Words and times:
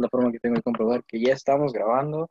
la 0.00 0.08
forma 0.08 0.32
que 0.32 0.40
tengo 0.40 0.56
de 0.56 0.62
comprobar 0.62 1.04
que 1.04 1.20
ya 1.20 1.34
estamos 1.34 1.72
grabando. 1.72 2.30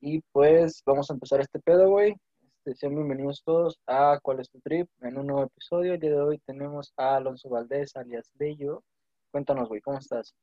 Y 0.00 0.20
pues 0.32 0.82
vamos 0.84 1.10
a 1.10 1.14
empezar 1.14 1.40
este 1.40 1.58
pedo, 1.58 1.88
güey. 1.88 2.14
Este, 2.42 2.74
sean 2.74 2.94
bienvenidos 2.94 3.42
todos 3.44 3.80
a 3.86 4.18
¿Cuál 4.22 4.40
es 4.40 4.50
tu 4.50 4.60
trip? 4.60 4.88
En 5.00 5.16
un 5.16 5.26
nuevo 5.28 5.44
episodio. 5.44 5.94
El 5.94 6.00
día 6.00 6.10
de 6.10 6.20
hoy 6.20 6.38
tenemos 6.44 6.92
a 6.96 7.16
Alonso 7.16 7.48
Valdés, 7.48 7.96
alias 7.96 8.30
Bello. 8.34 8.84
Cuéntanos, 9.30 9.68
güey, 9.68 9.80
¿cómo 9.80 9.98
estás? 9.98 10.34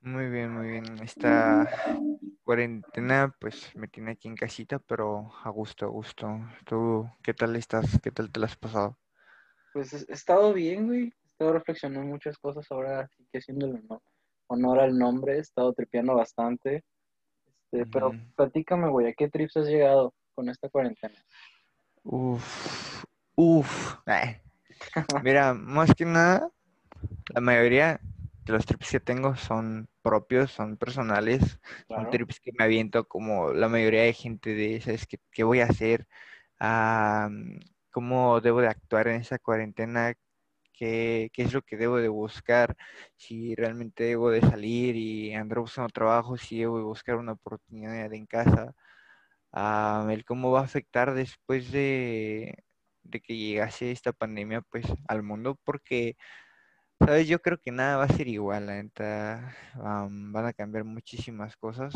Muy 0.00 0.30
bien, 0.30 0.52
muy 0.52 0.68
bien. 0.68 0.84
Esta 1.02 1.68
cuarentena 2.42 3.34
pues 3.38 3.74
me 3.76 3.88
tiene 3.88 4.12
aquí 4.12 4.28
en 4.28 4.36
casita, 4.36 4.78
pero 4.78 5.32
a 5.44 5.50
gusto, 5.50 5.84
a 5.84 5.88
gusto. 5.88 6.28
¿Tú 6.64 7.06
qué 7.22 7.34
tal 7.34 7.56
estás? 7.56 8.00
¿Qué 8.02 8.10
tal 8.10 8.32
te 8.32 8.40
lo 8.40 8.46
has 8.46 8.56
pasado? 8.56 8.96
Pues 9.74 9.92
he 9.92 10.12
estado 10.12 10.54
bien, 10.54 10.86
güey. 10.86 11.04
He 11.08 11.28
estado 11.32 11.52
reflexionando 11.52 12.08
muchas 12.08 12.38
cosas 12.38 12.66
ahora, 12.70 13.06
sí 13.08 13.26
que 13.30 13.38
haciéndole 13.38 13.82
honor 14.48 14.80
al 14.80 14.98
nombre. 14.98 15.36
He 15.36 15.40
estado 15.40 15.72
tripeando 15.72 16.14
bastante. 16.14 16.84
Este, 17.72 17.86
pero 17.90 18.12
platícame, 18.36 18.88
güey, 18.88 19.08
¿a 19.08 19.12
qué 19.12 19.28
trips 19.28 19.56
has 19.56 19.66
llegado 19.66 20.14
con 20.34 20.48
esta 20.48 20.68
cuarentena? 20.68 21.14
Uf, 22.04 23.04
uf. 23.34 23.96
Eh. 24.06 24.40
Mira, 25.22 25.54
más 25.54 25.94
que 25.94 26.04
nada, 26.04 26.50
la 27.34 27.40
mayoría 27.40 28.00
de 28.44 28.52
los 28.52 28.64
trips 28.64 28.92
que 28.92 29.00
tengo 29.00 29.34
son 29.34 29.88
propios, 30.02 30.52
son 30.52 30.76
personales, 30.76 31.58
son 31.88 32.08
trips 32.10 32.38
que 32.38 32.52
me 32.56 32.64
aviento 32.64 33.08
como 33.08 33.52
la 33.52 33.68
mayoría 33.68 34.02
de 34.02 34.12
gente 34.12 34.54
de, 34.54 34.80
¿sabes 34.80 35.06
qué, 35.06 35.18
qué 35.32 35.42
voy 35.42 35.60
a 35.60 35.64
hacer? 35.64 36.06
Ah, 36.60 37.28
¿Cómo 37.90 38.40
debo 38.40 38.60
de 38.60 38.68
actuar 38.68 39.08
en 39.08 39.20
esa 39.20 39.38
cuarentena? 39.38 40.14
Qué, 40.76 41.30
es 41.36 41.52
lo 41.52 41.62
que 41.62 41.76
debo 41.76 41.96
de 41.98 42.08
buscar, 42.08 42.76
si 43.16 43.54
realmente 43.56 44.04
debo 44.04 44.30
de 44.30 44.40
salir 44.42 44.96
y 44.96 45.34
andar 45.34 45.60
buscando 45.60 45.88
trabajo, 45.90 46.36
si 46.36 46.60
debo 46.60 46.78
de 46.78 46.84
buscar 46.84 47.16
una 47.16 47.32
oportunidad 47.32 48.12
en 48.12 48.26
casa, 48.26 48.74
ah, 49.52 50.06
el 50.10 50.24
cómo 50.24 50.50
va 50.52 50.60
a 50.60 50.64
afectar 50.64 51.14
después 51.14 51.72
de, 51.72 52.64
que 53.24 53.36
llegase 53.36 53.92
esta 53.92 54.12
pandemia 54.12 54.62
pues 54.62 54.86
al 55.08 55.22
mundo, 55.22 55.58
porque, 55.64 56.16
¿sabes? 57.00 57.28
Yo 57.28 57.40
creo 57.40 57.58
que 57.58 57.72
nada 57.72 57.98
va 57.98 58.04
a 58.04 58.08
ser 58.08 58.28
igual, 58.28 58.66
la 58.66 59.50
van 59.76 60.46
a 60.46 60.52
cambiar 60.52 60.84
muchísimas 60.84 61.56
cosas. 61.56 61.94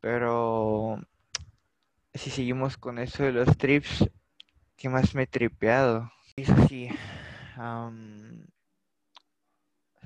Pero 0.00 1.00
si 2.14 2.30
seguimos 2.30 2.76
con 2.76 2.98
eso 2.98 3.24
de 3.24 3.32
los 3.32 3.56
trips, 3.58 4.08
¿qué 4.76 4.88
más 4.88 5.14
me 5.14 5.24
he 5.24 5.26
tripeado? 5.26 6.10
Es 6.36 6.50
así. 6.50 6.88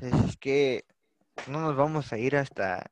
es 0.03 0.37
que 0.37 0.85
no 1.49 1.61
nos 1.61 1.77
vamos 1.77 2.13
a 2.13 2.19
ir 2.19 2.37
hasta 2.37 2.91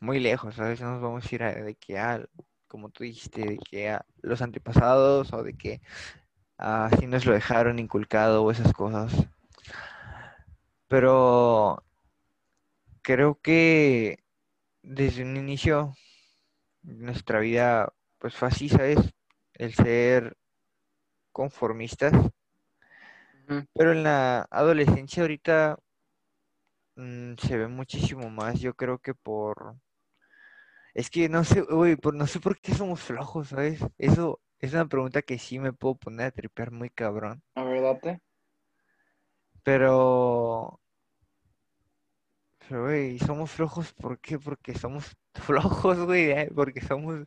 muy 0.00 0.20
lejos, 0.20 0.54
¿sabes? 0.54 0.80
No 0.80 0.92
nos 0.92 1.02
vamos 1.02 1.24
a 1.30 1.34
ir 1.34 1.42
a, 1.42 1.52
de 1.52 1.74
que 1.74 1.98
a, 1.98 2.24
como 2.68 2.90
tú 2.90 3.02
dijiste, 3.04 3.42
de 3.42 3.58
que 3.58 3.90
a 3.90 4.06
los 4.22 4.42
antepasados 4.42 5.32
o 5.32 5.42
de 5.42 5.54
que 5.54 5.80
así 6.58 7.06
nos 7.08 7.26
lo 7.26 7.32
dejaron 7.32 7.78
inculcado 7.80 8.44
o 8.44 8.50
esas 8.52 8.72
cosas. 8.72 9.12
Pero 10.88 11.82
creo 13.02 13.40
que 13.40 14.18
desde 14.82 15.22
un 15.24 15.36
inicio 15.36 15.94
nuestra 16.82 17.40
vida 17.40 17.92
pues 18.18 18.34
fue 18.34 18.48
así, 18.48 18.68
¿sabes? 18.68 19.15
El 19.58 19.74
ser 19.74 20.36
conformistas. 21.32 22.12
Pero 23.74 23.92
en 23.92 24.02
la 24.02 24.46
adolescencia 24.50 25.22
ahorita 25.22 25.78
mm, 26.96 27.34
se 27.36 27.56
ve 27.56 27.68
muchísimo 27.68 28.28
más, 28.30 28.60
yo 28.60 28.74
creo 28.74 28.98
que 28.98 29.14
por... 29.14 29.76
Es 30.94 31.10
que 31.10 31.28
no 31.28 31.44
sé, 31.44 31.62
uy, 31.70 31.96
por, 31.96 32.14
no 32.14 32.26
sé 32.26 32.40
por 32.40 32.58
qué 32.58 32.74
somos 32.74 33.00
flojos, 33.02 33.48
¿sabes? 33.48 33.80
Eso 33.98 34.40
es 34.58 34.72
una 34.72 34.88
pregunta 34.88 35.22
que 35.22 35.38
sí 35.38 35.58
me 35.58 35.72
puedo 35.72 35.96
poner 35.96 36.26
a 36.26 36.30
tripear 36.30 36.70
muy 36.70 36.90
cabrón. 36.90 37.42
¿A 37.54 37.64
verdad? 37.64 38.00
Pero... 39.62 40.80
Pero, 42.66 42.84
güey, 42.84 43.18
somos 43.20 43.50
flojos, 43.50 43.92
¿por 43.92 44.18
qué? 44.18 44.38
Porque 44.40 44.74
somos 44.74 45.16
flojos, 45.34 45.98
güey, 46.00 46.30
¿eh? 46.30 46.50
porque 46.52 46.80
somos... 46.80 47.26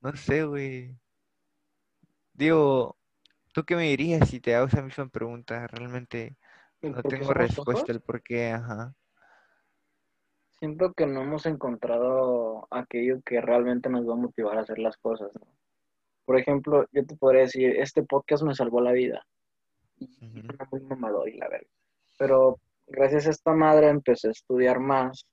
No 0.00 0.16
sé, 0.16 0.44
güey. 0.44 0.96
Digo, 2.34 2.96
¿tú 3.52 3.64
qué 3.64 3.76
me 3.76 3.84
dirías 3.84 4.28
si 4.28 4.40
te 4.40 4.54
hago 4.54 4.66
esa 4.66 4.82
misma 4.82 5.08
pregunta? 5.08 5.66
Realmente 5.68 6.36
no 6.82 7.02
tengo 7.02 7.32
respuesta 7.32 7.92
el 7.92 8.00
por 8.00 8.22
qué, 8.22 8.50
ajá. 8.50 8.94
Siento 10.58 10.92
que 10.92 11.06
no 11.06 11.22
hemos 11.22 11.46
encontrado 11.46 12.66
aquello 12.70 13.20
que 13.24 13.40
realmente 13.40 13.88
nos 13.88 14.08
va 14.08 14.14
a 14.14 14.16
motivar 14.16 14.58
a 14.58 14.62
hacer 14.62 14.78
las 14.78 14.96
cosas, 14.96 15.30
¿no? 15.34 15.46
Por 16.24 16.38
ejemplo, 16.38 16.86
yo 16.90 17.04
te 17.06 17.16
podría 17.16 17.42
decir, 17.42 17.76
este 17.76 18.02
podcast 18.02 18.42
me 18.42 18.54
salvó 18.54 18.80
la 18.80 18.92
vida. 18.92 19.24
Y 19.98 20.42
muy 20.70 20.80
mamador 20.80 21.28
y 21.28 21.36
la 21.36 21.48
verdad. 21.48 21.68
Pero 22.18 22.58
gracias 22.86 23.26
a 23.26 23.30
esta 23.30 23.52
madre 23.52 23.88
empecé 23.88 24.28
a 24.28 24.32
estudiar 24.32 24.80
más, 24.80 25.26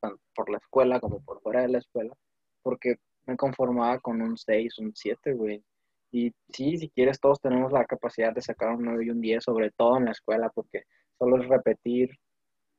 tanto 0.00 0.20
por 0.34 0.50
la 0.50 0.58
escuela 0.58 1.00
como 1.00 1.20
por 1.20 1.40
fuera 1.42 1.62
de 1.62 1.68
la 1.68 1.78
escuela, 1.78 2.14
porque 2.62 2.96
me 3.26 3.36
conformaba 3.36 4.00
con 4.00 4.22
un 4.22 4.36
6, 4.36 4.78
un 4.78 4.92
7, 4.94 5.34
güey. 5.34 5.62
Y 6.10 6.32
sí, 6.50 6.78
si 6.78 6.88
quieres, 6.90 7.20
todos 7.20 7.40
tenemos 7.40 7.72
la 7.72 7.84
capacidad 7.84 8.32
de 8.32 8.40
sacar 8.40 8.70
un 8.70 8.84
9 8.84 9.04
y 9.04 9.10
un 9.10 9.20
10, 9.20 9.44
sobre 9.44 9.70
todo 9.70 9.98
en 9.98 10.06
la 10.06 10.12
escuela, 10.12 10.50
porque 10.50 10.84
solo 11.18 11.40
es 11.40 11.48
repetir, 11.48 12.10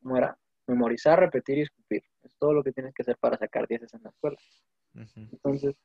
¿cómo 0.01 0.17
era? 0.17 0.35
Memorizar, 0.67 1.19
repetir 1.19 1.59
y 1.59 1.61
escupir. 1.61 2.03
Es 2.23 2.35
todo 2.37 2.53
lo 2.53 2.63
que 2.63 2.71
tienes 2.71 2.93
que 2.93 3.03
hacer 3.03 3.17
para 3.19 3.37
sacar 3.37 3.67
10 3.67 3.93
en 3.93 4.03
la 4.03 4.09
escuela. 4.09 4.37
Entonces, 5.15 5.75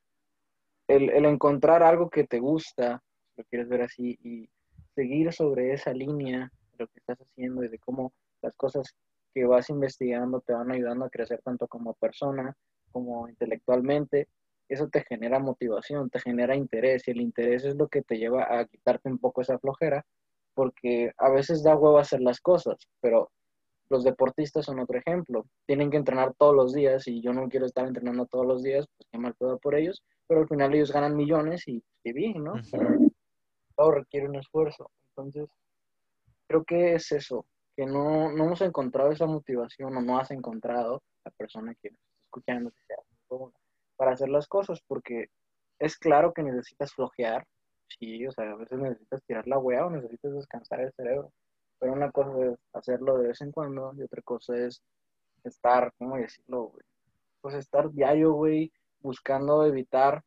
el, 0.88 1.10
el, 1.10 1.24
encontrar 1.26 1.82
algo 1.82 2.08
que 2.08 2.24
te 2.24 2.38
gusta, 2.38 3.02
lo 3.36 3.44
quieres 3.44 3.68
ver 3.68 3.82
así, 3.82 4.18
y 4.22 4.48
seguir 4.94 5.32
sobre 5.32 5.72
esa 5.72 5.92
línea 5.92 6.50
de 6.72 6.78
lo 6.78 6.86
que 6.88 6.98
estás 6.98 7.18
haciendo 7.20 7.64
y 7.64 7.68
de 7.68 7.78
cómo 7.78 8.12
las 8.42 8.54
cosas 8.54 8.94
que 9.34 9.44
vas 9.44 9.68
investigando 9.68 10.40
te 10.40 10.52
van 10.52 10.70
ayudando 10.70 11.04
a 11.04 11.10
crecer 11.10 11.40
tanto 11.42 11.66
como 11.66 11.94
persona, 11.94 12.54
como 12.92 13.28
intelectualmente, 13.28 14.28
eso 14.68 14.88
te 14.88 15.02
genera 15.04 15.38
motivación, 15.38 16.10
te 16.10 16.20
genera 16.20 16.56
interés 16.56 17.06
y 17.06 17.12
el 17.12 17.20
interés 17.20 17.64
es 17.64 17.76
lo 17.76 17.88
que 17.88 18.02
te 18.02 18.18
lleva 18.18 18.58
a 18.58 18.64
quitarte 18.66 19.08
un 19.08 19.18
poco 19.18 19.42
esa 19.42 19.58
flojera 19.58 20.04
porque 20.54 21.12
a 21.18 21.30
veces 21.30 21.62
da 21.62 21.76
huevo 21.76 21.98
hacer 21.98 22.20
las 22.20 22.40
cosas, 22.40 22.76
pero 23.00 23.30
los 23.90 24.04
deportistas 24.04 24.64
son 24.64 24.78
otro 24.78 24.98
ejemplo. 24.98 25.46
Tienen 25.66 25.90
que 25.90 25.96
entrenar 25.96 26.34
todos 26.38 26.54
los 26.54 26.72
días 26.72 27.06
y 27.08 27.20
yo 27.20 27.32
no 27.32 27.48
quiero 27.48 27.66
estar 27.66 27.86
entrenando 27.86 28.26
todos 28.26 28.46
los 28.46 28.62
días, 28.62 28.86
pues 28.96 29.08
qué 29.10 29.18
mal 29.18 29.34
puedo 29.34 29.58
por 29.58 29.74
ellos, 29.74 30.02
pero 30.26 30.40
al 30.40 30.48
final 30.48 30.74
ellos 30.74 30.92
ganan 30.92 31.16
millones 31.16 31.66
y 31.68 31.82
qué 32.02 32.12
bien, 32.12 32.44
¿no? 32.44 32.54
Todo 33.76 33.90
requiere 33.90 34.28
un 34.28 34.36
esfuerzo. 34.36 34.90
Entonces, 35.10 35.48
creo 36.46 36.64
que 36.64 36.94
es 36.94 37.12
eso, 37.12 37.44
que 37.76 37.84
no, 37.84 38.32
no 38.32 38.44
hemos 38.44 38.60
encontrado 38.62 39.10
esa 39.10 39.26
motivación 39.26 39.96
o 39.96 40.00
no 40.00 40.18
has 40.18 40.30
encontrado 40.30 41.02
la 41.24 41.30
persona 41.32 41.74
que 41.74 41.90
nos 41.90 41.98
está 42.00 42.24
escuchando, 42.26 42.70
que 42.70 42.82
sea 42.86 42.96
para 43.96 44.12
hacer 44.12 44.28
las 44.28 44.46
cosas, 44.46 44.80
porque 44.86 45.26
es 45.78 45.96
claro 45.96 46.32
que 46.32 46.42
necesitas 46.42 46.92
flojear, 46.92 47.46
sí, 47.88 48.26
o 48.26 48.32
sea, 48.32 48.50
a 48.50 48.56
veces 48.56 48.78
necesitas 48.78 49.22
tirar 49.24 49.46
la 49.46 49.58
wea 49.58 49.86
o 49.86 49.90
necesitas 49.90 50.34
descansar 50.34 50.80
el 50.80 50.92
cerebro, 50.92 51.32
pero 51.78 51.92
una 51.92 52.10
cosa 52.10 52.30
es 52.44 52.58
hacerlo 52.72 53.18
de 53.18 53.28
vez 53.28 53.40
en 53.40 53.52
cuando 53.52 53.92
y 53.96 54.02
otra 54.02 54.22
cosa 54.22 54.56
es 54.56 54.82
estar, 55.44 55.92
¿cómo 55.98 56.16
decirlo, 56.16 56.64
güey? 56.64 56.84
Pues 57.40 57.54
estar 57.54 57.90
diario, 57.90 58.32
güey, 58.32 58.72
buscando 59.00 59.64
evitar, 59.66 60.22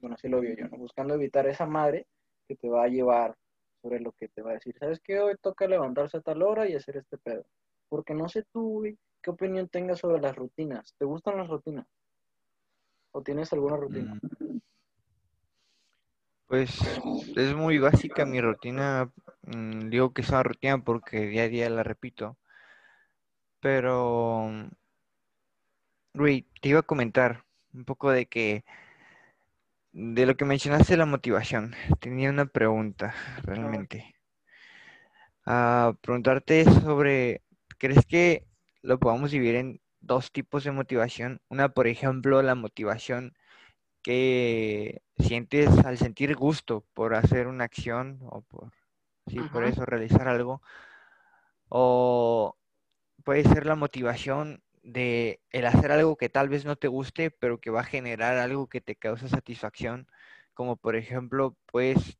bueno, 0.00 0.14
así 0.14 0.28
lo 0.28 0.40
veo 0.40 0.56
yo, 0.56 0.68
¿no? 0.68 0.78
Buscando 0.78 1.14
evitar 1.14 1.46
esa 1.46 1.66
madre 1.66 2.06
que 2.48 2.56
te 2.56 2.68
va 2.68 2.84
a 2.84 2.88
llevar 2.88 3.36
sobre 3.82 4.00
lo 4.00 4.12
que 4.12 4.28
te 4.28 4.42
va 4.42 4.50
a 4.50 4.54
decir, 4.54 4.76
¿sabes 4.78 5.00
qué? 5.00 5.20
Hoy 5.20 5.34
toca 5.40 5.66
levantarse 5.66 6.16
a 6.16 6.20
tal 6.20 6.42
hora 6.42 6.68
y 6.68 6.74
hacer 6.74 6.96
este 6.96 7.18
pedo. 7.18 7.44
Porque 7.88 8.14
no 8.14 8.28
sé 8.28 8.44
tú, 8.52 8.80
güey, 8.80 8.98
qué 9.22 9.30
opinión 9.30 9.68
tengas 9.68 10.00
sobre 10.00 10.20
las 10.20 10.34
rutinas. 10.34 10.94
¿Te 10.98 11.04
gustan 11.04 11.36
las 11.36 11.48
rutinas? 11.48 11.86
¿O 13.16 13.22
tienes 13.22 13.50
alguna 13.50 13.78
rutina? 13.78 14.14
Mm. 14.14 14.60
Pues 16.48 16.78
es 17.34 17.54
muy 17.54 17.78
básica 17.78 18.26
mi 18.26 18.42
rutina. 18.42 19.10
Mm, 19.40 19.88
digo 19.88 20.12
que 20.12 20.20
es 20.20 20.28
una 20.28 20.42
rutina 20.42 20.84
porque 20.84 21.26
día 21.26 21.44
a 21.44 21.48
día 21.48 21.70
la 21.70 21.82
repito. 21.82 22.36
Pero, 23.60 24.50
güey, 26.12 26.46
te 26.60 26.68
iba 26.68 26.80
a 26.80 26.82
comentar 26.82 27.42
un 27.72 27.86
poco 27.86 28.10
de 28.10 28.26
que, 28.26 28.66
de 29.92 30.26
lo 30.26 30.36
que 30.36 30.44
mencionaste 30.44 30.98
la 30.98 31.06
motivación. 31.06 31.74
Tenía 32.00 32.28
una 32.28 32.44
pregunta, 32.44 33.14
realmente. 33.44 34.14
A 35.46 35.94
preguntarte 36.02 36.66
sobre, 36.66 37.40
¿crees 37.78 38.04
que 38.04 38.46
lo 38.82 38.98
podamos 38.98 39.30
dividir 39.30 39.54
en 39.54 39.80
dos 40.06 40.32
tipos 40.32 40.64
de 40.64 40.72
motivación. 40.72 41.40
Una, 41.48 41.70
por 41.70 41.86
ejemplo, 41.86 42.42
la 42.42 42.54
motivación 42.54 43.34
que 44.02 45.02
sientes 45.18 45.68
al 45.84 45.98
sentir 45.98 46.36
gusto 46.36 46.84
por 46.94 47.14
hacer 47.14 47.48
una 47.48 47.64
acción 47.64 48.20
o 48.22 48.42
por, 48.42 48.72
sí, 49.26 49.44
por 49.44 49.64
eso 49.64 49.84
realizar 49.86 50.28
algo. 50.28 50.62
O 51.68 52.56
puede 53.24 53.44
ser 53.44 53.66
la 53.66 53.76
motivación 53.76 54.62
de 54.82 55.40
el 55.50 55.66
hacer 55.66 55.92
algo 55.92 56.16
que 56.16 56.28
tal 56.28 56.48
vez 56.48 56.64
no 56.64 56.76
te 56.76 56.88
guste, 56.88 57.30
pero 57.30 57.60
que 57.60 57.70
va 57.70 57.80
a 57.80 57.84
generar 57.84 58.36
algo 58.38 58.68
que 58.68 58.80
te 58.80 58.96
causa 58.96 59.28
satisfacción. 59.28 60.08
Como 60.54 60.76
por 60.76 60.96
ejemplo, 60.96 61.56
puedes 61.66 62.18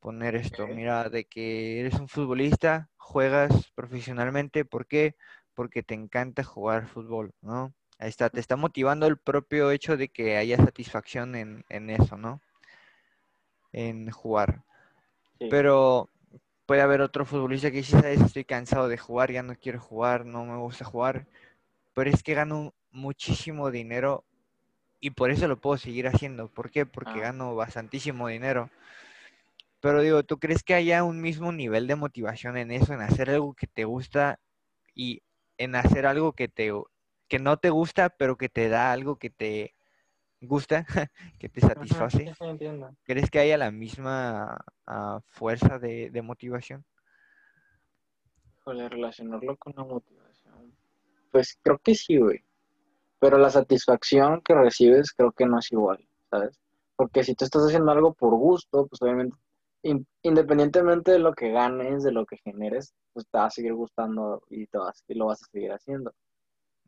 poner 0.00 0.36
esto, 0.36 0.68
mira, 0.68 1.10
de 1.10 1.26
que 1.26 1.80
eres 1.80 1.94
un 2.00 2.08
futbolista, 2.08 2.90
juegas 2.96 3.70
profesionalmente, 3.74 4.64
¿por 4.64 4.86
qué? 4.86 5.16
Porque 5.60 5.82
te 5.82 5.92
encanta 5.92 6.42
jugar 6.42 6.86
fútbol, 6.86 7.34
¿no? 7.42 7.74
Ahí 7.98 8.08
está, 8.08 8.30
te 8.30 8.40
está 8.40 8.56
motivando 8.56 9.06
el 9.06 9.18
propio 9.18 9.70
hecho 9.70 9.98
de 9.98 10.08
que 10.08 10.38
haya 10.38 10.56
satisfacción 10.56 11.34
en, 11.34 11.66
en 11.68 11.90
eso, 11.90 12.16
¿no? 12.16 12.40
En 13.70 14.10
jugar. 14.10 14.62
Sí. 15.38 15.48
Pero 15.50 16.08
puede 16.64 16.80
haber 16.80 17.02
otro 17.02 17.26
futbolista 17.26 17.70
que 17.70 17.76
dice, 17.76 18.14
estoy 18.14 18.44
cansado 18.46 18.88
de 18.88 18.96
jugar, 18.96 19.32
ya 19.32 19.42
no 19.42 19.54
quiero 19.54 19.78
jugar, 19.78 20.24
no 20.24 20.46
me 20.46 20.56
gusta 20.56 20.86
jugar, 20.86 21.26
pero 21.92 22.08
es 22.08 22.22
que 22.22 22.32
gano 22.32 22.72
muchísimo 22.90 23.70
dinero 23.70 24.24
y 24.98 25.10
por 25.10 25.30
eso 25.30 25.46
lo 25.46 25.60
puedo 25.60 25.76
seguir 25.76 26.08
haciendo. 26.08 26.48
¿Por 26.48 26.70
qué? 26.70 26.86
Porque 26.86 27.18
Ah. 27.18 27.24
gano 27.24 27.54
bastantísimo 27.54 28.28
dinero. 28.28 28.70
Pero 29.82 30.00
digo, 30.00 30.22
¿tú 30.22 30.38
crees 30.38 30.62
que 30.62 30.72
haya 30.72 31.04
un 31.04 31.20
mismo 31.20 31.52
nivel 31.52 31.86
de 31.86 31.96
motivación 31.96 32.56
en 32.56 32.70
eso, 32.70 32.94
en 32.94 33.02
hacer 33.02 33.28
algo 33.28 33.52
que 33.52 33.66
te 33.66 33.84
gusta 33.84 34.40
y 34.94 35.22
en 35.60 35.74
hacer 35.74 36.06
algo 36.06 36.32
que 36.32 36.48
te 36.48 36.72
que 37.28 37.38
no 37.38 37.58
te 37.58 37.70
gusta, 37.70 38.08
pero 38.08 38.36
que 38.36 38.48
te 38.48 38.68
da 38.68 38.90
algo 38.92 39.16
que 39.16 39.30
te 39.30 39.74
gusta, 40.40 40.86
que 41.38 41.48
te 41.48 41.60
satisface? 41.60 42.32
entiendo. 42.40 42.96
¿Crees 43.04 43.30
que 43.30 43.38
haya 43.38 43.58
la 43.58 43.70
misma 43.70 44.58
ah, 44.86 45.20
fuerza 45.28 45.78
de, 45.78 46.10
de 46.10 46.22
motivación? 46.22 46.84
Híjole, 48.58 48.88
relacionarlo 48.88 49.56
con 49.58 49.74
la 49.76 49.84
motivación. 49.84 50.74
Pues 51.30 51.58
creo 51.62 51.78
que 51.78 51.94
sí, 51.94 52.16
güey. 52.16 52.42
Pero 53.20 53.36
la 53.36 53.50
satisfacción 53.50 54.40
que 54.40 54.54
recibes 54.54 55.12
creo 55.12 55.30
que 55.30 55.44
no 55.44 55.58
es 55.58 55.70
igual, 55.70 56.04
¿sabes? 56.30 56.58
Porque 56.96 57.22
si 57.22 57.34
tú 57.34 57.44
estás 57.44 57.62
haciendo 57.66 57.92
algo 57.92 58.14
por 58.14 58.34
gusto, 58.34 58.86
pues 58.86 59.00
obviamente, 59.02 59.36
in- 59.82 60.06
independientemente 60.22 61.12
de 61.12 61.18
lo 61.18 61.32
que 61.34 61.50
ganes, 61.50 62.02
de 62.02 62.12
lo 62.12 62.26
que 62.26 62.38
generes, 62.38 62.94
pues 63.12 63.26
te 63.28 63.38
va 63.38 63.46
a 63.46 63.50
seguir 63.50 63.74
gustando 63.74 64.42
y, 64.48 64.66
te 64.66 64.78
vas, 64.78 65.02
y 65.08 65.14
lo 65.14 65.26
vas 65.26 65.42
a 65.42 65.46
seguir 65.50 65.72
haciendo. 65.72 66.12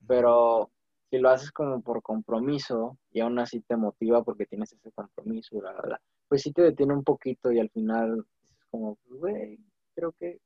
Pero 0.07 0.71
si 1.11 1.19
lo 1.19 1.31
haces 1.31 1.51
como 1.53 1.81
por 1.83 2.03
compromiso 2.03 2.99
y 3.11 3.21
aún 3.21 3.39
así 3.39 3.61
te 3.61 3.77
motiva 3.77 4.23
porque 4.23 4.47
tienes 4.47 4.73
ese 4.73 4.93
compromiso, 4.93 5.59
bla, 5.59 5.73
bla, 5.73 5.83
bla, 5.83 6.01
pues 6.29 6.43
sí 6.43 6.53
te 6.53 6.63
detiene 6.63 6.95
un 6.95 7.05
poquito 7.05 7.53
y 7.53 7.61
al 7.61 7.71
final 7.71 8.25
dices 8.41 8.65
como, 8.71 8.97
pues, 9.07 9.21
güey, 9.21 9.59
creo 9.95 10.13
que, 10.13 10.41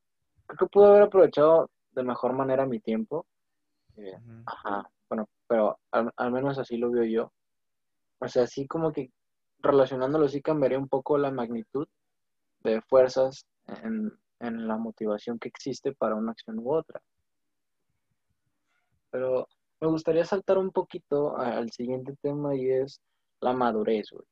creo 0.47 0.59
que 0.59 0.67
pude 0.67 0.87
haber 0.87 1.03
aprovechado 1.03 1.71
de 1.93 2.03
mejor 2.03 2.33
manera 2.33 2.67
mi 2.67 2.81
tiempo. 2.81 3.27
Eh, 3.97 4.19
ajá, 4.47 4.91
bueno, 5.09 5.29
pero 5.47 5.79
al, 5.91 6.11
al 6.17 6.33
menos 6.33 6.59
así 6.59 6.77
lo 6.77 6.91
veo 6.91 7.05
yo. 7.05 7.33
O 8.19 8.29
sea, 8.29 8.47
sí 8.47 8.67
como 8.67 8.93
que 8.93 9.11
relacionándolo 9.59 10.29
sí 10.29 10.43
cambiaría 10.43 10.79
un 10.79 10.89
poco 10.89 11.19
la 11.19 11.31
magnitud 11.31 11.87
de 12.73 12.83
fuerzas 12.83 13.47
en, 13.67 14.13
en 14.41 14.69
la 14.69 14.77
motivación 14.77 15.39
que 15.39 15.49
existe 15.49 15.93
para 15.93 16.15
una 16.15 16.33
acción 16.33 16.59
u 16.59 16.75
otra. 16.75 17.01
Pero 19.11 19.49
me 19.81 19.89
gustaría 19.89 20.25
saltar 20.25 20.59
un 20.59 20.71
poquito 20.71 21.37
al 21.37 21.71
siguiente 21.71 22.15
tema 22.21 22.55
y 22.55 22.71
es 22.71 23.01
la 23.41 23.53
madurez, 23.53 24.11
güey. 24.11 24.27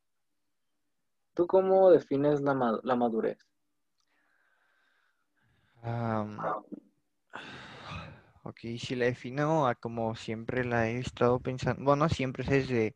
¿Tú 1.35 1.47
cómo 1.47 1.91
defines 1.91 2.41
la, 2.41 2.79
la 2.83 2.97
madurez? 2.97 3.39
Am, 5.83 6.39
ok, 8.45 8.59
si 8.79 8.95
la 8.95 9.07
defino 9.07 9.67
a 9.67 9.75
como 9.75 10.15
siempre 10.15 10.65
la 10.65 10.89
he 10.89 10.99
estado 10.99 11.41
pensando, 11.41 11.85
bueno, 11.85 12.09
siempre 12.09 12.45
es 12.45 12.51
desde, 12.51 12.95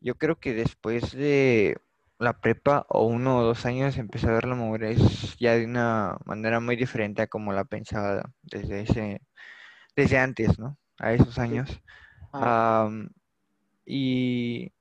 yo 0.00 0.14
creo 0.14 0.36
que 0.36 0.54
después 0.54 1.12
de 1.12 1.76
la 2.18 2.40
prepa 2.40 2.86
o 2.88 3.06
uno 3.06 3.38
o 3.38 3.42
dos 3.42 3.66
años 3.66 3.98
empecé 3.98 4.28
a 4.28 4.32
ver 4.32 4.46
la 4.46 4.54
madurez 4.54 5.36
ya 5.38 5.54
de 5.54 5.64
una 5.64 6.18
manera 6.24 6.60
muy 6.60 6.76
diferente 6.76 7.22
a 7.22 7.26
como 7.26 7.52
la 7.52 7.64
pensaba 7.64 8.30
desde 8.42 8.82
ese, 8.82 9.22
desde 9.96 10.18
antes, 10.18 10.58
¿no? 10.58 10.78
A 10.98 11.12
esos 11.12 11.38
años. 11.38 11.80
Ah, 12.32 12.88
y 13.84 14.72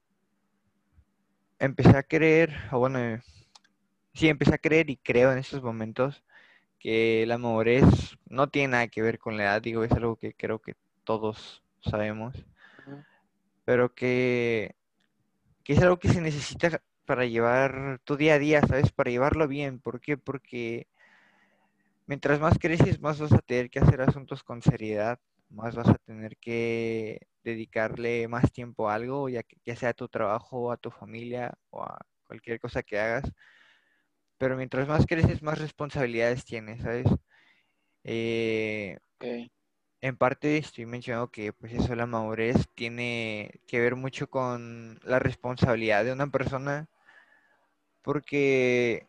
empecé 1.60 1.98
a 1.98 2.04
creer, 2.04 2.56
o 2.72 2.80
bueno, 2.80 3.22
sí, 4.14 4.28
empecé 4.28 4.56
a 4.56 4.60
creer 4.60 4.90
y 4.90 4.98
creo 4.98 5.32
en 5.32 5.40
estos 5.40 5.62
momentos 5.64 6.24
que 6.80 7.26
la 7.28 7.38
madurez 7.38 7.86
no 8.26 8.50
tiene 8.50 8.70
nada 8.70 8.88
que 8.88 9.02
ver 9.02 9.20
con 9.20 9.38
la 9.38 9.44
edad, 9.44 9.62
digo, 9.62 9.84
es 9.84 9.92
algo 9.92 10.16
que 10.16 10.34
creo 10.34 10.60
que 10.60 10.76
todos 11.04 11.64
sabemos, 11.82 12.36
pero 13.66 13.94
que, 13.94 14.76
que 15.64 15.74
es 15.74 15.82
algo 15.82 16.00
que 16.00 16.10
se 16.10 16.22
necesita 16.22 16.82
para 17.06 17.26
llevar 17.26 18.00
tu 18.06 18.18
día 18.18 18.36
a 18.36 18.40
día, 18.40 18.62
¿sabes? 18.68 18.92
Para 18.92 19.12
llevarlo 19.12 19.48
bien. 19.48 19.80
¿Por 19.80 20.02
qué? 20.02 20.18
Porque 20.18 20.88
mientras 22.08 22.40
más 22.40 22.58
creces, 22.60 23.00
más 23.02 23.20
vas 23.20 23.32
a 23.34 23.40
tener 23.40 23.70
que 23.70 23.80
hacer 23.80 24.02
asuntos 24.02 24.44
con 24.44 24.62
seriedad, 24.62 25.20
más 25.50 25.76
vas 25.76 25.90
a 25.90 25.96
tener 26.00 26.38
que 26.38 27.28
dedicarle 27.44 28.28
más 28.28 28.52
tiempo 28.52 28.90
a 28.90 28.96
algo, 28.96 29.30
ya, 29.30 29.44
que- 29.44 29.76
sea 29.76 29.90
a 29.90 29.94
tu 29.94 30.08
trabajo, 30.10 30.72
a 30.72 30.78
tu 30.78 30.92
familia 30.92 31.54
o 31.70 31.84
a 31.84 32.00
cualquier 32.28 32.60
cosa 32.60 32.84
que 32.84 33.00
hagas. 33.00 33.32
Pero 34.38 34.58
mientras 34.58 34.88
más 34.88 35.06
creces, 35.06 35.42
más 35.44 35.60
responsabilidades 35.60 36.46
tienes, 36.46 36.82
¿sabes? 36.82 37.06
Eh, 38.04 38.98
ok. 39.20 39.52
En 40.02 40.18
parte 40.18 40.58
estoy 40.58 40.88
mencionando 40.88 41.30
que 41.30 41.54
pues 41.54 41.74
eso, 41.74 41.94
la 41.94 42.08
madurez 42.08 42.68
tiene 42.74 43.62
que 43.68 43.80
ver 43.80 43.96
mucho 43.96 44.28
con 44.28 45.00
la 45.04 45.20
responsabilidad 45.20 46.04
de 46.04 46.12
una 46.12 46.28
persona, 46.28 46.88
porque 48.02 49.08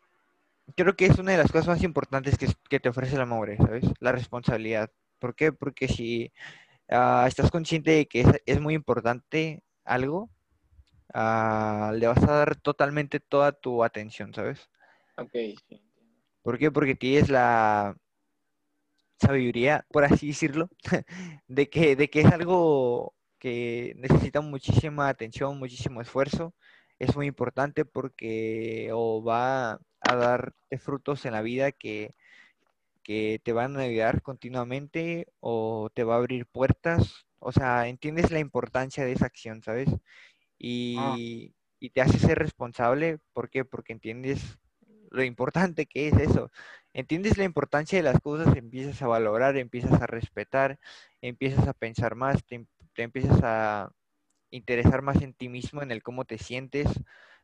creo 0.75 0.95
que 0.95 1.07
es 1.07 1.17
una 1.17 1.31
de 1.31 1.39
las 1.39 1.51
cosas 1.51 1.67
más 1.67 1.83
importantes 1.83 2.37
que, 2.37 2.47
que 2.69 2.79
te 2.79 2.89
ofrece 2.89 3.17
la 3.17 3.25
madurez, 3.25 3.57
¿sabes? 3.57 3.85
La 3.99 4.11
responsabilidad. 4.11 4.91
¿Por 5.17 5.33
qué? 5.35 5.51
Porque 5.51 5.87
si 5.87 6.31
ah, 6.89 7.25
estás 7.27 7.49
consciente 7.49 7.89
de 7.89 8.07
que 8.07 8.21
es, 8.21 8.27
es 8.45 8.61
muy 8.61 8.75
importante 8.75 9.63
algo, 9.83 10.29
ah, 11.11 11.91
le 11.95 12.05
vas 12.05 12.21
a 12.23 12.33
dar 12.33 12.55
totalmente 12.55 13.19
toda 13.19 13.51
tu 13.51 13.83
atención, 13.83 14.31
¿sabes? 14.31 14.69
Ok, 15.17 15.33
sí. 15.67 15.81
¿Por 16.43 16.59
qué? 16.59 16.69
Porque 16.69 16.93
tienes 16.93 17.29
la 17.29 17.95
sabiduría, 19.19 19.85
por 19.91 20.03
así 20.05 20.27
decirlo, 20.29 20.69
de 21.47 21.69
que, 21.69 21.95
de 21.95 22.09
que 22.09 22.21
es 22.21 22.27
algo 22.31 23.15
que 23.39 23.93
necesita 23.97 24.41
muchísima 24.41 25.09
atención, 25.09 25.59
muchísimo 25.59 26.01
esfuerzo. 26.01 26.53
Es 26.99 27.15
muy 27.15 27.27
importante 27.27 27.85
porque 27.85 28.89
o 28.93 29.23
va 29.23 29.73
a 30.01 30.15
darte 30.15 30.77
frutos 30.79 31.25
en 31.25 31.33
la 31.33 31.41
vida 31.41 31.71
que, 31.71 32.15
que 33.03 33.41
te 33.43 33.53
van 33.53 33.77
a 33.77 33.81
ayudar 33.81 34.21
continuamente 34.21 35.27
o 35.39 35.89
te 35.93 36.03
va 36.03 36.15
a 36.15 36.17
abrir 36.19 36.45
puertas. 36.47 37.25
O 37.39 37.51
sea, 37.51 37.87
entiendes 37.87 38.31
la 38.31 38.39
importancia 38.39 39.05
de 39.05 39.13
esa 39.13 39.25
acción, 39.25 39.61
¿sabes? 39.63 39.89
Ah, 40.93 41.17
Y, 41.17 41.55
y 41.79 41.89
te 41.91 42.01
hace 42.01 42.19
ser 42.19 42.39
responsable. 42.39 43.19
¿Por 43.33 43.49
qué? 43.49 43.65
Porque 43.65 43.93
entiendes 43.93 44.59
lo 45.13 45.23
importante 45.25 45.87
que 45.87 46.09
es 46.09 46.15
eso. 46.19 46.51
Entiendes 46.93 47.37
la 47.39 47.45
importancia 47.45 47.99
de 47.99 48.03
las 48.03 48.21
cosas, 48.21 48.55
empiezas 48.57 49.01
a 49.03 49.07
valorar, 49.07 49.57
empiezas 49.57 50.01
a 50.01 50.07
respetar, 50.07 50.79
empiezas 51.21 51.67
a 51.69 51.73
pensar 51.73 52.15
más, 52.15 52.45
te, 52.45 52.57
em- 52.57 52.67
empiezas 52.97 53.41
a 53.43 53.91
interesar 54.51 55.01
más 55.03 55.21
en 55.23 55.33
ti 55.33 55.49
mismo, 55.49 55.81
en 55.83 55.91
el 55.91 56.03
cómo 56.03 56.25
te 56.25 56.37
sientes, 56.39 56.89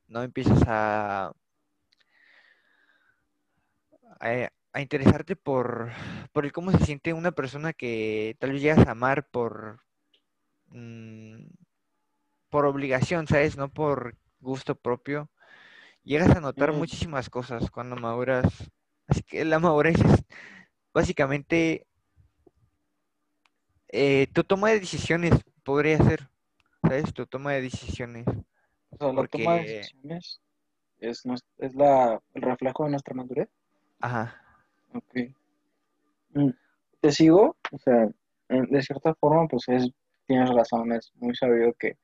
¿no? 0.08 0.24
Empiezas 0.24 0.64
a, 0.68 1.34
a, 4.20 4.50
a 4.74 4.82
interesarte 4.82 5.36
por, 5.36 5.92
por 6.32 6.46
el 6.46 6.52
cómo 6.52 6.72
se 6.72 6.86
siente 6.86 7.14
una 7.14 7.32
persona 7.32 7.74
que 7.74 8.36
tal 8.40 8.52
vez 8.54 8.62
llegas 8.62 8.88
a 8.88 8.92
amar 8.92 9.28
por, 9.30 9.82
mm, 10.68 11.46
por 12.50 12.66
obligación, 12.66 13.28
¿sabes? 13.28 13.58
No 13.58 13.70
por 13.70 14.16
gusto 14.40 14.76
propio. 14.76 15.30
Llegas 16.10 16.36
a 16.36 16.42
notar 16.42 16.74
mm, 16.74 16.80
muchísimas 16.80 17.30
cosas 17.30 17.70
cuando 17.70 17.96
maduras. 17.96 18.46
Así 19.08 19.22
que 19.22 19.46
la 19.46 19.60
madurez 19.60 20.00
es 20.04 20.26
básicamente 20.92 21.86
eh, 23.90 24.26
tu 24.34 24.44
toma 24.44 24.70
de 24.70 24.80
decisiones, 24.80 25.34
podría 25.64 26.00
ser, 26.00 26.28
¿sabes? 26.82 27.14
Tu 27.14 27.28
toma 27.28 27.54
de 27.54 27.62
decisiones. 27.62 28.26
o 28.92 28.98
sea, 28.98 29.14
la 29.14 29.24
toma 29.26 29.56
de 29.58 29.62
Porque, 29.62 29.66
decisiones 29.66 30.42
es, 31.00 31.24
es 31.60 31.76
la, 31.76 32.20
el 32.34 32.42
reflejo 32.42 32.86
de 32.86 32.90
nuestra 32.92 33.14
madurez. 33.16 33.50
ajá, 34.02 34.36
Ok. 34.94 35.16
Mm, 36.34 36.50
Te 37.02 37.12
sigo, 37.12 37.56
o 37.72 37.78
sea, 37.78 38.10
de 38.50 38.82
cierta 38.82 39.14
forma, 39.16 39.48
pues 39.48 39.64
es, 39.70 39.92
tienes 40.28 40.50
razón, 40.50 40.92
es 40.94 41.12
muy 41.16 41.36
sabido 41.36 41.74
que, 41.74 41.98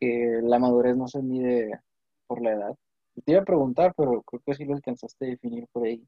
que 0.00 0.40
la 0.42 0.58
madurez 0.58 0.96
no 0.96 1.08
se 1.08 1.22
mide 1.22 1.80
por 2.26 2.42
la 2.42 2.52
edad. 2.52 2.76
Te 3.24 3.32
iba 3.32 3.40
a 3.40 3.44
preguntar, 3.44 3.92
pero 3.96 4.22
creo 4.22 4.42
que 4.44 4.54
sí 4.54 4.64
lo 4.64 4.74
alcanzaste 4.74 5.26
a 5.26 5.28
definir 5.30 5.66
por 5.72 5.84
ahí, 5.86 6.06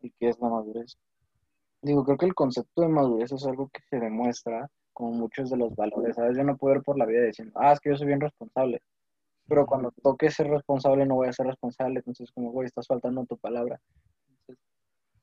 y 0.00 0.10
qué 0.12 0.28
es 0.28 0.38
la 0.40 0.48
madurez. 0.48 0.96
Digo, 1.82 2.04
creo 2.04 2.18
que 2.18 2.26
el 2.26 2.34
concepto 2.34 2.82
de 2.82 2.88
madurez 2.88 3.32
es 3.32 3.46
algo 3.46 3.68
que 3.68 3.80
se 3.88 3.98
demuestra 3.98 4.68
como 4.92 5.12
muchos 5.12 5.50
de 5.50 5.56
los 5.56 5.74
valores, 5.74 6.16
¿sabes? 6.16 6.36
Yo 6.36 6.44
no 6.44 6.56
puedo 6.56 6.76
ir 6.76 6.82
por 6.82 6.98
la 6.98 7.06
vida 7.06 7.22
diciendo, 7.22 7.54
ah, 7.56 7.72
es 7.72 7.80
que 7.80 7.90
yo 7.90 7.96
soy 7.96 8.06
bien 8.06 8.20
responsable, 8.20 8.82
pero 9.48 9.66
cuando 9.66 9.92
toque 10.02 10.30
ser 10.30 10.48
responsable 10.48 11.06
no 11.06 11.16
voy 11.16 11.28
a 11.28 11.32
ser 11.32 11.46
responsable, 11.46 11.98
entonces 11.98 12.30
como, 12.32 12.50
güey, 12.50 12.66
estás 12.66 12.86
faltando 12.86 13.24
tu 13.24 13.36
palabra. 13.38 13.80
Entonces, 14.28 14.64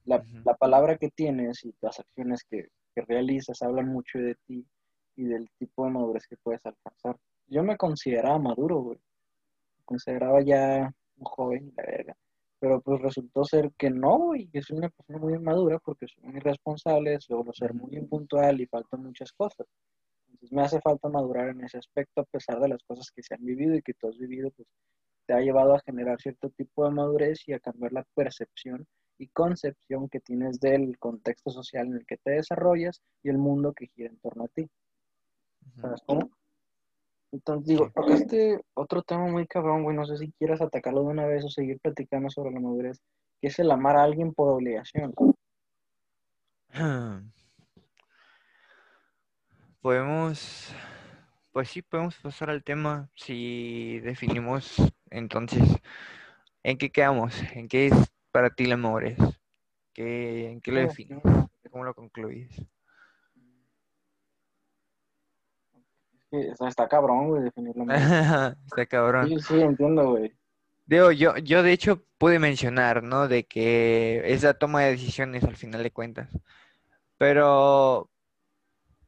la, 0.05 0.17
Ujú. 0.17 0.41
la 0.43 0.55
palabra 0.55 0.97
que 0.97 1.09
tienes 1.09 1.63
y 1.63 1.75
las 1.81 1.99
acciones 1.99 2.43
que, 2.49 2.69
que 2.95 3.01
realizas 3.03 3.61
hablan 3.61 3.87
mucho 3.87 4.19
de 4.19 4.35
ti 4.47 4.65
y 5.15 5.25
del 5.25 5.49
tipo 5.59 5.85
de 5.85 5.91
madurez 5.91 6.27
que 6.27 6.37
puedes 6.37 6.65
alcanzar. 6.65 7.17
Yo 7.47 7.63
me 7.63 7.77
consideraba 7.77 8.39
maduro, 8.39 8.81
güey. 8.81 8.97
Me 8.97 9.85
consideraba 9.85 10.41
ya 10.41 10.93
joven, 11.25 11.73
la 11.75 11.83
verga. 11.83 12.17
Pero 12.59 12.81
pues 12.81 13.01
resultó 13.01 13.43
ser 13.43 13.71
que 13.77 13.89
no, 13.89 14.17
güey, 14.17 14.47
que 14.47 14.61
soy 14.61 14.77
una 14.77 14.89
persona 14.89 15.19
muy 15.19 15.33
inmadura 15.33 15.79
porque 15.79 16.07
soy 16.07 16.23
muy 16.23 16.37
irresponsable, 16.37 17.19
suelo 17.19 17.53
ser 17.53 17.73
muy 17.73 17.95
impuntual 17.95 18.59
y 18.59 18.65
faltan 18.65 19.03
muchas 19.03 19.31
cosas. 19.31 19.67
Entonces 20.31 20.51
me 20.51 20.63
hace 20.63 20.81
falta 20.81 21.09
madurar 21.09 21.49
en 21.49 21.63
ese 21.63 21.77
aspecto 21.77 22.21
a 22.21 22.25
pesar 22.25 22.59
de 22.59 22.69
las 22.69 22.83
cosas 22.83 23.11
que 23.11 23.23
se 23.23 23.35
han 23.35 23.45
vivido 23.45 23.75
y 23.75 23.81
que 23.81 23.93
tú 23.93 24.07
has 24.07 24.17
vivido, 24.17 24.49
pues 24.51 24.67
te 25.27 25.33
ha 25.33 25.41
llevado 25.41 25.75
a 25.75 25.81
generar 25.81 26.19
cierto 26.19 26.49
tipo 26.49 26.85
de 26.85 26.91
madurez 26.91 27.47
y 27.47 27.53
a 27.53 27.59
cambiar 27.59 27.91
la 27.91 28.05
percepción 28.15 28.87
y 29.19 29.27
concepción 29.27 30.09
que 30.09 30.19
tienes 30.19 30.59
del 30.59 30.97
contexto 30.97 31.51
social 31.51 31.87
en 31.87 31.95
el 31.95 32.05
que 32.05 32.17
te 32.17 32.31
desarrollas 32.31 33.01
y 33.23 33.29
el 33.29 33.37
mundo 33.37 33.73
que 33.73 33.87
gira 33.87 34.09
en 34.09 34.19
torno 34.19 34.45
a 34.45 34.47
ti. 34.47 34.69
¿Sabes 35.81 36.01
cómo? 36.05 36.31
Entonces, 37.31 37.67
digo, 37.67 37.91
tocaste 37.93 38.61
otro 38.73 39.01
tema 39.01 39.27
muy 39.27 39.45
cabrón, 39.47 39.83
güey. 39.83 39.95
No 39.95 40.05
sé 40.05 40.17
si 40.17 40.31
quieras 40.33 40.61
atacarlo 40.61 41.01
de 41.01 41.07
una 41.07 41.25
vez 41.25 41.43
o 41.43 41.49
seguir 41.49 41.79
platicando 41.79 42.29
sobre 42.29 42.51
la 42.51 42.59
madurez, 42.59 43.01
que 43.41 43.47
es 43.47 43.59
el 43.59 43.71
amar 43.71 43.97
a 43.97 44.03
alguien 44.03 44.33
por 44.33 44.49
obligación. 44.49 45.13
Podemos, 49.81 50.73
pues 51.51 51.69
sí, 51.69 51.81
podemos 51.81 52.15
pasar 52.15 52.49
al 52.49 52.63
tema 52.63 53.09
si 53.15 53.99
definimos 53.99 54.75
entonces 55.09 55.63
en 56.63 56.77
qué 56.77 56.89
quedamos, 56.89 57.41
en 57.53 57.67
qué 57.67 57.87
es 57.87 57.93
para 58.31 58.49
ti 58.49 58.65
la 58.65 58.77
madurez, 58.77 59.17
¿Qué, 59.93 60.51
en 60.51 60.61
qué 60.61 60.71
lo 60.71 60.81
defines, 60.81 61.21
cómo 61.71 61.83
lo 61.83 61.93
concluyes. 61.93 62.61
Es 66.31 66.57
que 66.59 66.67
está, 66.67 66.87
cabrón, 66.87 67.29
güey, 67.29 67.43
definir 67.43 67.75
la 67.75 67.85
madurez. 67.85 68.57
Está 68.65 68.85
cabrón. 68.85 69.29
Sí, 69.29 69.39
sí, 69.39 69.61
entiendo, 69.61 70.11
güey. 70.11 70.33
Digo, 70.85 71.11
yo, 71.11 71.37
yo 71.37 71.63
de 71.63 71.71
hecho 71.73 72.03
pude 72.17 72.39
mencionar, 72.39 73.03
¿no? 73.03 73.27
De 73.27 73.45
que 73.45 74.21
es 74.25 74.43
la 74.43 74.53
toma 74.53 74.83
de 74.83 74.91
decisiones 74.91 75.43
al 75.43 75.55
final 75.55 75.83
de 75.83 75.91
cuentas. 75.91 76.29
Pero, 77.17 78.09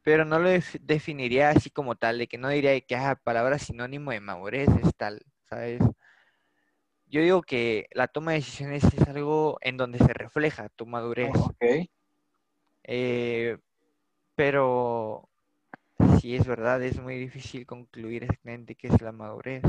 pero 0.03 0.25
no 0.25 0.39
lo 0.39 0.49
def- 0.49 0.79
definiría 0.81 1.49
así 1.49 1.69
como 1.69 1.95
tal, 1.95 2.17
de 2.17 2.27
que 2.27 2.37
no 2.37 2.49
diría 2.49 2.79
que 2.81 2.95
ah, 2.95 3.19
palabra 3.23 3.59
sinónimo 3.59 4.11
de 4.11 4.19
madurez 4.19 4.69
es 4.83 4.95
tal, 4.95 5.21
¿sabes? 5.43 5.79
Yo 7.05 7.21
digo 7.21 7.41
que 7.41 7.87
la 7.91 8.07
toma 8.07 8.31
de 8.31 8.37
decisiones 8.39 8.83
es 8.83 9.07
algo 9.07 9.57
en 9.61 9.77
donde 9.77 9.99
se 9.99 10.13
refleja 10.13 10.69
tu 10.69 10.85
madurez. 10.85 11.31
Oh, 11.35 11.45
ok. 11.47 11.89
Eh, 12.83 13.57
pero 14.35 15.28
si 16.19 16.35
es 16.35 16.45
verdad, 16.47 16.81
es 16.83 16.99
muy 17.01 17.17
difícil 17.17 17.65
concluir 17.65 18.23
exactamente 18.23 18.75
qué 18.75 18.87
es 18.87 19.01
la 19.01 19.11
madurez. 19.11 19.63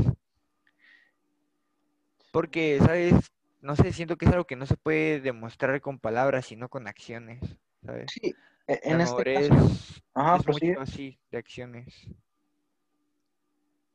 Porque, 2.31 2.79
¿sabes? 2.79 3.13
No 3.61 3.75
sé, 3.75 3.91
siento 3.93 4.17
que 4.17 4.25
es 4.25 4.31
algo 4.31 4.45
que 4.45 4.55
no 4.55 4.65
se 4.65 4.77
puede 4.77 5.21
demostrar 5.21 5.79
con 5.81 5.99
palabras, 5.99 6.45
sino 6.45 6.69
con 6.69 6.87
acciones, 6.87 7.39
¿sabes? 7.85 8.11
Sí, 8.11 8.35
e- 8.67 8.79
La 8.83 8.91
en 8.93 9.01
este 9.01 9.11
madurez 9.13 9.49
caso. 9.49 10.01
Ajá, 10.13 10.37
es 10.37 10.47
mucho 10.47 10.81
así, 10.81 11.19
de 11.31 11.37
acciones. 11.37 12.07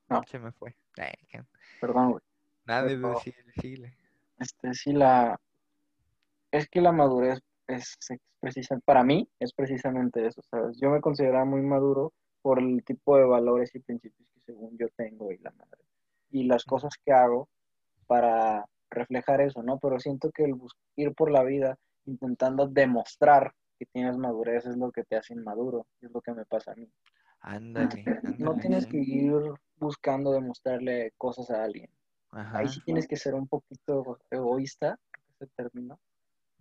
No. 0.09 0.23
Se 0.27 0.39
me 0.39 0.53
fue. 0.53 0.77
Perdón, 1.81 2.13
güey. 2.13 2.23
Nada, 2.65 2.89
sí, 3.21 3.35
sigue. 3.61 3.97
Este, 4.39 4.75
sí, 4.75 4.93
la. 4.93 5.39
Es 6.53 6.69
que 6.69 6.81
la 6.81 6.93
madurez 6.93 7.41
es, 7.67 7.97
es 8.09 8.19
precisa, 8.41 8.79
para 8.85 9.03
mí 9.03 9.29
es 9.41 9.53
precisamente 9.53 10.27
eso, 10.27 10.43
¿sabes? 10.51 10.79
Yo 10.81 10.91
me 10.91 11.01
consideraba 11.01 11.45
muy 11.45 11.61
maduro 11.61 12.13
por 12.47 12.61
el 12.61 12.85
tipo 12.85 13.19
de 13.19 13.25
valores 13.25 13.75
y 13.75 13.81
principios 13.81 14.31
que 14.31 14.41
según 14.41 14.79
yo 14.79 14.87
tengo 14.95 15.33
y 15.33 15.39
la 15.39 15.51
madre. 15.51 15.83
Y 16.31 16.45
las 16.45 16.65
cosas 16.65 16.95
que 17.05 17.11
hago 17.11 17.49
para 18.07 18.65
reflejar 18.89 19.41
eso, 19.41 19.65
¿no? 19.65 19.81
Pero 19.81 19.99
siento 19.99 20.31
que 20.31 20.45
el 20.45 20.55
ir 20.95 21.13
por 21.13 21.33
la 21.33 21.43
vida 21.43 21.77
intentando 22.05 22.69
demostrar 22.69 23.53
que 23.77 23.87
tienes 23.87 24.17
madurez 24.17 24.65
es 24.65 24.77
lo 24.77 24.93
que 24.93 25.03
te 25.03 25.17
hace 25.17 25.35
inmaduro, 25.35 25.89
es 26.01 26.13
lo 26.13 26.21
que 26.21 26.35
me 26.35 26.45
pasa 26.45 26.71
a 26.71 26.77
mí. 26.77 26.89
Ándale, 27.41 28.05
No 28.39 28.55
tienes 28.55 28.87
que 28.87 28.99
ir 28.99 29.35
buscando 29.79 30.31
demostrarle 30.31 31.15
cosas 31.19 31.51
a 31.51 31.65
alguien. 31.65 31.91
Ajá. 32.31 32.59
Ahí 32.59 32.69
sí 32.69 32.81
tienes 32.85 33.09
que 33.09 33.17
ser 33.17 33.35
un 33.35 33.49
poquito 33.49 34.21
egoísta, 34.31 35.01
creo 35.11 35.25
que 35.27 35.33
es 35.33 35.41
el 35.41 35.51
término, 35.57 35.99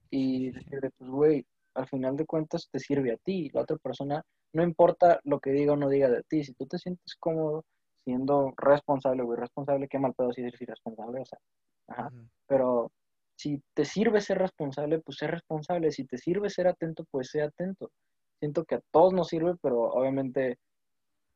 y 0.10 0.50
decirle, 0.50 0.90
pues, 0.98 1.12
güey, 1.12 1.46
al 1.76 1.88
final 1.88 2.16
de 2.16 2.26
cuentas 2.26 2.70
te 2.72 2.80
sirve 2.80 3.14
a 3.14 3.18
ti. 3.18 3.50
La 3.54 3.62
otra 3.62 3.78
persona, 3.78 4.24
no 4.54 4.64
importa 4.64 5.20
lo 5.24 5.40
que 5.40 5.52
diga 5.52 5.74
o 5.74 5.76
no 5.78 5.90
diga 5.90 6.10
de 6.10 6.24
ti, 6.24 6.44
si 6.44 6.54
tú 6.54 6.66
te 6.66 6.78
sientes 6.78 7.16
cómodo 7.20 7.66
siendo 8.04 8.54
responsable 8.58 9.24
o 9.24 9.34
irresponsable, 9.34 9.88
qué 9.88 10.00
mal 10.00 10.14
pedo 10.14 10.32
si 10.32 10.42
eres 10.42 10.62
irresponsable, 10.62 11.22
o 11.22 11.26
sea, 11.26 11.40
ajá. 11.88 12.12
Pero 12.48 12.92
si 13.36 13.62
te 13.74 13.84
sirve 13.84 14.22
ser 14.22 14.38
responsable, 14.38 15.00
pues 15.00 15.18
sé 15.18 15.28
responsable. 15.28 15.92
Si 15.92 16.06
te 16.06 16.18
sirve 16.18 16.50
ser 16.50 16.68
atento, 16.68 17.06
pues 17.12 17.30
sé 17.30 17.42
atento. 17.42 17.92
Siento 18.40 18.64
que 18.64 18.76
a 18.76 18.82
todos 18.92 19.14
nos 19.14 19.28
sirve, 19.28 19.56
pero 19.62 19.82
obviamente, 19.82 20.58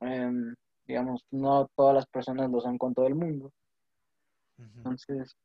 em, 0.01 0.55
digamos, 0.85 1.25
no 1.31 1.67
todas 1.75 1.95
las 1.95 2.05
personas 2.07 2.49
lo 2.49 2.61
son 2.61 2.77
con 2.77 2.93
todo 2.93 3.07
el 3.07 3.15
mundo. 3.15 3.51
Entonces, 4.57 5.35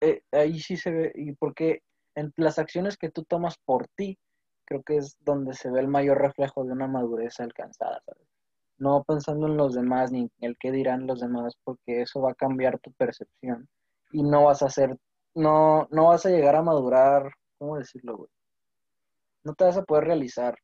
eh, 0.00 0.22
ahí 0.32 0.58
sí 0.58 0.76
se 0.76 0.90
ve, 0.90 1.12
y 1.14 1.32
porque 1.32 1.82
en 2.14 2.32
las 2.36 2.58
acciones 2.58 2.96
que 2.96 3.10
tú 3.10 3.24
tomas 3.24 3.56
por 3.64 3.88
ti, 3.88 4.18
creo 4.64 4.82
que 4.82 4.96
es 4.96 5.16
donde 5.20 5.54
se 5.54 5.70
ve 5.70 5.80
el 5.80 5.88
mayor 5.88 6.18
reflejo 6.18 6.64
de 6.64 6.72
una 6.72 6.86
madurez 6.86 7.40
alcanzada, 7.40 8.00
¿sabes? 8.04 8.26
No 8.78 9.04
pensando 9.04 9.46
en 9.46 9.56
los 9.56 9.74
demás 9.74 10.10
ni 10.10 10.20
en 10.20 10.30
el 10.40 10.56
qué 10.58 10.72
dirán 10.72 11.06
los 11.06 11.20
demás, 11.20 11.54
porque 11.64 12.02
eso 12.02 12.20
va 12.20 12.32
a 12.32 12.34
cambiar 12.34 12.78
tu 12.78 12.92
percepción 12.92 13.68
y 14.12 14.22
no 14.22 14.44
vas 14.44 14.62
a 14.62 14.70
ser, 14.70 14.96
no, 15.34 15.86
no 15.90 16.08
vas 16.08 16.24
a 16.24 16.30
llegar 16.30 16.56
a 16.56 16.62
madurar, 16.62 17.30
¿cómo 17.58 17.76
decirlo, 17.76 18.16
güey? 18.16 18.30
No 19.44 19.54
te 19.54 19.64
vas 19.64 19.76
a 19.76 19.84
poder 19.84 20.04
realizar, 20.04 20.56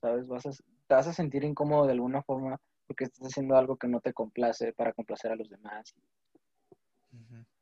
¿sabes? 0.00 0.26
Vas 0.28 0.46
a, 0.46 0.50
te 0.50 0.94
vas 0.94 1.06
a 1.06 1.12
sentir 1.12 1.44
incómodo 1.44 1.86
de 1.86 1.92
alguna 1.92 2.22
forma 2.22 2.58
porque 2.86 3.04
estás 3.04 3.28
haciendo 3.28 3.56
algo 3.56 3.76
que 3.76 3.88
no 3.88 4.00
te 4.00 4.12
complace 4.12 4.72
para 4.72 4.92
complacer 4.92 5.32
a 5.32 5.36
los 5.36 5.48
demás 5.48 5.94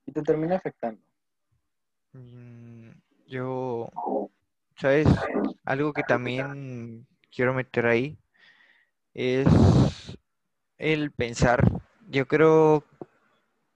y 0.06 0.12
te 0.12 0.22
termina 0.22 0.56
afectando. 0.56 1.02
Mm, 2.12 2.90
Yo, 3.28 3.90
¿sabes? 4.80 5.06
Algo 5.64 5.92
que 5.92 6.02
también 6.02 7.06
quiero 7.30 7.52
meter 7.52 7.84
ahí 7.84 8.18
es 9.12 9.46
el 10.78 11.12
pensar. 11.12 11.62
Yo 12.08 12.26
creo, 12.26 12.84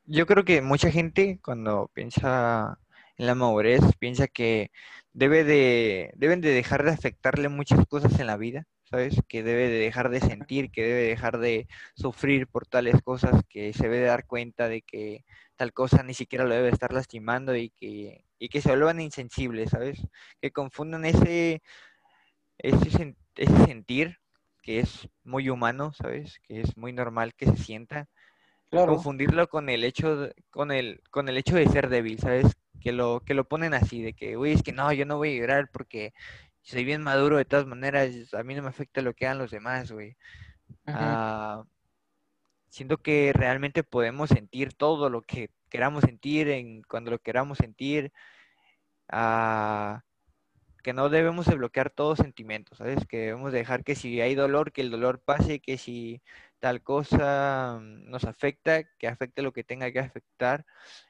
yo 0.06 0.26
creo 0.26 0.46
que 0.46 0.62
mucha 0.62 0.90
gente 0.90 1.38
cuando 1.44 1.90
piensa 1.92 2.78
en 3.18 3.26
la 3.26 3.34
madurez 3.34 3.82
piensa 3.98 4.26
que 4.26 4.70
debe 5.12 5.44
de, 5.44 6.12
deben 6.16 6.40
de 6.40 6.50
dejar 6.50 6.82
de 6.82 6.92
afectarle 6.92 7.50
muchas 7.50 7.86
cosas 7.86 8.18
en 8.20 8.28
la 8.28 8.38
vida, 8.38 8.64
¿sabes? 8.92 9.22
Que 9.26 9.42
debe 9.42 9.70
de 9.70 9.78
dejar 9.78 10.10
de 10.10 10.20
sentir, 10.20 10.70
que 10.70 10.82
debe 10.82 11.02
dejar 11.04 11.38
de 11.38 11.66
sufrir 11.94 12.46
por 12.46 12.66
tales 12.66 13.00
cosas, 13.02 13.42
que 13.48 13.72
se 13.72 13.84
debe 13.84 14.00
de 14.00 14.06
dar 14.06 14.26
cuenta 14.26 14.68
de 14.68 14.82
que 14.82 15.24
tal 15.56 15.72
cosa 15.72 16.02
ni 16.02 16.12
siquiera 16.12 16.44
lo 16.44 16.54
debe 16.54 16.68
estar 16.68 16.92
lastimando 16.92 17.56
y 17.56 17.70
que, 17.70 18.26
y 18.38 18.50
que 18.50 18.60
se 18.60 18.68
vuelvan 18.68 19.00
insensibles, 19.00 19.70
¿sabes? 19.70 20.06
Que 20.42 20.50
confundan 20.50 21.06
ese, 21.06 21.62
ese, 22.58 23.16
ese 23.36 23.64
sentir 23.64 24.18
que 24.62 24.80
es 24.80 25.08
muy 25.24 25.48
humano, 25.48 25.92
¿sabes? 25.94 26.38
Que 26.46 26.60
es 26.60 26.76
muy 26.76 26.92
normal 26.92 27.34
que 27.34 27.46
se 27.46 27.56
sienta, 27.56 28.10
Claro, 28.70 28.94
confundirlo 28.94 29.48
con 29.48 29.70
el 29.70 29.84
hecho 29.84 30.16
de, 30.16 30.34
con 30.50 30.70
el, 30.70 31.02
con 31.10 31.30
el 31.30 31.38
hecho 31.38 31.56
de 31.56 31.66
ser 31.68 31.88
débil, 31.88 32.18
¿sabes? 32.18 32.56
Que 32.80 32.92
lo, 32.92 33.20
que 33.20 33.32
lo 33.34 33.48
ponen 33.48 33.72
así, 33.72 34.02
de 34.02 34.12
que, 34.12 34.36
güey, 34.36 34.52
es 34.52 34.62
que 34.62 34.72
no, 34.72 34.92
yo 34.92 35.06
no 35.06 35.16
voy 35.16 35.34
a 35.34 35.40
llorar 35.40 35.70
porque 35.72 36.12
soy 36.62 36.84
bien 36.84 37.02
maduro 37.02 37.36
de 37.38 37.44
todas 37.44 37.66
maneras, 37.66 38.10
a 38.34 38.42
mí 38.44 38.54
no 38.54 38.62
me 38.62 38.68
afecta 38.70 39.02
lo 39.02 39.14
que 39.14 39.26
hagan 39.26 39.38
los 39.38 39.50
demás, 39.50 39.92
güey. 39.92 40.16
Ah, 40.92 41.64
siento 42.68 42.98
que 43.02 43.32
realmente 43.34 43.84
podemos 43.84 44.30
sentir 44.30 44.74
todo 44.74 45.10
lo 45.10 45.22
que 45.22 45.50
queramos 45.68 46.02
sentir 46.04 46.48
en 46.48 46.82
cuando 46.82 47.10
lo 47.12 47.18
queramos 47.20 47.58
sentir. 47.58 48.12
ah, 49.08 50.02
que 50.82 50.92
no 50.94 51.08
debemos 51.10 51.46
de 51.46 51.56
bloquear 51.56 51.90
todo 51.90 52.16
sentimiento, 52.16 52.74
¿sabes? 52.76 53.06
Que 53.06 53.18
debemos 53.18 53.52
dejar 53.52 53.84
que 53.84 53.94
si 53.96 54.20
hay 54.20 54.34
dolor, 54.34 54.72
que 54.72 54.82
el 54.82 54.90
dolor 54.90 55.20
pase, 55.22 55.60
que 55.60 55.78
si 55.78 56.22
tal 56.60 56.82
cosa 56.82 57.78
mm, 57.80 58.10
nos 58.10 58.24
afecta, 58.24 58.84
que 58.98 59.08
afecte 59.08 59.42
lo 59.42 59.52
que 59.52 59.64
tenga 59.64 59.92
que 59.92 60.00
afectar 60.00 60.66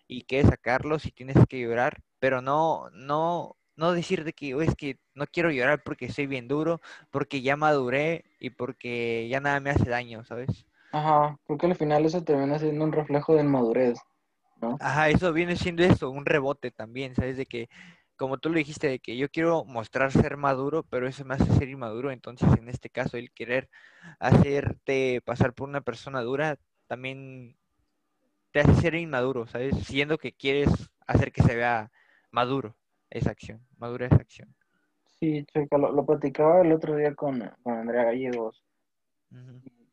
y 0.09 0.25
que 0.25 0.45
sacarlo 0.45 0.99
si 0.99 1.13
tienes 1.13 1.37
que 1.49 1.61
llorar, 1.61 2.03
pero 2.19 2.43
no, 2.43 2.91
no, 2.93 3.57
no 3.77 3.93
decir 3.93 4.25
de 4.25 4.33
que 4.35 4.55
"Oh, 4.55 4.63
es 4.63 4.75
que 4.77 4.99
no 5.15 5.27
quiero 5.27 5.51
llorar 5.51 5.83
porque 5.85 6.11
soy 6.13 6.27
bien 6.27 6.49
duro, 6.49 6.81
porque 7.11 7.43
ya 7.43 7.57
maduré 7.57 8.25
y 8.41 8.51
porque 8.51 9.29
ya 9.31 9.41
nada 9.41 9.61
me 9.61 9.71
hace 9.71 9.89
daño, 9.89 10.25
¿sabes? 10.25 10.67
Ajá, 10.93 11.37
creo 11.45 11.59
que 11.59 11.67
al 11.67 11.75
final 11.75 12.05
eso 12.07 12.23
termina 12.25 12.59
siendo 12.59 12.85
un 12.85 12.93
reflejo 12.93 13.35
de 13.35 13.43
inmadurez, 13.43 13.99
¿no? 14.61 14.79
Ajá, 14.79 15.09
eso 15.11 15.33
viene 15.33 15.57
siendo 15.57 15.85
eso, 15.85 16.11
un 16.11 16.27
rebote 16.27 16.71
también, 16.71 17.15
¿sabes? 17.15 17.37
De 17.37 17.47
que, 17.47 17.69
como 18.17 18.39
tú 18.39 18.49
lo 18.51 18.57
dijiste, 18.57 18.89
de 18.89 18.99
que 18.99 19.17
yo 19.17 19.29
quiero 19.31 19.65
mostrar 19.65 20.11
ser 20.13 20.37
maduro, 20.37 20.83
pero 20.85 21.07
eso 21.09 21.25
me 21.25 21.35
hace 21.35 21.53
ser 21.55 21.69
inmaduro, 21.69 22.11
entonces 22.11 22.49
en 22.59 22.69
este 22.69 22.91
caso 22.91 23.17
el 23.17 23.31
querer 23.33 23.71
hacerte 24.19 25.21
pasar 25.25 25.55
por 25.55 25.69
una 25.69 25.81
persona 25.83 26.23
dura 26.23 26.59
también 26.87 27.57
te 28.53 28.61
hace 28.61 28.75
ser 28.81 28.95
inmaduro, 28.97 29.47
¿sabes? 29.49 29.77
Siendo 29.87 30.19
que 30.19 30.33
quieres 30.35 30.71
hacer 31.07 31.33
que 31.33 31.43
se 31.43 31.57
vea 31.57 31.93
maduro 32.31 32.77
esa 33.13 33.31
acción, 33.31 33.61
madura 33.79 34.07
esa 34.07 34.17
acción. 34.17 34.55
Sí, 35.05 35.45
checa, 35.53 35.79
lo, 35.79 35.93
lo 35.93 36.05
platicaba 36.05 36.63
el 36.63 36.73
otro 36.73 36.97
día 36.97 37.15
con, 37.15 37.41
con 37.63 37.75
Andrea 37.75 38.05
Gallegos, 38.05 38.65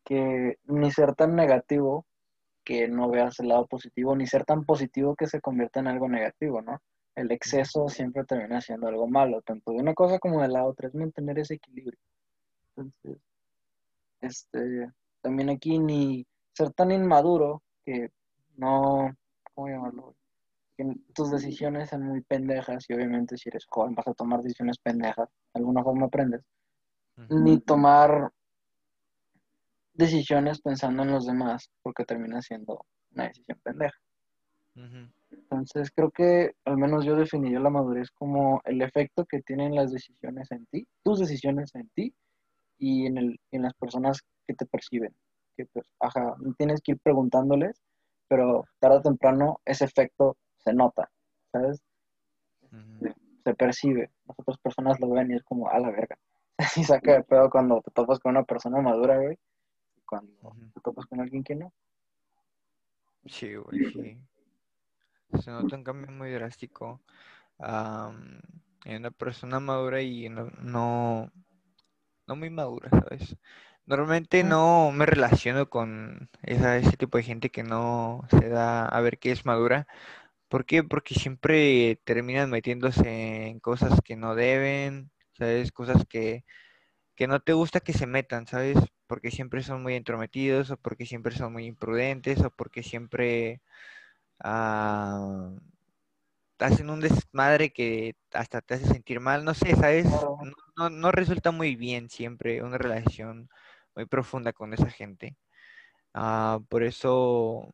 que 0.04 0.58
ni 0.66 0.92
ser 0.92 1.16
tan 1.16 1.36
negativo 1.36 2.06
que 2.64 2.88
no 2.88 3.10
veas 3.10 3.40
el 3.40 3.50
lado 3.50 3.68
positivo, 3.68 4.16
ni 4.16 4.28
ser 4.28 4.46
tan 4.46 4.66
positivo 4.66 5.16
que 5.16 5.28
se 5.28 5.42
convierta 5.42 5.80
en 5.80 5.88
algo 5.88 6.08
negativo, 6.08 6.62
¿no? 6.62 6.82
El 7.16 7.32
exceso 7.32 7.90
siempre 7.90 8.24
termina 8.26 8.62
siendo 8.62 8.88
algo 8.88 9.08
malo, 9.08 9.42
tanto 9.42 9.72
de 9.72 9.80
una 9.80 9.94
cosa 9.94 10.20
como 10.20 10.42
de 10.42 10.48
la 10.48 10.66
otra, 10.66 10.88
es 10.88 10.96
mantener 10.96 11.40
ese 11.40 11.56
equilibrio. 11.56 12.00
Entonces, 12.76 13.22
este, 14.22 14.92
también 15.22 15.50
aquí 15.50 15.80
ni 15.80 16.26
ser 16.54 16.72
tan 16.72 16.92
inmaduro 16.92 17.62
que 17.86 18.10
no, 18.56 19.16
¿cómo 19.54 19.68
llamarlo? 19.68 20.16
Que 20.80 20.96
tus 21.14 21.30
decisiones 21.30 21.90
sean 21.90 22.04
muy 22.04 22.22
pendejas 22.22 22.86
y 22.88 22.94
obviamente 22.94 23.36
si 23.36 23.50
eres 23.50 23.66
joven 23.68 23.96
vas 23.96 24.08
a 24.08 24.14
tomar 24.14 24.42
decisiones 24.42 24.78
pendejas, 24.78 25.28
de 25.54 25.60
alguna 25.60 25.84
forma 25.84 26.06
aprendes, 26.06 26.42
ni 27.28 27.60
tomar 27.60 28.32
decisiones 29.94 30.62
pensando 30.62 31.04
en 31.04 31.12
los 31.12 31.26
demás, 31.26 31.70
porque 31.82 32.06
termina 32.06 32.42
siendo 32.42 32.86
una 33.12 33.26
decisión 33.26 33.60
pendeja. 33.62 33.98
Entonces 35.32 35.92
creo 35.94 36.12
que 36.12 36.54
al 36.64 36.78
menos 36.78 37.04
yo 37.04 37.18
definiría 37.18 37.60
la 37.60 37.70
madurez 37.70 38.10
como 38.12 38.62
el 38.64 38.82
efecto 38.82 39.26
que 39.26 39.42
tienen 39.42 39.76
las 39.76 39.92
decisiones 39.92 40.50
en 40.52 40.66
ti, 40.68 40.88
tus 41.04 41.20
decisiones 41.20 41.76
en 41.76 41.90
ti 41.90 42.14
y 42.78 43.06
en, 43.06 43.18
el, 43.18 43.38
en 43.52 43.64
las 43.64 43.74
personas 43.74 44.22
que 44.48 44.54
te 44.54 44.66
perciben. 44.66 45.14
Que 45.58 45.66
pues, 45.66 45.86
ajá, 46.00 46.38
tienes 46.58 46.80
que 46.82 46.94
ir 46.94 47.00
preguntándoles, 47.04 47.82
pero 48.30 48.64
tarde 48.80 49.00
o 49.00 49.02
temprano 49.02 49.60
ese 49.66 49.84
efecto 49.84 50.38
se 50.64 50.74
nota, 50.74 51.10
¿sabes? 51.52 51.82
Se 53.44 53.54
percibe. 53.56 54.12
Las 54.28 54.40
otras 54.40 54.58
personas 54.58 55.00
lo 55.00 55.10
ven 55.10 55.32
y 55.32 55.36
es 55.36 55.44
como, 55.44 55.70
a 55.70 55.80
la 55.80 55.90
verga. 55.90 56.18
Y 56.76 56.84
saca 56.84 57.14
de 57.14 57.24
pedo 57.24 57.50
cuando 57.50 57.82
te 57.82 57.92
topas 57.92 58.20
con 58.20 58.32
una 58.32 58.44
persona 58.44 58.82
madura, 58.82 59.18
güey, 59.18 59.38
y 59.96 60.02
cuando 60.02 60.56
te 60.74 60.82
topas 60.82 61.06
con 61.06 61.22
alguien 61.22 61.44
que 61.44 61.56
no. 61.56 61.72
Sí, 63.26 63.56
güey, 63.56 63.92
sí. 63.92 64.22
Se 65.42 65.52
nota 65.52 65.76
un 65.76 65.84
cambio 65.84 66.12
muy 66.12 66.32
drástico 66.32 67.02
am, 67.60 68.42
en 68.86 68.98
una 68.98 69.12
persona 69.12 69.60
madura 69.60 70.02
y 70.02 70.28
no, 70.30 70.50
no, 70.62 71.32
no 72.28 72.36
muy 72.36 72.50
madura, 72.50 72.90
¿sabes? 72.90 73.38
Normalmente 73.86 74.44
no 74.44 74.92
me 74.92 75.06
relaciono 75.06 75.70
con 75.70 76.30
esa, 76.44 76.78
ese 76.78 76.96
tipo 76.96 77.18
de 77.18 77.24
gente 77.24 77.50
que 77.50 77.64
no 77.64 78.24
se 78.30 78.48
da 78.48 78.86
a 78.86 79.02
ver 79.02 79.18
que 79.18 79.32
es 79.32 79.46
madura. 79.46 79.88
¿Por 80.50 80.66
qué? 80.66 80.84
Porque 80.84 81.16
siempre 81.16 82.02
terminan 82.06 82.50
metiéndose 82.50 83.48
en 83.48 83.60
cosas 83.60 84.02
que 84.04 84.16
no 84.16 84.36
deben, 84.36 85.12
¿sabes? 85.38 85.72
Cosas 85.72 86.06
que, 86.10 86.44
que 87.16 87.28
no 87.28 87.40
te 87.42 87.54
gusta 87.54 87.82
que 87.82 87.94
se 87.94 88.08
metan, 88.08 88.48
¿sabes? 88.48 88.78
Porque 89.08 89.32
siempre 89.32 89.64
son 89.64 89.84
muy 89.84 89.96
entrometidos 89.96 90.72
o 90.72 90.78
porque 90.78 91.06
siempre 91.06 91.36
son 91.36 91.54
muy 91.54 91.66
imprudentes 91.66 92.42
o 92.44 92.52
porque 92.52 92.84
siempre 92.84 93.62
ah, 94.40 95.52
hacen 96.60 96.90
un 96.90 97.00
desmadre 97.00 97.72
que 97.72 98.16
hasta 98.34 98.62
te 98.62 98.76
hace 98.76 98.86
sentir 98.88 99.20
mal, 99.20 99.46
no 99.46 99.54
sé, 99.54 99.76
¿sabes? 99.76 100.06
No, 100.06 100.38
no, 100.78 100.90
no 100.90 101.12
resulta 101.12 101.52
muy 101.52 101.76
bien 101.76 102.10
siempre 102.10 102.64
una 102.64 102.78
relación 102.78 103.50
muy 103.96 104.06
profunda 104.06 104.54
con 104.54 104.74
esa 104.74 104.90
gente. 104.90 105.38
Ah, 106.14 106.60
por 106.70 106.84
eso 106.84 107.74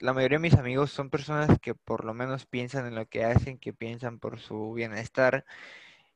la 0.00 0.12
mayoría 0.12 0.38
de 0.38 0.42
mis 0.42 0.54
amigos 0.54 0.90
son 0.92 1.10
personas 1.10 1.58
que 1.60 1.74
por 1.74 2.04
lo 2.04 2.14
menos 2.14 2.46
piensan 2.46 2.86
en 2.86 2.94
lo 2.94 3.06
que 3.06 3.24
hacen, 3.24 3.58
que 3.58 3.72
piensan 3.72 4.18
por 4.18 4.40
su 4.40 4.72
bienestar 4.72 5.44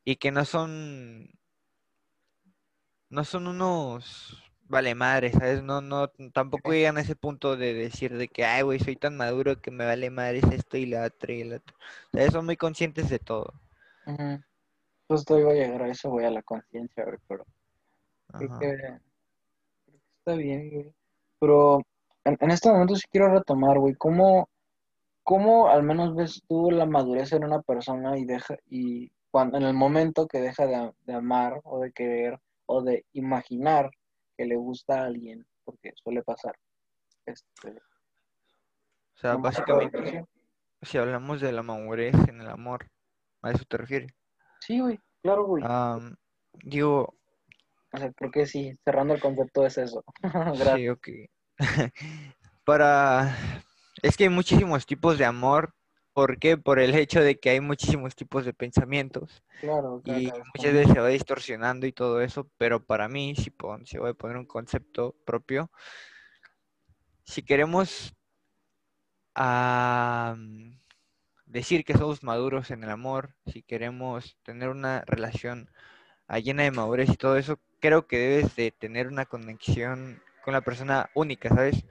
y 0.04 0.16
que 0.16 0.32
no 0.32 0.44
son, 0.44 1.30
no 3.10 3.24
son 3.24 3.46
unos 3.46 4.50
vale 4.70 4.94
madre, 4.94 5.32
¿sabes? 5.32 5.62
No, 5.64 5.80
no, 5.80 6.08
tampoco 6.32 6.72
llegan 6.72 6.96
a 6.96 7.00
ese 7.00 7.16
punto 7.16 7.56
de 7.56 7.74
decir 7.74 8.16
de 8.16 8.28
que, 8.28 8.44
ay, 8.44 8.62
güey, 8.62 8.78
soy 8.78 8.94
tan 8.96 9.16
maduro 9.16 9.60
que 9.60 9.72
me 9.72 9.84
vale 9.84 10.10
madre 10.10 10.40
esto 10.52 10.76
y 10.76 10.86
la 10.86 11.04
otra 11.06 11.32
y 11.32 11.44
la 11.44 11.56
otra. 11.56 11.74
¿Sabes? 12.12 12.32
Son 12.32 12.46
muy 12.46 12.56
conscientes 12.56 13.10
de 13.10 13.18
todo. 13.18 13.52
Ujú. 14.06 14.40
Justo 15.08 15.38
iba 15.38 15.50
a 15.50 15.54
llegar 15.54 15.82
a 15.82 15.88
eso, 15.88 16.08
güey, 16.10 16.24
a 16.24 16.30
la 16.30 16.42
conciencia, 16.42 17.04
güey, 17.04 17.18
pero 17.26 17.44
creo 18.36 18.48
Ajá. 18.48 18.58
que, 18.60 18.76
creo 18.76 19.00
que 19.86 20.08
está 20.18 20.34
bien, 20.36 20.70
güey. 20.70 20.94
Pero 21.40 21.82
en, 22.24 22.36
en 22.40 22.50
este 22.50 22.70
momento 22.70 22.96
sí 22.96 23.06
quiero 23.10 23.32
retomar, 23.32 23.78
güey, 23.78 23.94
¿cómo, 23.94 24.48
cómo 25.22 25.68
al 25.68 25.82
menos 25.82 26.14
ves 26.14 26.42
tú 26.48 26.70
la 26.70 26.86
madurez 26.86 27.32
en 27.32 27.44
una 27.44 27.62
persona 27.62 28.18
y 28.18 28.24
deja, 28.24 28.56
y 28.68 29.10
cuando, 29.30 29.58
en 29.58 29.64
el 29.64 29.74
momento 29.74 30.26
que 30.26 30.40
deja 30.40 30.66
de, 30.66 30.92
de 31.06 31.14
amar 31.14 31.60
o 31.64 31.80
de 31.80 31.92
querer 31.92 32.38
o 32.66 32.82
de 32.82 33.04
imaginar 33.12 33.90
que 34.36 34.44
le 34.46 34.56
gusta 34.56 35.00
a 35.00 35.06
alguien, 35.06 35.46
porque 35.64 35.92
suele 35.96 36.22
pasar, 36.22 36.56
este, 37.26 37.70
O 37.70 39.18
sea, 39.20 39.36
básicamente, 39.36 40.26
si 40.82 40.98
hablamos 40.98 41.40
de 41.40 41.52
la 41.52 41.62
madurez 41.62 42.14
en 42.28 42.40
el 42.40 42.48
amor, 42.48 42.90
¿a 43.42 43.50
eso 43.52 43.64
te 43.68 43.76
refieres? 43.76 44.12
sí, 44.60 44.80
güey, 44.80 44.98
claro, 45.22 45.46
güey. 45.46 45.64
Am, 45.66 46.16
digo, 46.64 47.14
O 47.92 47.98
sea, 47.98 48.12
creo 48.12 48.30
que 48.30 48.46
sí, 48.46 48.72
cerrando 48.84 49.14
el 49.14 49.20
concepto 49.20 49.64
es 49.66 49.78
eso. 49.78 50.04
Gracias. 50.22 50.74
sí, 50.76 50.88
ok. 50.88 51.08
Para... 52.64 53.36
Es 54.02 54.16
que 54.16 54.24
hay 54.24 54.30
muchísimos 54.30 54.86
tipos 54.86 55.18
de 55.18 55.24
amor. 55.24 55.74
¿Por 56.12 56.38
qué? 56.38 56.56
Por 56.58 56.80
el 56.80 56.94
hecho 56.94 57.22
de 57.22 57.38
que 57.38 57.50
hay 57.50 57.60
muchísimos 57.60 58.16
tipos 58.16 58.44
de 58.44 58.54
pensamientos 58.54 59.44
Claro, 59.60 60.02
y 60.04 60.30
muchas 60.54 60.74
veces 60.74 60.92
se 60.94 61.00
va 61.00 61.08
distorsionando 61.08 61.86
y 61.86 61.92
todo 61.92 62.20
eso, 62.22 62.50
pero 62.58 62.84
para 62.84 63.08
mí, 63.08 63.34
si, 63.36 63.50
pon- 63.50 63.86
si 63.86 63.98
voy 63.98 64.10
a 64.10 64.14
poner 64.14 64.36
un 64.38 64.46
concepto 64.46 65.16
propio, 65.26 65.70
si 67.24 67.42
queremos 67.42 68.12
ah, 69.34 70.36
decir 71.46 71.84
que 71.84 71.94
somos 71.94 72.22
maduros 72.22 72.70
en 72.70 72.84
el 72.84 72.90
amor, 72.90 73.34
si 73.46 73.62
queremos 73.62 74.38
tener 74.42 74.68
una 74.70 75.02
relación 75.06 75.70
ah, 76.28 76.38
llena 76.40 76.64
de 76.64 76.70
madurez 76.72 77.10
y 77.10 77.16
todo 77.16 77.36
eso, 77.38 77.60
creo 77.80 78.06
que 78.06 78.18
debes 78.18 78.56
de 78.56 78.72
tener 78.72 79.08
una 79.08 79.26
conexión 79.26 80.22
con 80.44 80.54
la 80.54 80.60
persona 80.60 81.10
única, 81.14 81.48
¿sabes? 81.48 81.84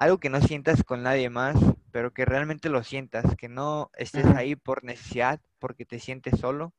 algo 0.00 0.18
que 0.18 0.30
no 0.30 0.40
sientas 0.40 0.82
con 0.82 1.02
nadie 1.02 1.28
más, 1.28 1.56
pero 1.92 2.14
que 2.14 2.24
realmente 2.24 2.70
lo 2.70 2.82
sientas, 2.82 3.36
que 3.36 3.50
no 3.50 3.90
estés 3.98 4.24
ahí 4.34 4.56
por 4.56 4.82
necesidad, 4.82 5.40
porque 5.58 5.84
te 5.84 5.98
sientes 5.98 6.40
solo, 6.40 6.72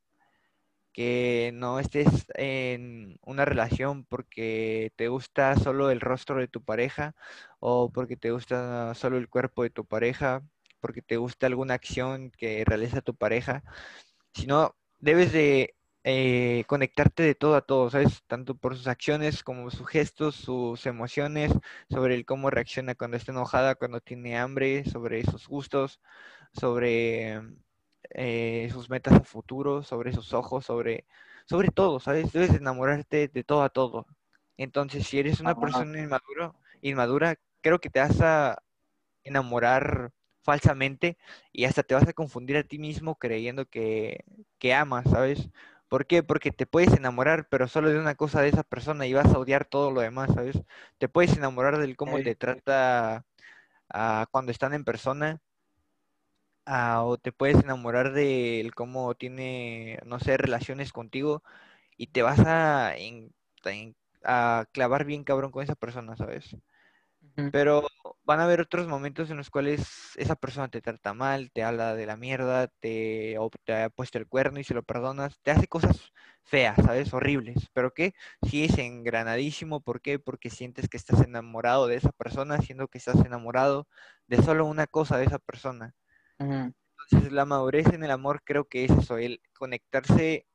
que 0.91 1.51
no 1.53 1.79
estés 1.79 2.25
en 2.33 3.19
una 3.21 3.45
relación 3.45 4.05
porque 4.05 4.91
te 4.95 5.07
gusta 5.07 5.55
solo 5.55 5.91
el 5.91 6.01
rostro 6.01 6.39
de 6.39 6.47
tu 6.47 6.63
pareja 6.63 7.13
o 7.59 7.91
porque 7.91 8.17
te 8.17 8.31
gusta 8.31 8.95
solo 8.95 9.17
el 9.17 9.29
cuerpo 9.29 9.61
de 9.61 9.69
tu 9.69 9.85
pareja, 9.85 10.41
porque 10.79 11.03
te 11.03 11.17
gusta 11.17 11.45
alguna 11.45 11.75
acción 11.75 12.31
que 12.31 12.65
realiza 12.65 13.01
tu 13.01 13.13
pareja, 13.13 13.63
sino 14.33 14.75
debes 14.97 15.31
de 15.31 15.75
eh, 16.03 16.63
conectarte 16.67 17.23
de 17.23 17.35
todo 17.35 17.55
a 17.55 17.61
todo, 17.61 17.89
¿sabes? 17.89 18.23
Tanto 18.27 18.55
por 18.57 18.75
sus 18.75 18.87
acciones 18.87 19.43
como 19.43 19.69
sus 19.71 19.87
gestos, 19.87 20.35
sus 20.35 20.85
emociones, 20.87 21.51
sobre 21.89 22.15
el 22.15 22.25
cómo 22.25 22.49
reacciona 22.49 22.95
cuando 22.95 23.17
está 23.17 23.31
enojada, 23.31 23.75
cuando 23.75 24.01
tiene 24.01 24.37
hambre, 24.37 24.85
sobre 24.85 25.23
sus 25.25 25.47
gustos, 25.47 26.01
sobre 26.53 27.41
eh, 28.11 28.69
sus 28.71 28.89
metas 28.89 29.13
a 29.15 29.23
futuro, 29.23 29.83
sobre 29.83 30.13
sus 30.13 30.33
ojos, 30.33 30.65
sobre, 30.65 31.05
sobre 31.45 31.69
todo, 31.69 31.99
¿sabes? 31.99 32.31
Debes 32.33 32.51
de 32.51 32.57
enamorarte 32.57 33.27
de 33.27 33.43
todo 33.43 33.63
a 33.63 33.69
todo. 33.69 34.07
Entonces, 34.57 35.07
si 35.07 35.19
eres 35.19 35.39
una 35.39 35.55
ajá, 35.55 35.55
persona 35.55 35.99
inmaduro, 35.99 36.55
inmadura, 36.81 37.35
creo 37.61 37.79
que 37.79 37.89
te 37.89 37.99
vas 37.99 38.21
a 38.21 38.63
enamorar 39.23 40.11
falsamente 40.43 41.17
y 41.51 41.65
hasta 41.65 41.83
te 41.83 41.93
vas 41.95 42.07
a 42.07 42.13
confundir 42.13 42.57
a 42.57 42.63
ti 42.63 42.79
mismo 42.79 43.15
creyendo 43.17 43.65
que, 43.67 44.23
que 44.59 44.73
amas, 44.73 45.09
¿sabes? 45.11 45.49
¿Por 45.91 46.07
qué? 46.07 46.23
Porque 46.23 46.51
te 46.53 46.67
puedes 46.67 46.93
enamorar, 46.95 47.49
pero 47.49 47.69
solo 47.69 47.89
de 47.91 47.99
una 47.99 48.15
cosa 48.15 48.41
de 48.41 48.49
esa 48.49 48.63
persona 48.63 49.07
y 49.07 49.13
vas 49.13 49.27
a 49.33 49.39
odiar 49.39 49.65
todo 49.65 49.91
lo 49.91 50.01
demás, 50.01 50.31
¿sabes? 50.35 50.59
Te 50.99 51.09
puedes 51.09 51.37
enamorar 51.37 51.79
del 51.79 51.97
cómo 51.97 52.19
ok, 52.19 52.21
te 52.21 52.35
trata 52.35 53.25
ah, 53.89 54.27
cuando 54.31 54.51
están 54.53 54.73
en 54.73 54.85
persona, 54.85 55.41
ah, 56.65 57.03
o 57.03 57.17
te 57.17 57.31
puedes 57.31 57.57
enamorar 57.63 58.13
de 58.13 58.59
él 58.61 58.73
cómo 58.75 59.15
tiene, 59.15 59.99
no 60.05 60.19
sé, 60.19 60.37
relaciones 60.37 60.91
contigo 60.93 61.43
y 61.97 62.09
te 62.09 62.23
vas 62.23 62.39
a, 62.41 62.97
en- 62.97 63.33
en- 63.65 63.95
a 64.23 64.65
clavar 64.73 65.05
bien 65.05 65.23
cabrón 65.23 65.51
con 65.51 65.63
esa 65.63 65.75
persona, 65.75 66.15
¿sabes? 66.17 66.57
Pero 67.51 67.87
van 68.23 68.39
a 68.39 68.45
haber 68.45 68.61
otros 68.61 68.87
momentos 68.87 69.29
en 69.29 69.37
los 69.37 69.49
cuales 69.49 70.15
esa 70.15 70.35
persona 70.35 70.69
te 70.69 70.81
trata 70.81 71.13
mal, 71.13 71.51
te 71.51 71.63
habla 71.63 71.95
de 71.95 72.05
la 72.05 72.17
mierda, 72.17 72.67
te, 72.67 73.37
ha 73.37 73.89
puesto 73.89 74.17
el 74.17 74.27
cuerno 74.27 74.59
y 74.59 74.63
si 74.63 74.73
lo 74.73 74.83
perdonas, 74.83 75.39
te 75.41 75.51
hace 75.51 75.67
cosas 75.67 76.13
feas, 76.43 76.77
¿sabes? 76.77 77.13
Horribles. 77.13 77.69
Pero 77.73 77.93
que 77.93 78.13
sigues 78.43 78.77
engranadísimo, 78.77 79.81
¿por 79.81 80.01
qué? 80.01 80.19
Porque 80.19 80.49
sientes 80.49 80.87
que 80.89 80.97
estás 80.97 81.21
enamorado 81.21 81.87
de 81.87 81.95
esa 81.95 82.11
persona, 82.11 82.59
siendo 82.59 82.87
que 82.87 82.97
estás 82.97 83.23
enamorado 83.25 83.87
de 84.27 84.41
solo 84.41 84.65
una 84.65 84.87
cosa 84.87 85.17
de 85.17 85.25
esa 85.25 85.39
persona. 85.39 85.95
Entonces, 87.09 87.31
la 87.31 87.45
madurez 87.45 87.87
en 87.93 88.03
el 88.03 88.11
amor 88.11 88.41
creo 88.43 88.65
que 88.65 88.85
es 88.85 88.91
eso, 88.91 89.17
el 89.17 89.41
conectarse 89.53 90.47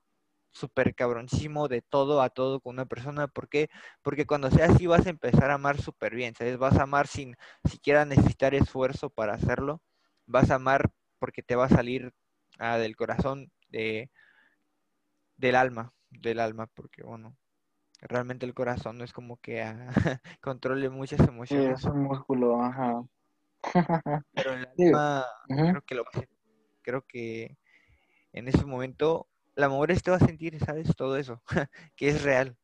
súper 0.57 0.95
cabroncísimo 0.95 1.69
de 1.69 1.83
todo 1.83 2.23
a 2.23 2.31
todo 2.31 2.61
con 2.61 2.75
una 2.77 2.87
persona. 2.87 3.29
¿Por 3.29 3.49
qué? 3.49 3.69
Porque 4.03 4.27
cuando 4.27 4.51
sea 4.51 4.67
así 4.67 4.87
vas 4.87 5.07
a 5.07 5.11
empezar 5.11 5.51
a 5.51 5.55
amar 5.55 5.81
súper 5.81 6.15
bien, 6.15 6.35
¿sabes? 6.35 6.59
Vas 6.59 6.77
a 6.79 6.85
amar 6.85 7.07
sin 7.09 7.37
siquiera 7.69 8.05
necesitar 8.07 8.55
esfuerzo 8.55 9.11
para 9.11 9.35
hacerlo. 9.35 9.83
Vas 10.27 10.51
a 10.51 10.57
amar 10.57 10.91
porque 11.19 11.43
te 11.43 11.57
va 11.57 11.67
a 11.67 11.69
salir 11.71 12.13
ah, 12.59 12.79
del 12.79 12.97
corazón, 12.97 13.53
de, 13.69 14.11
del 15.37 15.55
alma, 15.57 15.95
del 16.11 16.41
alma, 16.41 16.67
porque 16.75 17.03
bueno, 17.03 17.37
realmente 18.03 18.47
el 18.47 18.55
corazón 18.55 18.99
no 18.99 19.05
es 19.05 19.13
como 19.13 19.39
que 19.39 19.63
ah, 19.63 19.91
controle 20.43 20.91
muchas 20.91 21.21
Sí, 21.45 21.57
emociones, 21.61 21.81
es 21.81 21.85
un 21.85 22.03
músculo, 22.05 22.63
ajá. 22.63 23.03
pero 24.35 24.53
el 24.55 24.67
alma 24.79 25.27
creo 25.67 25.83
que 25.83 25.95
lo. 25.95 26.05
Creo 26.83 27.03
que 27.07 27.59
en 28.33 28.49
ese 28.49 28.65
momento 28.67 29.29
la 29.57 29.69
madurez 29.69 30.03
te 30.03 30.11
va 30.11 30.19
a 30.19 30.21
sentir, 30.21 30.59
¿sabes? 30.65 30.95
Todo 30.97 31.17
eso, 31.17 31.43
que 31.97 32.09
es 32.09 32.23
real. 32.23 32.57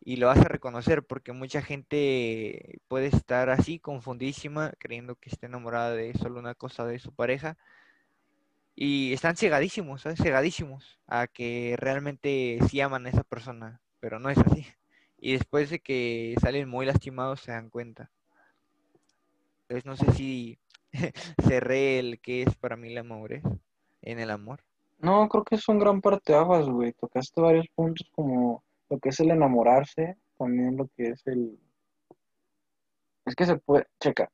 y 0.00 0.16
lo 0.16 0.26
vas 0.26 0.38
a 0.38 0.44
reconocer 0.48 1.04
porque 1.04 1.32
mucha 1.32 1.62
gente 1.62 2.80
puede 2.88 3.06
estar 3.06 3.48
así 3.50 3.78
confundísima 3.80 4.72
creyendo 4.78 5.16
que 5.16 5.30
está 5.30 5.46
enamorada 5.46 5.92
de 5.94 6.12
solo 6.14 6.40
una 6.40 6.54
cosa 6.54 6.84
de 6.86 6.98
su 6.98 7.14
pareja 7.14 7.56
y 8.76 9.12
están 9.12 9.36
cegadísimos. 9.36 10.02
Cegadísimos 10.16 11.00
a 11.06 11.26
que 11.26 11.76
realmente 11.78 12.58
sí 12.68 12.80
aman 12.80 13.06
a 13.06 13.10
esa 13.10 13.24
persona, 13.24 13.80
pero 14.00 14.18
no 14.18 14.30
es 14.30 14.38
así. 14.38 14.66
Y 15.16 15.32
después 15.32 15.70
de 15.70 15.80
que 15.80 16.34
salen 16.40 16.68
muy 16.68 16.84
lastimados 16.84 17.40
se 17.40 17.52
dan 17.52 17.70
cuenta. 17.70 18.10
Entonces 19.68 19.84
no 19.86 19.96
sé 19.96 20.12
si 20.12 20.58
cerré 21.46 21.98
el 21.98 22.20
que 22.20 22.42
es 22.42 22.54
para 22.56 22.76
mí 22.76 22.92
la 22.94 23.02
madurez 23.02 23.42
en 24.02 24.18
el 24.20 24.30
amor. 24.30 24.64
No, 25.04 25.28
creo 25.28 25.44
que 25.44 25.56
es 25.56 25.68
un 25.68 25.78
gran 25.78 26.00
parteaguas, 26.00 26.66
güey. 26.66 26.94
Tocaste 26.94 27.38
varios 27.38 27.66
puntos 27.74 28.08
como 28.14 28.64
lo 28.88 28.98
que 28.98 29.10
es 29.10 29.20
el 29.20 29.32
enamorarse, 29.32 30.16
también 30.38 30.78
lo 30.78 30.88
que 30.96 31.10
es 31.10 31.26
el... 31.26 31.58
Es 33.26 33.34
que 33.34 33.44
se 33.44 33.58
puede, 33.58 33.86
checa, 34.00 34.30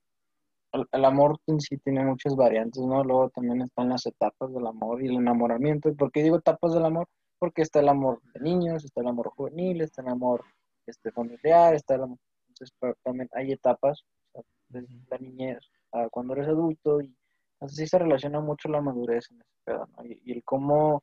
el, 0.73 0.87
el 0.93 1.05
amor 1.05 1.39
en 1.49 1.61
sí 1.61 1.77
tiene 1.79 2.05
muchas 2.05 2.37
variantes, 2.37 2.81
¿no? 2.85 3.03
Luego 3.03 3.31
también 3.31 3.63
están 3.63 3.89
las 3.89 4.07
etapas 4.07 4.53
del 4.53 4.65
amor 4.65 5.03
y 5.03 5.09
el 5.09 5.17
enamoramiento. 5.17 5.89
¿Y 5.89 5.95
por 5.95 6.13
qué 6.13 6.23
digo 6.23 6.37
etapas 6.37 6.73
del 6.73 6.85
amor? 6.85 7.09
Porque 7.41 7.63
está 7.63 7.81
el 7.81 7.89
amor 7.89 8.21
de 8.33 8.41
niños, 8.41 8.85
está 8.85 9.01
el 9.01 9.09
amor 9.09 9.31
juvenil, 9.31 9.81
está 9.81 10.03
el 10.03 10.09
amor 10.09 10.45
este, 10.87 11.11
familiar, 11.11 11.75
está 11.75 11.97
el 11.97 12.05
amor... 12.05 12.19
Entonces, 12.47 12.77
pero 12.79 12.95
también 13.03 13.29
hay 13.33 13.51
etapas, 13.51 14.05
o 14.31 14.31
sea, 14.33 14.43
desde 14.69 14.95
la 15.11 15.19
niñez 15.19 15.59
a 15.91 16.09
cuando 16.11 16.35
eres 16.35 16.47
adulto 16.47 17.01
y 17.01 17.13
así 17.61 17.87
se 17.87 17.99
relaciona 17.99 18.41
mucho 18.41 18.69
la 18.69 18.81
madurez 18.81 19.31
en 19.31 19.41
ese 19.41 19.55
pedo, 19.65 19.87
¿no? 19.97 20.05
Y, 20.05 20.21
y 20.25 20.33
el 20.33 20.45
cómo 20.45 21.03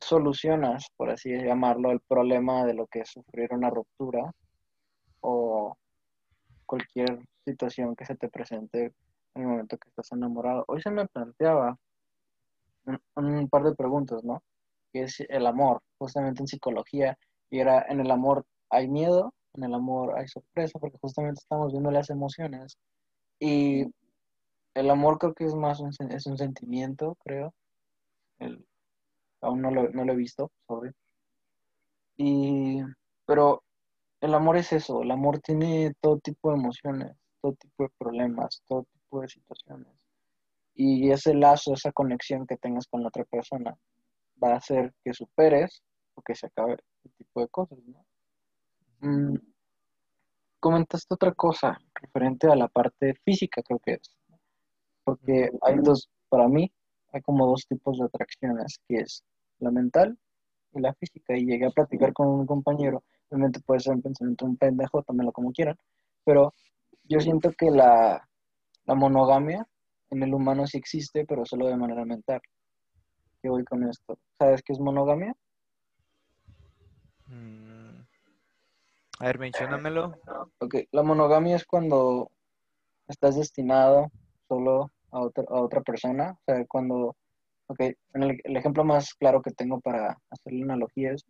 solucionas, 0.00 0.86
por 0.96 1.10
así 1.10 1.30
llamarlo, 1.30 1.90
el 1.90 2.00
problema 2.00 2.64
de 2.64 2.74
lo 2.74 2.86
que 2.86 3.00
es 3.00 3.10
sufrir 3.10 3.52
una 3.52 3.70
ruptura 3.70 4.32
o 5.20 5.76
cualquier 6.66 7.20
situación 7.44 7.94
que 7.94 8.06
se 8.06 8.16
te 8.16 8.28
presente 8.28 8.94
en 9.34 9.42
el 9.42 9.48
momento 9.48 9.76
que 9.76 9.88
estás 9.88 10.10
enamorado. 10.12 10.64
Hoy 10.68 10.80
se 10.80 10.90
me 10.90 11.06
planteaba 11.06 11.76
un, 12.86 12.98
un 13.16 13.48
par 13.48 13.62
de 13.64 13.74
preguntas, 13.74 14.24
¿no? 14.24 14.42
Que 14.92 15.02
es 15.02 15.20
el 15.20 15.46
amor, 15.46 15.82
justamente 15.98 16.42
en 16.42 16.48
psicología, 16.48 17.18
y 17.50 17.58
era, 17.58 17.84
en 17.88 18.00
el 18.00 18.10
amor 18.10 18.46
hay 18.70 18.88
miedo, 18.88 19.34
en 19.54 19.64
el 19.64 19.74
amor 19.74 20.18
hay 20.18 20.28
sorpresa, 20.28 20.78
porque 20.78 20.98
justamente 21.00 21.40
estamos 21.40 21.72
viendo 21.72 21.90
las 21.90 22.08
emociones, 22.10 22.78
y 23.38 23.84
el 24.74 24.90
amor 24.90 25.18
creo 25.18 25.34
que 25.34 25.44
es 25.44 25.54
más 25.54 25.80
un, 25.80 25.90
es 26.10 26.26
un 26.26 26.38
sentimiento, 26.38 27.16
creo, 27.24 27.54
el, 28.38 28.66
aún 29.40 29.62
no 29.62 29.70
lo, 29.70 29.90
no 29.90 30.04
lo 30.04 30.12
he 30.12 30.16
visto, 30.16 30.50
sorry. 30.66 30.92
Y, 32.16 32.80
pero 33.26 33.62
el 34.20 34.34
amor 34.34 34.56
es 34.56 34.72
eso, 34.72 35.02
el 35.02 35.10
amor 35.10 35.40
tiene 35.40 35.94
todo 36.00 36.18
tipo 36.18 36.50
de 36.50 36.58
emociones, 36.58 37.16
todo 37.40 37.54
tipo 37.54 37.84
de 37.84 37.90
problemas, 37.98 38.62
todo 38.66 38.84
tipo 38.84 39.20
de 39.20 39.28
situaciones. 39.28 39.92
Y 40.74 41.10
ese 41.10 41.34
lazo, 41.34 41.74
esa 41.74 41.92
conexión 41.92 42.46
que 42.46 42.56
tengas 42.56 42.86
con 42.86 43.02
la 43.02 43.08
otra 43.08 43.24
persona 43.24 43.76
va 44.42 44.54
a 44.54 44.56
hacer 44.56 44.94
que 45.04 45.12
superes 45.14 45.82
o 46.14 46.22
que 46.22 46.34
se 46.34 46.46
acabe 46.46 46.74
ese 46.74 47.14
tipo 47.16 47.40
de 47.40 47.48
cosas, 47.48 47.78
¿no? 47.86 48.04
Mm, 49.00 49.36
comentaste 50.60 51.14
otra 51.14 51.32
cosa 51.32 51.78
referente 51.94 52.46
a 52.46 52.56
la 52.56 52.68
parte 52.68 53.14
física, 53.24 53.62
creo 53.62 53.78
que 53.78 53.94
es. 53.94 54.19
Porque 55.04 55.50
hay 55.62 55.76
dos, 55.78 56.08
para 56.28 56.48
mí, 56.48 56.70
hay 57.12 57.20
como 57.22 57.46
dos 57.46 57.66
tipos 57.66 57.98
de 57.98 58.04
atracciones, 58.04 58.80
que 58.88 58.96
es 58.96 59.24
la 59.58 59.70
mental 59.70 60.16
y 60.72 60.80
la 60.80 60.94
física. 60.94 61.36
Y 61.36 61.46
llegué 61.46 61.66
a 61.66 61.70
platicar 61.70 62.12
con 62.12 62.28
un 62.28 62.46
compañero, 62.46 63.02
obviamente 63.28 63.60
puede 63.60 63.80
ser 63.80 63.94
un 63.94 64.02
pensamiento 64.02 64.44
un 64.44 64.56
pendejo, 64.56 65.02
tómenlo 65.02 65.32
como 65.32 65.52
quieran, 65.52 65.76
pero 66.24 66.54
yo 67.04 67.20
siento 67.20 67.52
que 67.52 67.70
la, 67.70 68.28
la 68.84 68.94
monogamia 68.94 69.66
en 70.10 70.22
el 70.22 70.34
humano 70.34 70.66
sí 70.66 70.78
existe, 70.78 71.24
pero 71.24 71.44
solo 71.44 71.66
de 71.66 71.76
manera 71.76 72.04
mental. 72.04 72.40
¿Qué 73.42 73.48
voy 73.48 73.64
con 73.64 73.88
esto? 73.88 74.18
¿Sabes 74.38 74.62
qué 74.62 74.72
es 74.72 74.80
monogamia? 74.80 75.34
Mm, 77.26 78.00
A 79.20 79.26
ver, 79.26 79.38
menciónamelo. 79.38 80.14
Ok, 80.58 80.76
la 80.90 81.02
monogamia 81.02 81.56
es 81.56 81.64
cuando 81.64 82.30
estás 83.08 83.36
destinado 83.36 84.10
solo 84.50 84.90
a 85.12 85.20
otra, 85.20 85.44
a 85.48 85.60
otra 85.60 85.80
persona. 85.80 86.32
O 86.32 86.42
sea, 86.44 86.64
cuando, 86.66 87.16
ok, 87.68 87.80
el, 88.14 88.40
el 88.42 88.56
ejemplo 88.56 88.84
más 88.84 89.14
claro 89.14 89.40
que 89.40 89.52
tengo 89.52 89.80
para 89.80 90.18
hacer 90.30 90.52
la 90.52 90.64
analogía 90.64 91.12
es, 91.12 91.24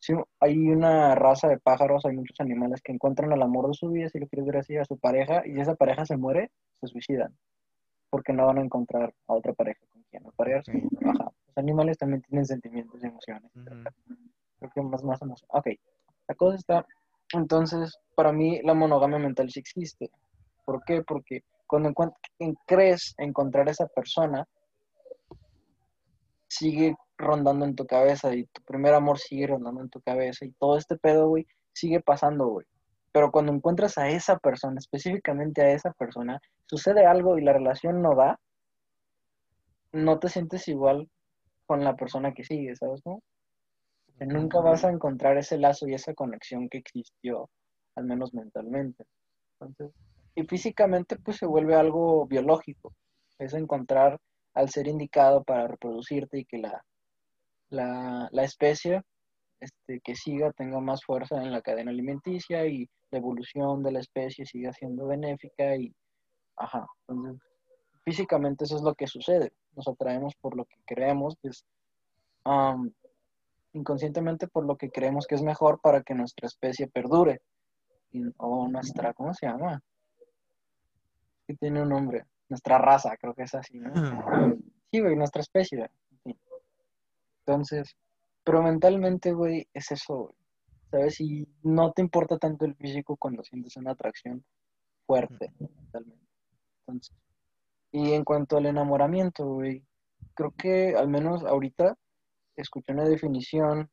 si 0.00 0.12
hay 0.40 0.58
una 0.68 1.14
raza 1.14 1.48
de 1.48 1.58
pájaros, 1.58 2.04
hay 2.04 2.14
muchos 2.14 2.38
animales 2.40 2.82
que 2.82 2.92
encuentran 2.92 3.32
el 3.32 3.40
amor 3.40 3.68
de 3.68 3.74
su 3.74 3.88
vida, 3.88 4.08
si 4.10 4.18
lo 4.18 4.26
quieres 4.26 4.46
ver 4.46 4.58
así, 4.58 4.76
a 4.76 4.84
su 4.84 4.98
pareja, 4.98 5.42
y 5.46 5.58
esa 5.58 5.74
pareja 5.76 6.04
se 6.04 6.18
muere, 6.18 6.50
se 6.80 6.88
suicidan, 6.88 7.34
porque 8.10 8.34
no 8.34 8.44
van 8.46 8.58
a 8.58 8.62
encontrar 8.62 9.14
a 9.28 9.32
otra 9.32 9.54
pareja 9.54 9.80
con 9.90 10.02
quien 10.10 10.26
aparearse. 10.26 10.72
Ajá. 11.06 11.32
Los 11.46 11.56
animales 11.56 11.96
también 11.96 12.22
tienen 12.22 12.44
sentimientos 12.44 13.02
y 13.02 13.06
emociones. 13.06 13.50
Creo 14.58 14.70
que 14.74 14.82
más, 14.82 15.02
más 15.04 15.22
emoción. 15.22 15.48
Ok, 15.52 15.68
la 16.28 16.34
cosa 16.34 16.56
está, 16.56 16.86
entonces, 17.32 17.98
para 18.14 18.32
mí 18.32 18.60
la 18.62 18.74
monogamia 18.74 19.18
mental 19.18 19.50
sí 19.50 19.60
existe. 19.60 20.10
¿Por 20.66 20.84
qué? 20.84 21.02
Porque 21.02 21.44
cuando 21.66 21.92
en- 22.38 22.54
crees 22.66 23.14
encontrar 23.18 23.68
esa 23.68 23.86
persona, 23.86 24.46
sigue 26.48 26.94
rondando 27.18 27.64
en 27.64 27.74
tu 27.74 27.86
cabeza 27.86 28.34
y 28.34 28.44
tu 28.46 28.62
primer 28.62 28.94
amor 28.94 29.18
sigue 29.18 29.46
rondando 29.46 29.80
en 29.80 29.88
tu 29.88 30.00
cabeza 30.00 30.44
y 30.44 30.52
todo 30.52 30.76
este 30.76 30.96
pedo, 30.96 31.28
güey, 31.28 31.46
sigue 31.72 32.00
pasando, 32.00 32.46
güey. 32.46 32.66
Pero 33.12 33.30
cuando 33.30 33.52
encuentras 33.52 33.98
a 33.98 34.08
esa 34.08 34.38
persona, 34.38 34.76
específicamente 34.78 35.62
a 35.62 35.70
esa 35.70 35.92
persona, 35.92 36.40
sucede 36.66 37.06
algo 37.06 37.38
y 37.38 37.42
la 37.42 37.52
relación 37.52 38.02
no 38.02 38.14
va, 38.16 38.38
no 39.92 40.18
te 40.18 40.28
sientes 40.28 40.66
igual 40.68 41.08
con 41.66 41.84
la 41.84 41.94
persona 41.96 42.34
que 42.34 42.44
sigue, 42.44 42.74
¿sabes? 42.74 43.00
No? 43.06 43.22
Que 44.18 44.26
nunca 44.26 44.60
vas 44.60 44.84
a 44.84 44.90
encontrar 44.90 45.38
ese 45.38 45.58
lazo 45.58 45.88
y 45.88 45.94
esa 45.94 46.14
conexión 46.14 46.68
que 46.68 46.78
existió, 46.78 47.48
al 47.94 48.04
menos 48.04 48.34
mentalmente. 48.34 49.04
Entonces, 49.60 49.92
y 50.34 50.44
físicamente, 50.44 51.16
pues 51.16 51.38
se 51.38 51.46
vuelve 51.46 51.74
algo 51.74 52.26
biológico. 52.26 52.94
Es 53.38 53.54
encontrar 53.54 54.18
al 54.54 54.70
ser 54.70 54.88
indicado 54.88 55.42
para 55.44 55.66
reproducirte 55.66 56.38
y 56.38 56.44
que 56.44 56.58
la, 56.58 56.84
la, 57.70 58.28
la 58.30 58.44
especie 58.44 59.02
este, 59.60 60.00
que 60.00 60.14
siga 60.14 60.52
tenga 60.52 60.80
más 60.80 61.04
fuerza 61.04 61.42
en 61.42 61.50
la 61.50 61.62
cadena 61.62 61.90
alimenticia 61.90 62.66
y 62.66 62.88
la 63.10 63.18
evolución 63.18 63.82
de 63.82 63.92
la 63.92 64.00
especie 64.00 64.44
siga 64.44 64.72
siendo 64.72 65.06
benéfica 65.06 65.76
y, 65.76 65.94
ajá, 66.56 66.86
entonces, 67.08 67.40
físicamente 68.04 68.64
eso 68.64 68.76
es 68.76 68.82
lo 68.82 68.94
que 68.94 69.06
sucede. 69.06 69.52
Nos 69.74 69.88
atraemos 69.88 70.34
por 70.40 70.56
lo 70.56 70.64
que 70.66 70.76
creemos, 70.84 71.36
que 71.40 71.48
es 71.48 71.64
um, 72.44 72.90
inconscientemente 73.72 74.48
por 74.48 74.66
lo 74.66 74.76
que 74.76 74.90
creemos 74.90 75.26
que 75.26 75.34
es 75.34 75.42
mejor 75.42 75.80
para 75.80 76.02
que 76.02 76.14
nuestra 76.14 76.46
especie 76.46 76.86
perdure. 76.86 77.40
O 78.36 78.68
nuestra, 78.68 79.12
¿cómo 79.14 79.34
se 79.34 79.46
llama? 79.46 79.80
Que 81.46 81.54
tiene 81.54 81.82
un 81.82 81.90
nombre. 81.90 82.26
nuestra 82.48 82.78
raza, 82.78 83.16
creo 83.16 83.34
que 83.34 83.42
es 83.42 83.54
así, 83.54 83.78
¿no? 83.78 83.92
Sí, 84.90 85.00
güey, 85.00 85.16
nuestra 85.16 85.42
especie, 85.42 85.78
güey. 85.78 86.36
Entonces, 87.40 87.96
pero 88.44 88.62
mentalmente, 88.62 89.32
güey, 89.32 89.66
es 89.74 89.90
eso, 89.90 90.14
güey. 90.14 90.34
¿Sabes? 90.90 91.20
Y 91.20 91.48
no 91.62 91.92
te 91.92 92.02
importa 92.02 92.38
tanto 92.38 92.64
el 92.64 92.76
físico 92.76 93.16
cuando 93.16 93.42
sientes 93.42 93.76
una 93.76 93.92
atracción 93.92 94.44
fuerte 95.06 95.52
mentalmente. 95.58 96.24
Entonces, 96.80 97.16
y 97.90 98.12
en 98.12 98.24
cuanto 98.24 98.56
al 98.56 98.66
enamoramiento, 98.66 99.44
güey, 99.46 99.82
creo 100.34 100.52
que 100.52 100.94
al 100.96 101.08
menos 101.08 101.44
ahorita 101.44 101.96
escuché 102.56 102.92
una 102.92 103.04
definición 103.04 103.90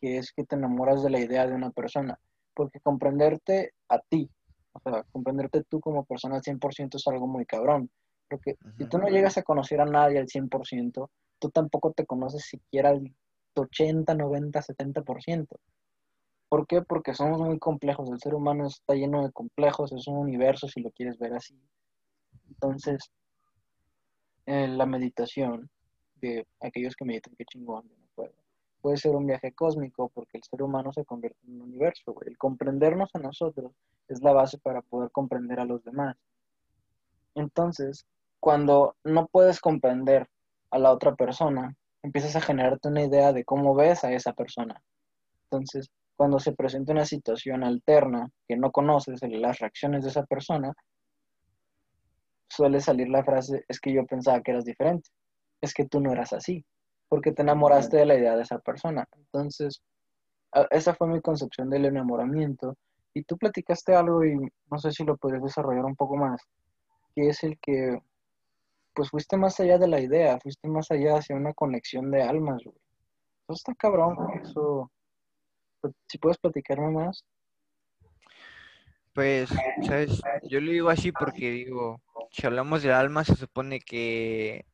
que 0.00 0.18
es 0.18 0.32
que 0.32 0.44
te 0.44 0.56
enamoras 0.56 1.02
de 1.02 1.10
la 1.10 1.20
idea 1.20 1.46
de 1.46 1.54
una 1.54 1.70
persona, 1.70 2.18
porque 2.54 2.80
comprenderte 2.80 3.72
a 3.88 3.98
ti, 3.98 4.30
o 4.74 4.80
sea, 4.80 5.02
comprenderte 5.04 5.64
tú 5.64 5.80
como 5.80 6.04
persona 6.04 6.36
al 6.36 6.42
100% 6.42 6.96
es 6.96 7.06
algo 7.06 7.26
muy 7.26 7.46
cabrón, 7.46 7.90
porque 8.28 8.56
si 8.78 8.86
tú 8.86 8.98
no 8.98 9.08
llegas 9.08 9.38
a 9.38 9.42
conocer 9.42 9.80
a 9.80 9.86
nadie 9.86 10.18
al 10.18 10.26
100%, 10.26 11.08
tú 11.38 11.50
tampoco 11.50 11.92
te 11.92 12.06
conoces 12.06 12.44
siquiera 12.44 12.90
al 12.90 13.14
80, 13.54 14.14
90, 14.14 14.60
70%. 14.60 15.46
¿Por 16.48 16.66
qué? 16.66 16.82
Porque 16.82 17.14
somos 17.14 17.40
muy 17.40 17.58
complejos, 17.58 18.10
el 18.10 18.20
ser 18.20 18.34
humano 18.34 18.66
está 18.66 18.94
lleno 18.94 19.24
de 19.24 19.32
complejos, 19.32 19.92
es 19.92 20.06
un 20.06 20.18
universo 20.18 20.68
si 20.68 20.80
lo 20.80 20.90
quieres 20.90 21.18
ver 21.18 21.34
así. 21.34 21.58
Entonces, 22.48 23.10
en 24.46 24.76
la 24.76 24.86
meditación, 24.86 25.70
de 26.20 26.46
aquellos 26.60 26.94
que 26.96 27.04
meditan, 27.04 27.34
qué 27.36 27.44
chingón, 27.44 27.86
no 27.86 28.06
puedo. 28.14 28.32
Puede 28.84 28.98
ser 28.98 29.16
un 29.16 29.26
viaje 29.26 29.50
cósmico 29.54 30.10
porque 30.12 30.36
el 30.36 30.42
ser 30.42 30.62
humano 30.62 30.92
se 30.92 31.06
convierte 31.06 31.38
en 31.46 31.54
un 31.54 31.62
universo. 31.62 32.14
El 32.26 32.36
comprendernos 32.36 33.08
a 33.14 33.18
nosotros 33.18 33.72
es 34.08 34.20
la 34.20 34.34
base 34.34 34.58
para 34.58 34.82
poder 34.82 35.10
comprender 35.10 35.58
a 35.58 35.64
los 35.64 35.82
demás. 35.84 36.18
Entonces, 37.34 38.06
cuando 38.40 38.94
no 39.02 39.26
puedes 39.28 39.58
comprender 39.58 40.28
a 40.70 40.78
la 40.78 40.92
otra 40.92 41.14
persona, 41.14 41.74
empiezas 42.02 42.36
a 42.36 42.42
generarte 42.42 42.88
una 42.88 43.02
idea 43.02 43.32
de 43.32 43.42
cómo 43.46 43.74
ves 43.74 44.04
a 44.04 44.12
esa 44.12 44.34
persona. 44.34 44.82
Entonces, 45.44 45.90
cuando 46.14 46.38
se 46.38 46.52
presenta 46.52 46.92
una 46.92 47.06
situación 47.06 47.64
alterna 47.64 48.30
que 48.46 48.58
no 48.58 48.70
conoces, 48.70 49.18
las 49.22 49.60
reacciones 49.60 50.04
de 50.04 50.10
esa 50.10 50.26
persona, 50.26 50.74
suele 52.50 52.82
salir 52.82 53.08
la 53.08 53.24
frase, 53.24 53.64
es 53.66 53.80
que 53.80 53.94
yo 53.94 54.04
pensaba 54.04 54.42
que 54.42 54.50
eras 54.50 54.66
diferente, 54.66 55.08
es 55.62 55.72
que 55.72 55.86
tú 55.86 56.02
no 56.02 56.12
eras 56.12 56.34
así, 56.34 56.66
porque 57.14 57.30
te 57.30 57.42
enamoraste 57.42 57.96
de 57.96 58.06
la 58.06 58.16
idea 58.16 58.34
de 58.34 58.42
esa 58.42 58.58
persona. 58.58 59.06
Entonces, 59.16 59.80
esa 60.70 60.94
fue 60.96 61.06
mi 61.06 61.20
concepción 61.20 61.70
del 61.70 61.84
enamoramiento. 61.84 62.76
Y 63.14 63.22
tú 63.22 63.38
platicaste 63.38 63.94
algo 63.94 64.24
y 64.24 64.34
no 64.34 64.78
sé 64.78 64.90
si 64.90 65.04
lo 65.04 65.16
podrías 65.16 65.44
desarrollar 65.44 65.84
un 65.84 65.94
poco 65.94 66.16
más, 66.16 66.42
que 67.14 67.28
es 67.28 67.44
el 67.44 67.56
que, 67.60 68.00
pues 68.96 69.10
fuiste 69.10 69.36
más 69.36 69.60
allá 69.60 69.78
de 69.78 69.86
la 69.86 70.00
idea, 70.00 70.40
fuiste 70.40 70.66
más 70.66 70.90
allá 70.90 71.18
hacia 71.18 71.36
una 71.36 71.54
conexión 71.54 72.10
de 72.10 72.20
almas, 72.20 72.62
Eso 72.62 72.74
está 73.46 73.72
cabrón, 73.76 74.16
eso. 74.42 74.90
Si 76.08 76.18
puedes 76.18 76.38
platicarme 76.38 76.90
más. 76.90 77.24
Pues, 79.12 79.50
¿sabes? 79.86 80.20
Yo 80.48 80.60
lo 80.60 80.72
digo 80.72 80.88
así 80.88 81.12
porque 81.12 81.52
digo, 81.52 82.00
si 82.32 82.44
hablamos 82.44 82.82
del 82.82 82.94
alma, 82.94 83.22
se 83.22 83.36
supone 83.36 83.78
que 83.78 84.66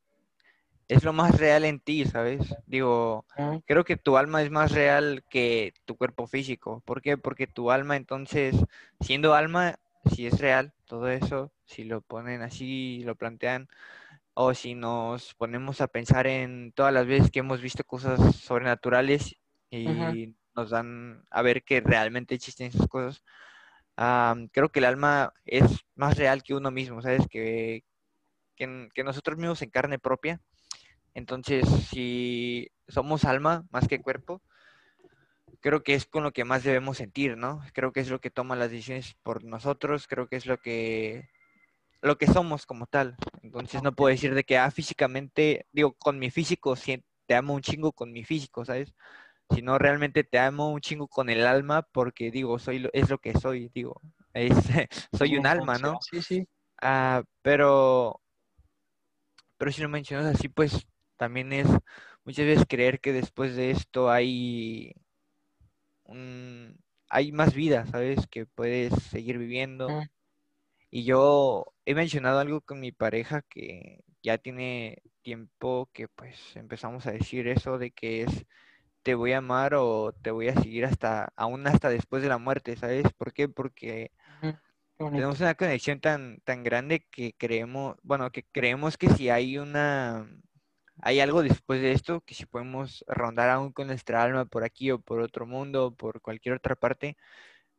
es 0.90 1.04
lo 1.04 1.12
más 1.12 1.38
real 1.38 1.64
en 1.64 1.78
ti, 1.78 2.04
¿sabes? 2.04 2.54
Digo, 2.66 3.24
creo 3.64 3.84
que 3.84 3.96
tu 3.96 4.16
alma 4.16 4.42
es 4.42 4.50
más 4.50 4.72
real 4.72 5.24
que 5.30 5.72
tu 5.84 5.96
cuerpo 5.96 6.26
físico. 6.26 6.82
¿Por 6.84 7.00
qué? 7.00 7.16
Porque 7.16 7.46
tu 7.46 7.70
alma, 7.70 7.96
entonces, 7.96 8.56
siendo 9.00 9.34
alma, 9.34 9.78
si 10.12 10.26
es 10.26 10.40
real, 10.40 10.72
todo 10.86 11.08
eso, 11.08 11.52
si 11.64 11.84
lo 11.84 12.00
ponen 12.00 12.42
así, 12.42 13.02
lo 13.04 13.14
plantean, 13.14 13.68
o 14.34 14.52
si 14.52 14.74
nos 14.74 15.34
ponemos 15.34 15.80
a 15.80 15.86
pensar 15.86 16.26
en 16.26 16.72
todas 16.72 16.92
las 16.92 17.06
veces 17.06 17.30
que 17.30 17.38
hemos 17.38 17.60
visto 17.60 17.84
cosas 17.84 18.34
sobrenaturales 18.36 19.36
y 19.70 20.34
nos 20.56 20.70
dan 20.70 21.24
a 21.30 21.42
ver 21.42 21.62
que 21.62 21.80
realmente 21.80 22.34
existen 22.34 22.66
esas 22.66 22.88
cosas, 22.88 23.22
creo 24.52 24.70
que 24.70 24.80
el 24.80 24.86
alma 24.86 25.32
es 25.44 25.84
más 25.94 26.16
real 26.16 26.42
que 26.42 26.54
uno 26.54 26.72
mismo, 26.72 27.00
¿sabes? 27.00 27.28
Que, 27.28 27.84
que, 28.56 29.04
nosotros 29.04 29.38
mismos 29.38 29.62
en 29.62 29.70
carne 29.70 29.98
propia. 29.98 30.40
Entonces, 31.20 31.68
si 31.90 32.70
somos 32.88 33.26
alma 33.26 33.66
más 33.70 33.86
que 33.86 34.00
cuerpo, 34.00 34.40
creo 35.60 35.82
que 35.82 35.92
es 35.94 36.06
con 36.06 36.24
lo 36.24 36.32
que 36.32 36.44
más 36.44 36.64
debemos 36.64 36.96
sentir, 36.96 37.36
¿no? 37.36 37.60
Creo 37.74 37.92
que 37.92 38.00
es 38.00 38.08
lo 38.08 38.20
que 38.20 38.30
toma 38.30 38.56
las 38.56 38.70
decisiones 38.70 39.14
por 39.22 39.44
nosotros, 39.44 40.06
creo 40.08 40.28
que 40.28 40.36
es 40.36 40.46
lo 40.46 40.56
que 40.56 41.28
lo 42.00 42.16
que 42.16 42.26
somos 42.26 42.64
como 42.64 42.86
tal. 42.86 43.16
Entonces 43.42 43.82
no 43.82 43.92
puedo 43.92 44.08
decir 44.08 44.34
de 44.34 44.44
que 44.44 44.56
ah, 44.56 44.70
físicamente, 44.70 45.66
digo, 45.72 45.92
con 45.92 46.18
mi 46.18 46.30
físico 46.30 46.74
te 47.26 47.34
amo 47.34 47.52
un 47.52 47.60
chingo 47.60 47.92
con 47.92 48.12
mi 48.12 48.24
físico, 48.24 48.64
¿sabes? 48.64 48.94
sino 49.54 49.78
realmente 49.78 50.24
te 50.24 50.38
amo 50.38 50.70
un 50.70 50.80
chingo 50.80 51.08
con 51.08 51.28
el 51.28 51.46
alma 51.46 51.82
porque 51.82 52.30
digo, 52.30 52.58
soy 52.58 52.88
es 52.92 53.10
lo 53.10 53.18
que 53.18 53.38
soy, 53.38 53.68
digo, 53.74 54.00
es, 54.32 54.54
soy 55.12 55.36
un 55.36 55.46
alma, 55.46 55.76
¿no? 55.78 55.98
Sí, 56.10 56.22
sí. 56.22 56.48
Ah, 56.80 57.22
pero, 57.42 58.22
pero 59.58 59.70
si 59.70 59.82
lo 59.82 59.88
mencionas 59.88 60.34
así, 60.34 60.48
pues 60.48 60.86
también 61.20 61.52
es 61.52 61.68
muchas 62.24 62.46
veces 62.46 62.64
creer 62.66 62.98
que 63.00 63.12
después 63.12 63.54
de 63.54 63.70
esto 63.72 64.10
hay 64.10 64.94
hay 67.10 67.32
más 67.32 67.54
vida, 67.54 67.86
¿sabes? 67.86 68.26
Que 68.26 68.46
puedes 68.46 68.94
seguir 69.10 69.36
viviendo. 69.38 69.98
Y 70.90 71.04
yo 71.04 71.66
he 71.84 71.94
mencionado 71.94 72.40
algo 72.40 72.62
con 72.62 72.80
mi 72.80 72.92
pareja 72.92 73.42
que 73.42 74.02
ya 74.22 74.38
tiene 74.38 75.02
tiempo 75.22 75.90
que 75.92 76.08
pues 76.08 76.56
empezamos 76.56 77.06
a 77.06 77.12
decir 77.12 77.48
eso 77.48 77.78
de 77.78 77.90
que 77.92 78.22
es 78.22 78.46
te 79.02 79.14
voy 79.14 79.32
a 79.32 79.38
amar 79.38 79.74
o 79.74 80.12
te 80.12 80.30
voy 80.32 80.48
a 80.48 80.54
seguir 80.54 80.86
hasta, 80.86 81.32
aún 81.36 81.66
hasta 81.66 81.90
después 81.90 82.22
de 82.22 82.30
la 82.30 82.38
muerte, 82.38 82.76
¿sabes? 82.76 83.04
¿Por 83.18 83.32
qué? 83.34 83.48
Porque 83.48 84.12
tenemos 85.12 85.40
una 85.40 85.54
conexión 85.54 86.00
tan, 86.00 86.40
tan 86.44 86.62
grande 86.62 87.06
que 87.10 87.34
creemos, 87.36 87.96
bueno, 88.02 88.30
que 88.32 88.44
creemos 88.44 88.96
que 88.96 89.08
si 89.10 89.28
hay 89.28 89.58
una, 89.58 90.28
hay 91.02 91.20
algo 91.20 91.42
después 91.42 91.80
de 91.80 91.92
esto, 91.92 92.20
que 92.22 92.34
si 92.34 92.46
podemos 92.46 93.04
rondar 93.08 93.50
aún 93.50 93.72
con 93.72 93.88
nuestra 93.88 94.22
alma 94.22 94.44
por 94.46 94.64
aquí 94.64 94.90
o 94.90 95.00
por 95.00 95.20
otro 95.20 95.46
mundo 95.46 95.86
o 95.86 95.94
por 95.94 96.20
cualquier 96.20 96.54
otra 96.56 96.76
parte, 96.76 97.16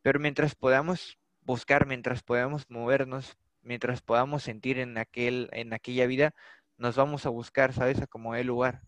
pero 0.02 0.20
mientras 0.20 0.56
podamos 0.56 1.20
buscar, 1.42 1.88
mientras 1.88 2.24
podamos 2.24 2.70
movernos, 2.70 3.38
mientras 3.64 4.02
podamos 4.02 4.44
sentir 4.44 4.80
en 4.80 4.98
aquel, 4.98 5.50
en 5.54 5.74
aquella 5.74 6.08
vida, 6.08 6.34
nos 6.78 6.96
vamos 6.96 7.26
a 7.26 7.30
buscar, 7.30 7.74
¿sabes? 7.74 8.02
A 8.02 8.08
como 8.08 8.36
el 8.36 8.48
lugar. 8.48 8.82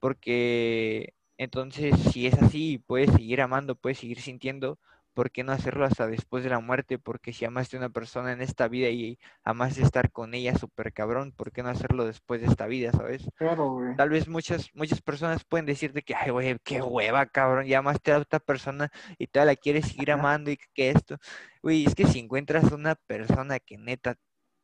Porque 0.00 1.14
entonces, 1.38 1.98
si 2.12 2.26
es 2.26 2.34
así, 2.42 2.78
puedes 2.78 3.10
seguir 3.12 3.40
amando, 3.40 3.74
puedes 3.76 3.98
seguir 3.98 4.20
sintiendo, 4.20 4.78
¿por 5.14 5.30
qué 5.30 5.44
no 5.44 5.52
hacerlo 5.52 5.84
hasta 5.86 6.06
después 6.06 6.44
de 6.44 6.50
la 6.50 6.60
muerte? 6.60 6.98
Porque 6.98 7.32
si 7.32 7.44
amaste 7.44 7.76
a 7.76 7.80
una 7.80 7.88
persona 7.88 8.32
en 8.32 8.42
esta 8.42 8.68
vida 8.68 8.90
y 8.90 9.18
amaste 9.44 9.82
estar 9.82 10.10
con 10.10 10.34
ella 10.34 10.56
súper 10.58 10.92
cabrón, 10.92 11.32
¿por 11.32 11.52
qué 11.52 11.62
no 11.62 11.70
hacerlo 11.70 12.04
después 12.04 12.40
de 12.40 12.48
esta 12.48 12.66
vida, 12.66 12.92
sabes? 12.92 13.22
Claro, 13.36 13.70
güey. 13.70 13.96
Tal 13.96 14.10
vez 14.10 14.28
muchas, 14.28 14.70
muchas 14.74 15.00
personas 15.00 15.44
pueden 15.44 15.66
decirte 15.66 16.02
que, 16.02 16.14
ay, 16.14 16.30
güey, 16.30 16.58
qué 16.64 16.82
hueva, 16.82 17.26
cabrón, 17.26 17.66
ya 17.66 17.78
amaste 17.78 18.12
a 18.12 18.18
otra 18.18 18.40
persona 18.40 18.90
y 19.18 19.28
todavía 19.28 19.52
la 19.52 19.56
quieres 19.56 19.86
seguir 19.86 20.12
amando 20.12 20.50
y 20.50 20.58
que 20.74 20.90
esto. 20.90 21.16
Güey, 21.62 21.86
es 21.86 21.94
que 21.94 22.06
si 22.06 22.18
encuentras 22.18 22.72
una 22.72 22.94
persona 22.96 23.58
que 23.60 23.78
neta 23.78 24.16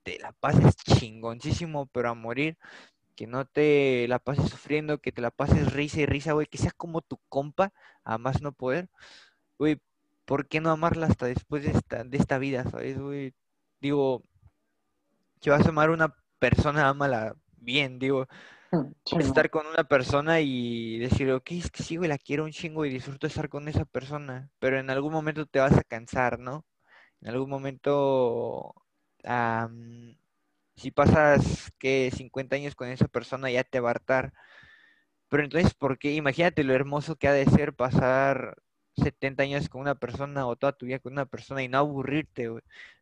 te 0.02 0.18
la 0.18 0.32
pases 0.32 0.76
chingoncísimo, 0.76 1.86
pero 1.86 2.10
a 2.10 2.14
morir, 2.14 2.58
que 3.16 3.26
no 3.26 3.44
te 3.44 4.06
la 4.08 4.18
pases 4.18 4.50
sufriendo, 4.50 4.98
que 4.98 5.12
te 5.12 5.20
la 5.22 5.30
pases 5.30 5.72
risa 5.72 6.00
y 6.00 6.06
risa, 6.06 6.32
güey, 6.32 6.46
que 6.46 6.58
sea 6.58 6.72
como 6.72 7.02
tu 7.02 7.18
compa, 7.28 7.72
a 8.04 8.18
más 8.18 8.42
no 8.42 8.52
poder, 8.52 8.88
güey, 9.58 9.80
¿por 10.30 10.46
qué 10.46 10.60
no 10.60 10.70
amarla 10.70 11.08
hasta 11.08 11.26
después 11.26 11.64
de 11.64 11.72
esta, 11.72 12.04
de 12.04 12.16
esta 12.16 12.38
vida, 12.38 12.62
sabes, 12.70 12.96
güey? 13.00 13.34
Digo, 13.80 14.22
si 15.40 15.50
vas 15.50 15.66
a 15.66 15.70
amar 15.70 15.88
a 15.88 15.92
una 15.92 16.14
persona, 16.38 16.88
ámala 16.88 17.34
bien, 17.56 17.98
digo, 17.98 18.28
estar 19.18 19.50
con 19.50 19.66
una 19.66 19.82
persona 19.82 20.40
y 20.40 21.00
decir, 21.00 21.32
ok, 21.32 21.50
es 21.50 21.72
que 21.72 21.82
sí, 21.82 21.96
güey, 21.96 22.08
la 22.08 22.16
quiero 22.16 22.44
un 22.44 22.52
chingo 22.52 22.84
y 22.84 22.90
disfruto 22.90 23.26
estar 23.26 23.48
con 23.48 23.66
esa 23.66 23.84
persona, 23.84 24.48
pero 24.60 24.78
en 24.78 24.88
algún 24.88 25.12
momento 25.12 25.46
te 25.46 25.58
vas 25.58 25.76
a 25.76 25.82
cansar, 25.82 26.38
¿no? 26.38 26.64
En 27.20 27.30
algún 27.30 27.50
momento 27.50 28.72
si 30.76 30.92
pasas 30.92 31.72
que 31.76 32.12
50 32.14 32.54
años 32.54 32.76
con 32.76 32.86
esa 32.86 33.08
persona 33.08 33.50
ya 33.50 33.64
te 33.64 33.80
va 33.80 33.88
a 33.88 33.94
hartar. 33.94 34.32
Pero 35.28 35.42
entonces, 35.42 35.74
¿por 35.74 35.98
qué? 35.98 36.14
Imagínate 36.14 36.62
lo 36.62 36.72
hermoso 36.72 37.16
que 37.16 37.26
ha 37.26 37.32
de 37.32 37.46
ser 37.46 37.74
pasar 37.74 38.62
70 39.00 39.42
años 39.42 39.68
con 39.68 39.80
una 39.82 39.94
persona 39.94 40.46
o 40.46 40.56
toda 40.56 40.72
tu 40.72 40.86
vida 40.86 40.98
con 40.98 41.12
una 41.12 41.26
persona 41.26 41.62
y 41.62 41.68
no 41.68 41.78
aburrirte, 41.78 42.50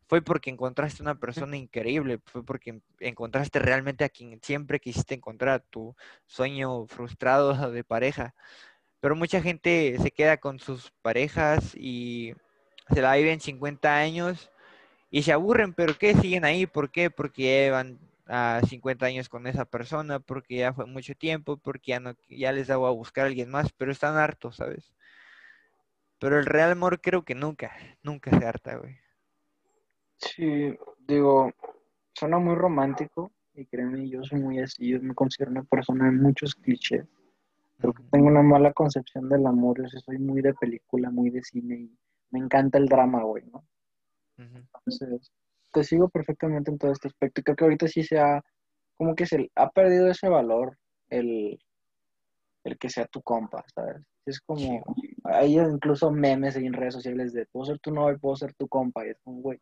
Fue 0.08 0.22
porque 0.22 0.50
encontraste 0.50 1.02
una 1.02 1.16
persona 1.16 1.56
increíble, 1.56 2.20
fue 2.26 2.44
porque 2.44 2.80
encontraste 3.00 3.58
realmente 3.58 4.04
a 4.04 4.08
quien 4.08 4.40
siempre 4.42 4.80
quisiste 4.80 5.14
encontrar, 5.14 5.62
tu 5.70 5.94
sueño 6.26 6.86
frustrado 6.86 7.52
de 7.72 7.84
pareja. 7.84 8.34
Pero 9.00 9.16
mucha 9.16 9.42
gente 9.42 9.96
se 10.00 10.10
queda 10.12 10.38
con 10.38 10.58
sus 10.60 10.92
parejas 11.02 11.74
y 11.76 12.34
se 12.90 13.02
la 13.02 13.16
viven 13.16 13.40
50 13.40 13.96
años 13.96 14.50
y 15.10 15.22
se 15.22 15.32
aburren, 15.32 15.74
pero 15.74 15.96
¿qué? 15.98 16.14
Siguen 16.14 16.44
ahí, 16.44 16.66
¿por 16.66 16.90
qué? 16.90 17.10
Porque 17.10 17.42
llevan 17.42 17.98
a 18.26 18.60
50 18.68 19.06
años 19.06 19.28
con 19.28 19.46
esa 19.46 19.64
persona, 19.64 20.20
porque 20.20 20.56
ya 20.58 20.72
fue 20.72 20.86
mucho 20.86 21.14
tiempo, 21.14 21.56
porque 21.56 21.92
ya, 21.92 22.00
no, 22.00 22.14
ya 22.28 22.52
les 22.52 22.68
daba 22.68 22.88
a 22.88 22.92
buscar 22.92 23.24
a 23.24 23.28
alguien 23.28 23.50
más, 23.50 23.72
pero 23.72 23.92
están 23.92 24.16
hartos, 24.16 24.56
¿sabes? 24.56 24.92
Pero 26.18 26.38
el 26.38 26.46
real 26.46 26.72
amor 26.72 27.00
creo 27.00 27.24
que 27.24 27.34
nunca, 27.34 27.72
nunca 28.02 28.36
se 28.36 28.44
harta, 28.44 28.76
güey. 28.76 28.96
Sí, 30.16 30.76
digo, 31.06 31.52
suena 32.12 32.38
muy 32.38 32.56
romántico 32.56 33.30
y 33.54 33.66
créeme, 33.66 34.08
yo 34.08 34.22
soy 34.24 34.40
muy 34.40 34.58
así, 34.58 34.88
yo 34.88 35.00
me 35.00 35.14
considero 35.14 35.52
una 35.52 35.62
persona 35.62 36.06
de 36.06 36.12
muchos 36.12 36.54
clichés. 36.56 37.06
Creo 37.78 37.92
que 37.92 38.02
tengo 38.10 38.26
una 38.26 38.42
mala 38.42 38.72
concepción 38.72 39.28
del 39.28 39.46
amor, 39.46 39.80
yo 39.80 40.00
soy 40.00 40.18
muy 40.18 40.42
de 40.42 40.54
película, 40.54 41.10
muy 41.10 41.30
de 41.30 41.42
cine 41.42 41.76
y 41.76 41.98
me 42.30 42.40
encanta 42.40 42.78
el 42.78 42.86
drama, 42.86 43.22
güey, 43.22 43.44
¿no? 43.46 43.64
Entonces, 44.36 45.32
te 45.72 45.84
sigo 45.84 46.08
perfectamente 46.08 46.70
en 46.70 46.78
todo 46.78 46.92
este 46.92 47.08
aspecto. 47.08 47.40
Y 47.40 47.44
creo 47.44 47.56
que 47.56 47.64
ahorita 47.64 47.88
sí 47.88 48.02
se 48.02 48.18
ha, 48.18 48.42
como 48.96 49.14
que 49.14 49.26
se 49.26 49.50
ha 49.54 49.70
perdido 49.70 50.08
ese 50.08 50.28
valor 50.28 50.76
el, 51.08 51.58
el 52.68 52.78
que 52.78 52.88
sea 52.88 53.06
tu 53.06 53.22
compa, 53.22 53.64
¿sabes? 53.74 54.02
Es 54.26 54.40
como, 54.40 54.82
hay 55.24 55.58
incluso 55.58 56.10
memes 56.10 56.56
en 56.56 56.72
redes 56.72 56.94
sociales 56.94 57.32
de, 57.32 57.46
puedo 57.46 57.66
ser 57.66 57.78
tu 57.80 57.92
novio, 57.92 58.18
puedo 58.18 58.36
ser 58.36 58.54
tu 58.54 58.68
compa, 58.68 59.06
y 59.06 59.10
es 59.10 59.18
como, 59.24 59.40
güey, 59.40 59.60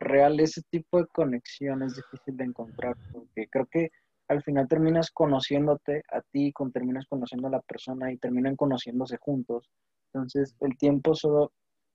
real 0.00 0.40
ese 0.40 0.62
tipo 0.70 0.98
de 0.98 1.06
conexión 1.06 1.82
es 1.82 1.96
difícil 1.96 2.36
de 2.36 2.44
encontrar, 2.44 2.96
porque 3.12 3.48
creo 3.48 3.66
que 3.66 3.90
al 4.28 4.42
final 4.42 4.68
terminas 4.68 5.10
conociéndote 5.10 6.02
a 6.10 6.20
ti, 6.32 6.52
con, 6.52 6.72
terminas 6.72 7.06
conociendo 7.06 7.48
a 7.48 7.52
la 7.52 7.60
persona 7.60 8.12
y 8.12 8.18
terminan 8.18 8.56
conociéndose 8.56 9.18
juntos. 9.18 9.68
Entonces, 10.12 10.54
el 10.60 10.76
tiempo 10.76 11.14
solo 11.14 11.52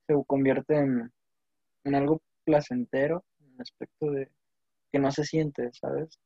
se 0.07 0.15
convierte 0.25 0.75
en, 0.75 1.11
algo 1.95 2.21
placentero, 2.43 3.23
en 3.39 3.53
el 3.53 3.61
aspecto 3.61 4.11
de 4.11 4.29
que 4.91 4.99
no 4.99 5.11
se 5.11 5.23
siente, 5.23 5.69
¿sabes? 5.73 6.19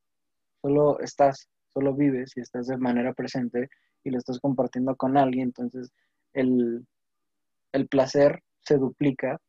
Solo 0.61 0.99
estás, 0.99 1.49
solo 1.73 1.93
vives 1.93 2.33
y 2.35 2.41
estás 2.41 2.67
de 2.67 2.77
manera 2.77 3.13
presente 3.13 3.69
y 4.03 4.11
lo 4.11 4.17
estás 4.17 4.39
compartiendo 4.39 4.95
con 4.95 5.17
alguien, 5.17 5.47
entonces 5.47 5.91
el, 6.33 6.85
el 7.71 7.87
placer 7.87 8.41
se 8.61 8.77
duplica 8.77 9.39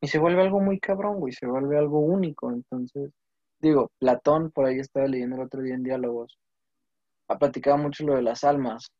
y 0.00 0.08
se 0.08 0.18
vuelve 0.18 0.42
algo 0.42 0.60
muy 0.60 0.78
cabrón, 0.78 1.18
güey, 1.18 1.32
se 1.32 1.46
vuelve 1.46 1.78
algo 1.78 2.00
único, 2.00 2.52
entonces, 2.52 3.10
digo, 3.58 3.90
Platón, 3.98 4.50
por 4.50 4.66
ahí 4.66 4.78
estaba 4.78 5.06
leyendo 5.06 5.36
el 5.36 5.42
otro 5.42 5.62
día 5.62 5.74
en 5.74 5.82
diálogos, 5.82 6.38
ha 7.28 7.38
platicado 7.38 7.78
mucho 7.78 8.04
lo 8.04 8.16
de 8.16 8.22
las 8.22 8.44
almas, 8.44 8.90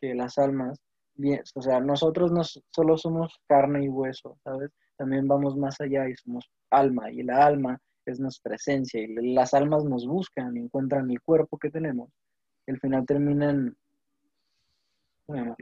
que 0.00 0.14
las 0.14 0.38
almas 0.38 0.78
bien, 1.14 1.42
o 1.54 1.62
sea, 1.62 1.80
nosotros 1.80 2.32
no 2.32 2.42
solo 2.44 2.96
somos 2.96 3.38
carne 3.46 3.84
y 3.84 3.88
hueso, 3.88 4.38
¿sabes? 4.44 4.70
También 4.96 5.28
vamos 5.28 5.56
más 5.56 5.80
allá 5.80 6.08
y 6.08 6.14
somos 6.16 6.48
alma, 6.70 7.10
y 7.10 7.22
la 7.22 7.44
alma 7.44 7.78
es 8.10 8.20
nuestra 8.20 8.56
esencia, 8.56 9.00
y 9.00 9.34
las 9.34 9.54
almas 9.54 9.84
nos 9.84 10.06
buscan 10.06 10.56
y 10.56 10.60
encuentran 10.60 11.10
el 11.10 11.20
cuerpo 11.20 11.58
que 11.58 11.70
tenemos, 11.70 12.10
y 12.66 12.72
al 12.72 12.80
final 12.80 13.06
terminan, 13.06 13.76
bueno, 15.26 15.56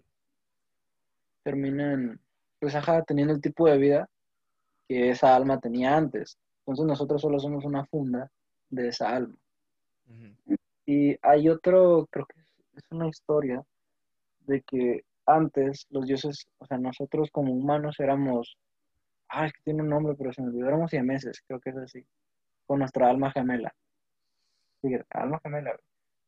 terminan, 1.42 2.20
pues 2.58 2.74
ajá, 2.74 3.02
teniendo 3.02 3.34
el 3.34 3.40
tipo 3.40 3.68
de 3.68 3.78
vida 3.78 4.08
que 4.88 5.10
esa 5.10 5.36
alma 5.36 5.60
tenía 5.60 5.96
antes. 5.96 6.38
Entonces 6.60 6.86
nosotros 6.86 7.20
solo 7.20 7.38
somos 7.38 7.64
una 7.64 7.84
funda 7.86 8.30
de 8.70 8.88
esa 8.88 9.14
alma. 9.14 9.36
Y 10.86 11.16
hay 11.22 11.48
otro, 11.48 12.06
creo 12.10 12.26
que 12.26 12.40
es 12.76 12.84
una 12.90 13.08
historia 13.08 13.62
de 14.46 14.60
que 14.62 15.04
antes 15.26 15.86
los 15.90 16.06
dioses, 16.06 16.46
o 16.58 16.66
sea, 16.66 16.78
nosotros 16.78 17.30
como 17.30 17.52
humanos 17.52 17.96
éramos, 17.98 18.56
ah, 19.28 19.46
es 19.46 19.52
que 19.52 19.62
tiene 19.64 19.82
un 19.82 19.88
nombre, 19.88 20.14
pero 20.16 20.32
se 20.32 20.42
me 20.42 20.48
olvidó, 20.48 20.68
éramos 20.68 20.90
siameses, 20.90 21.42
creo 21.46 21.60
que 21.60 21.70
es 21.70 21.76
así, 21.76 22.04
con 22.66 22.80
nuestra 22.80 23.08
alma 23.08 23.30
gemela. 23.32 23.74
Alma 25.10 25.40
gemela. 25.42 25.76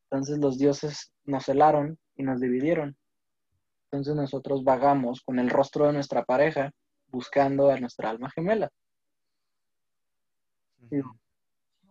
Entonces 0.04 0.38
los 0.38 0.58
dioses 0.58 1.12
nos 1.24 1.44
celaron 1.44 1.98
y 2.14 2.22
nos 2.22 2.40
dividieron. 2.40 2.96
Entonces 3.84 4.14
nosotros 4.14 4.64
vagamos 4.64 5.22
con 5.22 5.38
el 5.38 5.50
rostro 5.50 5.86
de 5.86 5.92
nuestra 5.92 6.24
pareja 6.24 6.72
buscando 7.08 7.70
a 7.70 7.78
nuestra 7.78 8.10
alma 8.10 8.30
gemela. 8.30 8.70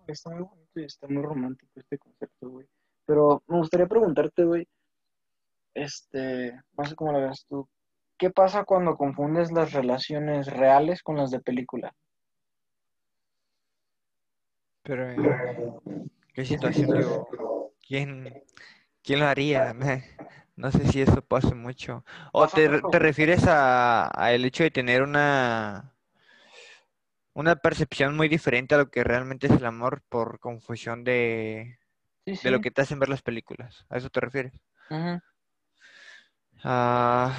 está 0.08 0.30
muy 0.30 0.44
bonito 0.44 0.80
y 0.80 0.84
está 0.84 1.08
muy 1.08 1.24
romántico 1.24 1.72
este 1.80 1.98
concepto, 1.98 2.50
güey. 2.50 2.68
Pero 3.06 3.44
me 3.48 3.58
gustaría 3.58 3.88
preguntarte, 3.88 4.44
güey, 4.44 4.68
este, 5.74 6.60
no 6.78 6.86
sé 6.86 6.96
cómo 6.96 7.12
lo 7.12 7.22
ves 7.22 7.46
tú. 7.48 7.68
¿Qué 8.18 8.30
pasa 8.30 8.64
cuando 8.64 8.96
confundes 8.96 9.52
las 9.52 9.74
relaciones 9.74 10.48
reales 10.48 11.04
con 11.04 11.18
las 11.18 11.32
de 11.32 11.42
película? 11.42 11.94
Pero, 14.86 15.10
eh, 15.10 15.18
¿qué 16.34 16.46
situación 16.46 17.26
¿Quién, 17.88 18.34
quién 19.04 19.20
lo 19.20 19.28
haría? 19.28 19.74
No 20.58 20.72
sé 20.72 20.88
si 20.88 21.02
eso 21.02 21.22
pasa 21.22 21.54
mucho. 21.54 22.06
¿O 22.32 22.48
te, 22.48 22.70
refieres 22.98 23.44
a, 23.46 24.10
el 24.32 24.46
hecho 24.46 24.64
de 24.64 24.72
tener 24.72 25.02
una, 25.02 25.94
una 27.34 27.58
percepción 27.58 28.16
muy 28.16 28.30
diferente 28.30 28.74
a 28.74 28.78
lo 28.78 28.90
que 28.90 29.04
realmente 29.04 29.48
es 29.48 29.54
el 29.54 29.66
amor 29.66 30.02
por 30.08 30.40
confusión 30.40 31.04
de, 31.04 31.78
de 32.26 32.52
lo 32.52 32.62
que 32.62 32.72
te 32.72 32.82
hacen 32.82 33.00
ver 33.00 33.10
las 33.10 33.22
películas? 33.22 33.86
¿A 33.90 33.98
eso 33.98 34.10
te 34.10 34.22
refieres? 34.22 34.54
Ah, 36.64 37.38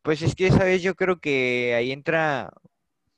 pues 0.00 0.22
es 0.22 0.34
que, 0.34 0.50
¿sabes? 0.50 0.82
Yo 0.82 0.94
creo 0.94 1.20
que 1.20 1.74
ahí 1.76 1.92
entra 1.92 2.50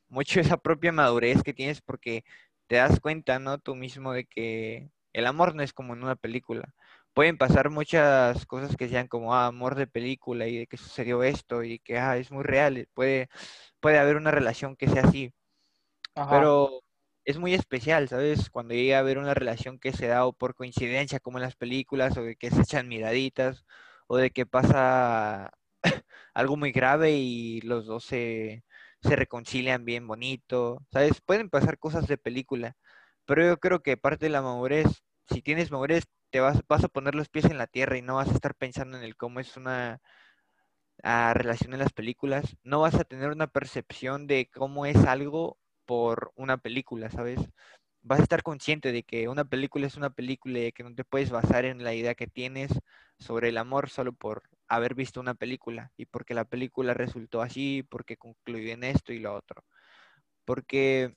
mucho 0.08 0.40
esa 0.40 0.56
propia 0.56 0.90
madurez 0.90 1.44
que 1.44 1.54
tienes 1.54 1.80
porque 1.80 2.24
te 2.70 2.76
das 2.76 3.00
cuenta, 3.00 3.40
¿no? 3.40 3.58
Tú 3.58 3.74
mismo 3.74 4.12
de 4.12 4.26
que 4.26 4.92
el 5.12 5.26
amor 5.26 5.56
no 5.56 5.62
es 5.64 5.72
como 5.72 5.94
en 5.94 6.04
una 6.04 6.14
película. 6.14 6.72
Pueden 7.14 7.36
pasar 7.36 7.68
muchas 7.68 8.46
cosas 8.46 8.76
que 8.76 8.88
sean 8.88 9.08
como 9.08 9.34
ah, 9.34 9.46
amor 9.46 9.74
de 9.74 9.88
película 9.88 10.46
y 10.46 10.58
de 10.58 10.66
que 10.68 10.76
sucedió 10.76 11.24
esto 11.24 11.64
y 11.64 11.80
que 11.80 11.98
ah, 11.98 12.16
es 12.16 12.30
muy 12.30 12.44
real. 12.44 12.88
Puede, 12.94 13.28
puede 13.80 13.98
haber 13.98 14.16
una 14.16 14.30
relación 14.30 14.76
que 14.76 14.88
sea 14.88 15.02
así. 15.02 15.34
Pero 16.30 16.82
es 17.24 17.38
muy 17.38 17.54
especial, 17.54 18.08
¿sabes? 18.08 18.50
Cuando 18.50 18.74
llega 18.74 18.98
a 18.98 19.00
haber 19.00 19.18
una 19.18 19.34
relación 19.34 19.80
que 19.80 19.92
se 19.92 20.06
da 20.06 20.24
o 20.26 20.32
por 20.32 20.54
coincidencia 20.54 21.18
como 21.20 21.38
en 21.38 21.44
las 21.44 21.56
películas 21.56 22.16
o 22.18 22.22
de 22.22 22.36
que 22.36 22.50
se 22.52 22.62
echan 22.62 22.88
miraditas 22.88 23.64
o 24.06 24.16
de 24.16 24.30
que 24.30 24.46
pasa 24.46 25.50
algo 26.34 26.56
muy 26.56 26.72
grave 26.72 27.12
y 27.12 27.62
los 27.62 27.86
dos 27.86 28.04
se, 29.02 29.16
reconcilian 29.16 29.84
bien 29.84 30.06
bonito, 30.06 30.78
¿sabes? 30.92 31.20
Pueden 31.20 31.50
pasar 31.50 31.78
cosas 31.78 32.06
de 32.06 32.18
película, 32.18 32.76
pero 33.26 33.44
yo 33.44 33.58
creo 33.60 33.82
que 33.82 33.96
parte 33.96 34.26
de 34.26 34.30
la 34.30 34.42
madurez, 34.42 34.86
si 35.30 35.42
tienes 35.42 35.70
madurez, 35.70 36.04
te 36.30 36.40
vas, 36.40 36.62
vas 36.68 36.84
a 36.84 36.88
poner 36.88 37.14
los 37.14 37.28
pies 37.28 37.46
en 37.46 37.58
la 37.58 37.66
tierra 37.66 37.98
y 37.98 38.02
no 38.02 38.16
vas 38.16 38.28
a 38.28 38.34
estar 38.34 38.54
pensando 38.54 38.98
en 38.98 39.04
el 39.04 39.16
cómo 39.16 39.40
es 39.40 39.56
una 39.56 40.00
ah, 41.02 41.32
relación 41.34 41.72
en 41.72 41.80
las 41.80 41.92
películas, 41.92 42.56
no 42.62 42.80
vas 42.80 42.94
a 42.94 43.04
tener 43.04 43.30
una 43.30 43.46
percepción 43.48 44.26
de 44.26 44.50
cómo 44.52 44.86
es 44.86 44.96
algo 45.06 45.58
por 45.86 46.32
una 46.36 46.58
película, 46.58 47.10
¿sabes? 47.10 47.40
Vas 48.02 48.20
a 48.20 48.22
estar 48.24 48.42
consciente 48.42 48.92
de 48.92 49.02
que 49.04 49.28
una 49.28 49.44
película 49.44 49.86
es 49.86 49.96
una 49.96 50.10
película 50.10 50.60
y 50.60 50.72
que 50.72 50.84
no 50.84 50.94
te 50.94 51.04
puedes 51.04 51.30
basar 51.30 51.64
en 51.64 51.84
la 51.84 51.94
idea 51.94 52.14
que 52.14 52.26
tienes 52.26 52.72
sobre 53.18 53.50
el 53.50 53.58
amor 53.58 53.90
solo 53.90 54.12
por 54.12 54.44
haber 54.70 54.94
visto 54.94 55.20
una 55.20 55.34
película 55.34 55.92
y 55.96 56.06
porque 56.06 56.32
la 56.32 56.44
película 56.44 56.94
resultó 56.94 57.42
así, 57.42 57.82
porque 57.90 58.16
concluyó 58.16 58.72
en 58.72 58.84
esto 58.84 59.12
y 59.12 59.18
lo 59.18 59.34
otro. 59.34 59.64
Porque 60.44 61.14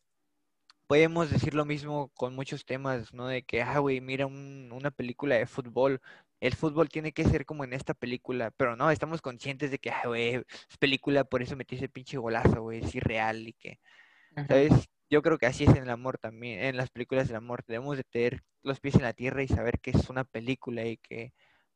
podemos 0.87 1.29
decir 1.29 1.53
lo 1.53 1.65
mismo 1.65 2.09
con 2.15 2.35
muchos 2.35 2.65
temas, 2.65 3.13
¿no? 3.13 3.27
De 3.27 3.43
que, 3.43 3.61
ah, 3.61 3.79
güey, 3.79 4.01
mira 4.01 4.25
una 4.25 4.91
película 4.91 5.35
de 5.35 5.45
fútbol. 5.45 6.01
El 6.39 6.55
fútbol 6.55 6.89
tiene 6.89 7.13
que 7.13 7.25
ser 7.25 7.45
como 7.45 7.63
en 7.63 7.73
esta 7.73 7.93
película, 7.93 8.51
pero 8.57 8.75
no, 8.75 8.91
estamos 8.91 9.21
conscientes 9.21 9.71
de 9.71 9.77
que, 9.79 9.91
ah, 9.91 10.01
güey, 10.07 10.35
es 10.35 10.77
película, 10.79 11.23
por 11.23 11.43
eso 11.43 11.55
metí 11.55 11.75
ese 11.75 11.89
pinche 11.89 12.17
golazo, 12.17 12.63
güey, 12.63 12.79
es 12.83 12.95
irreal 12.95 13.47
y 13.47 13.53
que, 13.53 13.79
¿sabes? 14.47 14.73
Yo 15.09 15.21
creo 15.21 15.37
que 15.37 15.45
así 15.45 15.65
es 15.65 15.69
en 15.69 15.83
el 15.83 15.89
amor 15.91 16.17
también, 16.17 16.60
en 16.63 16.77
las 16.77 16.89
películas 16.89 17.27
del 17.27 17.37
amor. 17.37 17.63
Debemos 17.67 17.97
de 17.97 18.04
tener 18.04 18.43
los 18.63 18.79
pies 18.79 18.95
en 18.95 19.04
la 19.04 19.13
tierra 19.13 19.43
y 19.43 19.47
saber 19.47 19.79
que 19.79 19.91
es 19.91 20.10
una 20.10 20.23
película 20.23 20.85
y 20.85 20.97
que 20.97 21.33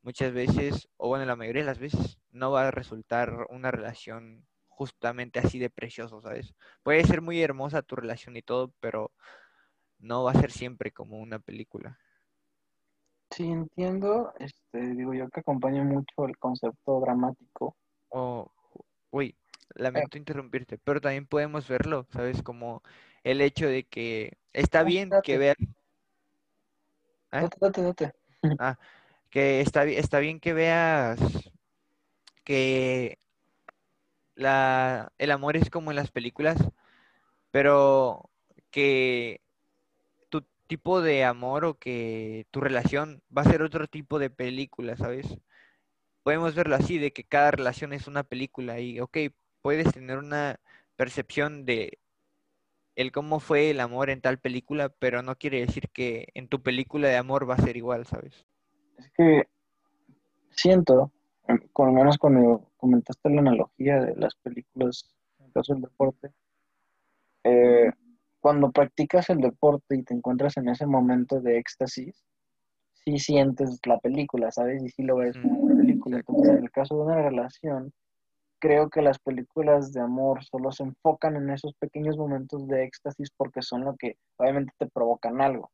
muchas 0.07 0.31
veces, 0.31 0.87
o 0.95 1.09
bueno, 1.09 1.25
la 1.25 1.35
mayoría 1.35 1.63
de 1.63 1.65
las 1.65 1.79
veces, 1.79 2.17
no 2.31 2.49
va 2.49 2.69
a 2.69 2.71
resultar 2.71 3.45
una 3.49 3.71
relación 3.71 4.47
justamente 4.69 5.39
así 5.39 5.59
de 5.59 5.69
precioso, 5.69 6.21
¿sabes? 6.21 6.55
Puede 6.81 7.03
ser 7.03 7.21
muy 7.21 7.41
hermosa 7.41 7.81
tu 7.81 7.97
relación 7.97 8.37
y 8.37 8.41
todo, 8.41 8.71
pero 8.79 9.11
no 9.99 10.23
va 10.23 10.31
a 10.31 10.39
ser 10.39 10.51
siempre 10.51 10.91
como 10.91 11.19
una 11.19 11.39
película. 11.39 11.99
Sí, 13.31 13.51
entiendo. 13.51 14.33
Este, 14.39 14.79
digo 14.95 15.13
yo 15.13 15.27
que 15.27 15.41
acompaño 15.41 15.83
mucho 15.83 16.25
el 16.25 16.37
concepto 16.37 17.01
dramático. 17.01 17.75
Oh, 18.07 18.49
uy, 19.11 19.35
lamento 19.75 20.17
interrumpirte, 20.17 20.77
pero 20.77 21.01
también 21.01 21.27
podemos 21.27 21.67
verlo, 21.67 22.07
¿sabes? 22.13 22.41
Como 22.41 22.81
el 23.25 23.41
hecho 23.41 23.67
de 23.67 23.83
que 23.83 24.37
está 24.53 24.83
bien 24.83 25.09
que 25.21 25.37
vean. 25.37 25.57
¿Eh? 27.33 27.41
Date, 27.41 27.57
date, 27.59 27.81
date. 27.81 28.13
Ah, 28.57 28.79
que 29.37 29.61
está, 29.61 29.83
está 29.85 30.17
bien 30.17 30.39
que 30.39 30.53
veas 30.53 31.19
que 32.43 33.19
la, 34.33 35.11
el 35.19 35.29
amor 35.29 35.55
es 35.57 35.69
como 35.69 35.91
en 35.91 35.95
las 35.97 36.09
películas, 36.09 36.57
pero 37.51 38.31
que 38.71 39.41
tu 40.29 40.41
tipo 40.65 41.01
de 41.01 41.23
amor 41.23 41.65
o 41.65 41.77
que 41.77 42.47
tu 42.49 42.61
relación 42.61 43.21
va 43.35 43.43
a 43.43 43.51
ser 43.51 43.61
otro 43.61 43.85
tipo 43.87 44.17
de 44.17 44.31
película, 44.31 44.97
¿sabes? 44.97 45.27
Podemos 46.23 46.55
verlo 46.55 46.75
así, 46.75 46.97
de 46.97 47.13
que 47.13 47.23
cada 47.23 47.51
relación 47.51 47.93
es 47.93 48.07
una 48.07 48.23
película 48.23 48.79
y, 48.79 48.99
ok, 48.99 49.17
puedes 49.61 49.93
tener 49.93 50.17
una 50.17 50.59
percepción 50.95 51.63
de 51.63 51.99
el 52.95 53.11
cómo 53.11 53.39
fue 53.39 53.69
el 53.69 53.81
amor 53.81 54.09
en 54.09 54.21
tal 54.21 54.39
película, 54.39 54.89
pero 54.89 55.21
no 55.21 55.37
quiere 55.37 55.59
decir 55.61 55.89
que 55.91 56.29
en 56.33 56.47
tu 56.47 56.63
película 56.63 57.07
de 57.09 57.17
amor 57.17 57.47
va 57.47 57.53
a 57.55 57.61
ser 57.61 57.77
igual, 57.77 58.07
¿sabes? 58.07 58.47
Es 58.97 59.09
que 59.11 59.47
siento, 60.49 61.11
con 61.73 61.93
menos 61.93 62.17
cuando 62.17 62.69
comentaste 62.77 63.29
la 63.29 63.41
analogía 63.41 64.01
de 64.01 64.15
las 64.15 64.35
películas, 64.35 65.15
en 65.39 65.45
el 65.47 65.51
caso 65.53 65.73
del 65.73 65.83
deporte, 65.83 66.31
eh, 67.43 67.91
cuando 68.39 68.71
practicas 68.71 69.29
el 69.29 69.39
deporte 69.39 69.95
y 69.95 70.03
te 70.03 70.13
encuentras 70.13 70.57
en 70.57 70.69
ese 70.69 70.85
momento 70.85 71.39
de 71.41 71.57
éxtasis, 71.57 72.23
sí 73.03 73.17
sientes 73.19 73.79
la 73.85 73.99
película, 73.99 74.51
¿sabes? 74.51 74.83
Y 74.83 74.89
sí 74.89 75.03
lo 75.03 75.17
ves 75.17 75.37
como 75.37 75.59
una 75.61 75.75
película. 75.75 76.17
Entonces, 76.17 76.49
en 76.49 76.63
el 76.63 76.71
caso 76.71 76.95
de 76.95 77.01
una 77.03 77.21
relación, 77.21 77.93
creo 78.59 78.89
que 78.89 79.01
las 79.01 79.19
películas 79.19 79.93
de 79.93 80.01
amor 80.01 80.43
solo 80.43 80.71
se 80.71 80.83
enfocan 80.83 81.35
en 81.35 81.49
esos 81.49 81.73
pequeños 81.75 82.17
momentos 82.17 82.67
de 82.67 82.83
éxtasis 82.83 83.29
porque 83.35 83.61
son 83.61 83.85
lo 83.85 83.95
que 83.95 84.17
obviamente 84.37 84.73
te 84.77 84.87
provocan 84.87 85.41
algo. 85.41 85.71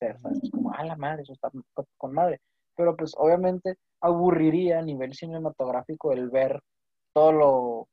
Es 0.00 0.50
como, 0.50 0.72
ah, 0.72 0.84
la 0.84 0.96
madre, 0.96 1.22
eso 1.22 1.32
está 1.32 1.50
con 1.96 2.12
madre. 2.12 2.40
Pero 2.76 2.96
pues 2.96 3.14
obviamente 3.16 3.78
aburriría 4.00 4.78
a 4.78 4.82
nivel 4.82 5.14
cinematográfico 5.14 6.12
el 6.12 6.30
ver 6.30 6.60
todo 7.12 7.32
lo, 7.32 7.88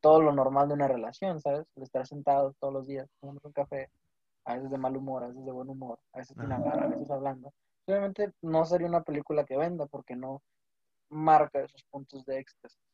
todo 0.00 0.20
lo 0.20 0.32
normal 0.32 0.68
de 0.68 0.74
una 0.74 0.88
relación, 0.88 1.40
¿sabes? 1.40 1.66
El 1.76 1.82
estar 1.82 2.06
sentado 2.06 2.54
todos 2.60 2.72
los 2.74 2.86
días 2.86 3.08
tomando 3.20 3.40
un 3.44 3.52
café, 3.52 3.90
a 4.44 4.54
veces 4.54 4.70
de 4.70 4.78
mal 4.78 4.96
humor, 4.96 5.24
a 5.24 5.28
veces 5.28 5.44
de 5.44 5.52
buen 5.52 5.68
humor, 5.68 5.98
a 6.12 6.18
veces 6.18 6.36
sin 6.38 6.52
hablar, 6.52 6.82
a 6.82 6.86
veces 6.88 7.10
hablando. 7.10 7.52
Obviamente 7.86 8.32
no 8.42 8.64
sería 8.64 8.88
una 8.88 9.02
película 9.02 9.44
que 9.44 9.56
venda 9.56 9.86
porque 9.86 10.16
no 10.16 10.42
marca 11.08 11.60
esos 11.60 11.84
puntos 11.84 12.24
de 12.26 12.38
éxtasis 12.38 12.86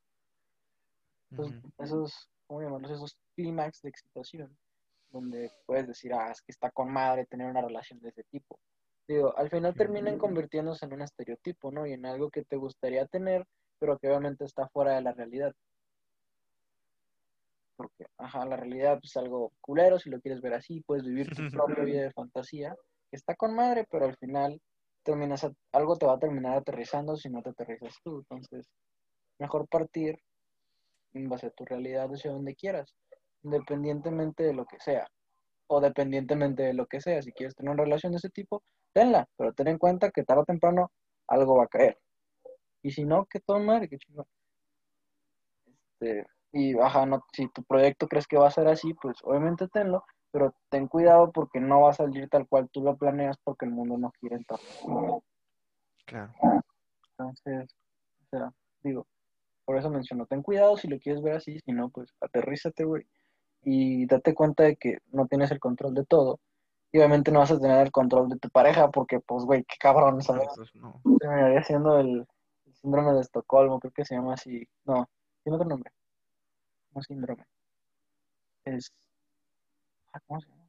esos, 1.79 2.29
¿cómo 2.47 2.63
llamarlos? 2.63 2.91
Esos 2.91 3.19
clímax 3.35 3.83
de 3.83 3.89
excitación, 3.89 4.57
donde 5.11 5.51
puedes 5.67 5.87
decir, 5.87 6.13
ah, 6.15 6.31
es 6.31 6.43
que 6.43 6.53
está 6.53 6.71
con 6.71 6.93
madre 6.93 7.27
tener 7.27 7.49
una 7.49 7.63
relación 7.63 8.01
de 8.01 8.11
ese 8.11 8.25
tipo. 8.25 8.59
Digo, 9.09 9.37
al 9.37 9.51
final 9.51 9.75
terminan 9.75 10.19
convirtiéndose 10.19 10.87
en 10.87 10.95
un 10.95 11.03
estereotipo, 11.03 11.71
¿no? 11.71 11.87
Y 11.87 11.93
en 11.93 12.07
algo 12.07 12.31
que 12.31 12.45
te 12.45 12.57
gustaría 12.57 13.07
tener, 13.07 13.45
pero 13.79 13.99
que 13.99 14.09
obviamente 14.09 14.45
está 14.45 14.69
fuera 14.69 14.95
de 14.95 15.03
la 15.03 15.13
realidad. 15.13 15.53
Porque, 17.77 18.07
ajá, 18.19 18.45
la 18.47 18.57
realidad 18.57 19.01
es 19.03 19.17
algo 19.17 19.53
culero, 19.61 19.99
si 19.99 20.09
lo 20.09 20.21
quieres 20.21 20.41
ver 20.41 20.55
así, 20.55 20.83
puedes 20.87 21.05
vivir 21.05 21.29
tu 21.35 21.51
propia 21.51 21.85
vida 21.85 22.03
de 22.03 22.13
fantasía, 22.13 22.77
que 23.11 23.17
está 23.17 23.35
con 23.35 23.55
madre, 23.55 23.87
pero 23.91 24.05
al 24.05 24.17
final 24.17 24.61
terminas 25.03 25.47
algo 25.73 25.97
te 25.97 26.07
va 26.07 26.15
a 26.15 26.19
terminar 26.19 26.57
aterrizando 26.57 27.17
si 27.17 27.29
no 27.29 27.43
te 27.43 27.51
aterrizas 27.51 27.97
tú. 28.05 28.19
Entonces, 28.19 28.69
mejor 29.39 29.67
partir 29.69 30.17
en 31.15 31.29
base 31.29 31.49
a 31.49 31.51
tu 31.51 31.65
realidad 31.65 32.09
hacia 32.13 32.31
donde 32.31 32.55
quieras, 32.55 32.95
independientemente 33.43 34.45
de 34.45 34.55
lo 34.55 34.65
que 34.65 34.79
sea, 34.79 35.09
o 35.67 35.81
dependientemente 35.81 36.63
de 36.63 36.75
lo 36.75 36.87
que 36.87 37.01
sea. 37.01 37.23
Si 37.23 37.33
quieres 37.33 37.55
tener 37.55 37.73
una 37.73 37.83
relación 37.83 38.13
de 38.13 38.19
ese 38.19 38.31
tipo, 38.31 38.63
tenla, 38.93 39.29
pero 39.37 39.53
ten 39.53 39.69
en 39.69 39.79
cuenta 39.79 40.11
que 40.11 40.25
tarde 40.25 40.43
o 40.43 40.45
temprano 40.45 40.91
algo 41.27 41.57
va 41.57 41.65
a 41.65 41.69
caer. 41.69 41.99
Y 42.83 42.91
si 42.91 43.05
no, 43.05 43.27
que 43.27 43.41
todo 43.41 43.61
madre, 43.61 43.89
que 43.89 43.99
chingón. 43.99 44.27
Este, 45.67 46.27
y 46.53 46.75
baja, 46.75 47.07
no, 47.07 47.25
si 47.33 47.49
tu 47.49 47.63
proyecto 47.65 48.09
crees 48.09 48.27
que 48.27 48.37
va 48.37 48.49
a 48.49 48.51
ser 48.51 48.69
así, 48.69 48.93
pues 48.95 49.17
obviamente 49.23 49.69
tenlo, 49.69 50.05
pero 50.31 50.55
ten 50.69 50.89
cuidado 50.89 51.31
porque 51.33 51.61
no 51.61 51.83
va 51.83 51.91
a 51.91 51.95
salir 51.95 52.29
tal 52.29 52.47
cual 52.47 52.69
tú 52.71 52.83
lo 52.83 52.97
planeas 52.97 53.39
porque 53.43 53.67
el 53.67 53.73
mundo 53.73 53.97
no 53.99 54.13
quiere 54.21 54.37
entrar. 54.37 54.61
Claro. 56.05 56.33
Entonces, 57.11 57.75
o 58.27 58.37
sea, 58.37 58.53
digo, 58.83 59.07
por 59.65 59.79
eso 59.79 59.91
menciono, 59.91 60.27
ten 60.27 60.43
cuidado 60.43 60.77
si 60.77 60.89
lo 60.89 60.99
quieres 60.99 61.23
ver 61.23 61.37
así, 61.37 61.59
si 61.61 61.73
no, 61.73 61.89
pues 61.89 62.11
aterrízate, 62.21 62.85
güey. 62.85 63.07
Y 63.63 64.07
date 64.07 64.35
cuenta 64.35 64.65
de 64.65 64.77
que 64.77 64.99
no 65.13 65.27
tienes 65.29 65.51
el 65.53 65.61
control 65.61 65.95
de 65.95 66.05
todo. 66.05 66.41
Y 66.93 66.99
obviamente 66.99 67.33
no 67.33 67.39
vas 67.39 67.51
a 67.51 67.59
tener 67.59 67.81
el 67.81 67.91
control 67.91 68.29
de 68.29 68.39
tu 68.39 68.51
pareja 68.51 68.91
porque, 68.91 69.19
pues, 69.21 69.45
güey, 69.45 69.65
qué 69.65 69.77
cabrón, 69.79 70.21
¿sabes? 70.23 70.49
Pues, 70.55 70.75
no. 70.75 71.01
Terminaría 71.19 71.63
siendo 71.63 71.99
el, 71.99 72.27
síndrome 72.75 73.13
de 73.15 73.23
Estocolmo, 73.23 73.81
creo 73.81 73.93
que 73.93 74.05
se 74.05 74.15
llama 74.15 74.35
así. 74.35 74.69
No, 74.85 75.09
tiene 75.43 75.57
otro 75.57 75.69
nombre. 75.69 75.91
No 76.95 77.03
síndrome. 77.03 77.47
Es... 78.67 78.93
Ah, 80.13 80.21
¿Cómo 80.27 80.41
se 80.41 80.49
llama? 80.49 80.63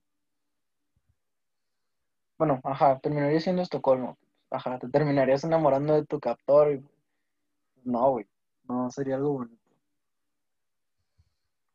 Bueno, 2.37 2.61
ajá, 2.63 2.99
terminaría 2.99 3.39
siendo 3.41 3.61
Estocolmo. 3.61 4.17
Ajá, 4.49 4.79
te 4.79 4.87
terminarías 4.87 5.43
enamorando 5.43 5.93
de 5.93 6.05
tu 6.05 6.19
captor. 6.21 6.71
Y... 6.71 6.85
No, 7.83 8.11
güey. 8.11 8.27
No, 8.69 8.89
sería 8.91 9.15
algo 9.15 9.33
bonito. 9.33 9.61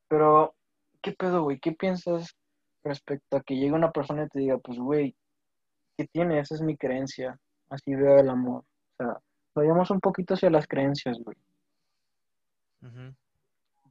Pero, 0.09 0.55
¿qué 1.03 1.13
pedo, 1.13 1.43
güey? 1.43 1.59
¿Qué 1.61 1.73
piensas 1.73 2.35
respecto 2.89 3.36
a 3.36 3.43
que 3.43 3.55
llegue 3.55 3.72
una 3.72 3.93
persona 3.93 4.24
y 4.24 4.28
te 4.28 4.41
diga, 4.41 4.59
pues, 4.59 4.78
güey, 4.78 5.14
¿qué 5.97 6.07
tiene? 6.07 6.41
Esa 6.41 6.55
es 6.55 6.62
mi 6.62 6.76
creencia. 6.76 7.39
Así 7.68 7.95
veo 7.95 8.18
el 8.18 8.28
amor. 8.28 8.64
O 8.93 8.97
sea, 8.97 9.18
vayamos 9.55 9.91
un 9.91 10.01
poquito 10.01 10.34
hacia 10.34 10.51
las 10.51 10.66
creencias, 10.66 11.18
güey. 11.20 11.36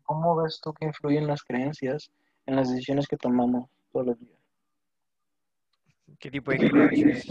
¿Cómo 0.03 0.35
ves 0.37 0.59
tú 0.61 0.73
que 0.73 0.85
influyen 0.85 1.27
las 1.27 1.43
creencias 1.43 2.09
en 2.45 2.55
las 2.55 2.69
decisiones 2.69 3.07
que 3.07 3.17
tomamos 3.17 3.69
todos 3.91 4.07
los 4.07 4.19
días? 4.19 4.39
¿Qué 6.19 6.31
tipo 6.31 6.51
de 6.51 6.57
creencias? 6.57 7.25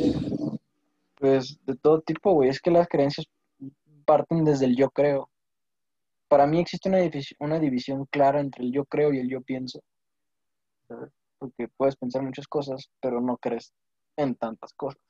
Pues 1.17 1.59
de 1.65 1.77
todo 1.77 2.01
tipo, 2.01 2.33
güey. 2.33 2.51
Es 2.51 2.61
que 2.61 2.71
las 2.71 2.89
creencias 2.89 3.27
parten 4.05 4.45
desde 4.45 4.67
el 4.67 4.77
yo 4.77 4.91
creo 4.91 5.29
para 6.29 6.47
mí 6.47 6.61
existe 6.61 6.89
una, 6.89 6.99
división, 6.99 7.37
una 7.41 7.59
división 7.59 8.07
clara 8.07 8.41
entre 8.41 8.65
el 8.65 8.73
yo 8.73 8.85
creo 8.85 9.13
y 9.13 9.19
el 9.19 9.29
yo 9.29 9.41
pienso. 9.43 9.81
Porque 11.39 11.69
puedes 11.77 11.97
pensar 11.97 12.23
muchas 12.23 12.47
cosas, 12.47 12.91
pero 13.01 13.21
no 13.21 13.37
crees 13.37 13.73
en 14.17 14.35
tantas 14.35 14.73
cosas. 14.73 15.01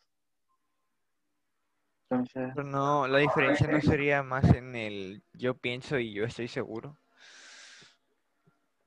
Pero 2.09 2.63
no, 2.63 3.09
la 3.09 3.19
diferencia 3.19 3.67
no 3.67 3.81
sería 3.81 4.23
más 4.23 4.45
en 4.55 4.77
el 4.77 5.25
yo 5.33 5.57
pienso 5.57 5.99
y 5.99 6.13
yo 6.13 6.25
estoy 6.25 6.47
seguro. 6.47 6.97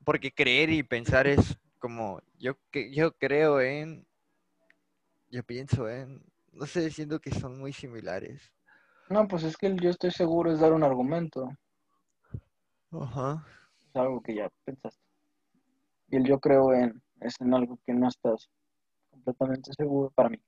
Porque 0.06 0.32
creer 0.32 0.70
y 0.70 0.84
pensar 0.84 1.28
es 1.28 1.60
como 1.80 2.22
yo, 2.38 2.58
yo 2.92 3.12
creo 3.14 3.60
en, 3.60 4.08
yo 5.30 5.44
pienso 5.44 5.90
en, 5.90 6.24
no 6.54 6.66
sé, 6.66 6.90
siento 6.92 7.20
que 7.20 7.32
son 7.32 7.60
muy 7.60 7.74
similares. 7.74 8.54
No, 9.10 9.28
pues 9.28 9.44
es 9.44 9.58
que 9.58 9.68
el 9.68 9.80
yo 9.80 9.90
estoy 9.90 10.12
seguro 10.12 10.52
es 10.52 10.60
dar 10.60 10.72
un 10.72 10.84
argumento. 10.84 11.50
Ajá. 12.92 13.46
Es 13.90 13.96
algo 13.96 14.22
que 14.22 14.36
ya 14.36 14.50
pensaste. 14.64 15.04
Y 16.08 16.18
el 16.18 16.26
yo 16.26 16.40
creo 16.40 16.74
en 16.74 17.02
es 17.22 17.40
en 17.40 17.54
algo 17.54 17.80
que 17.86 17.94
no 17.94 18.08
estás 18.08 18.50
completamente 19.10 19.72
seguro 19.74 20.12
para 20.12 20.30
mí. 20.30 20.40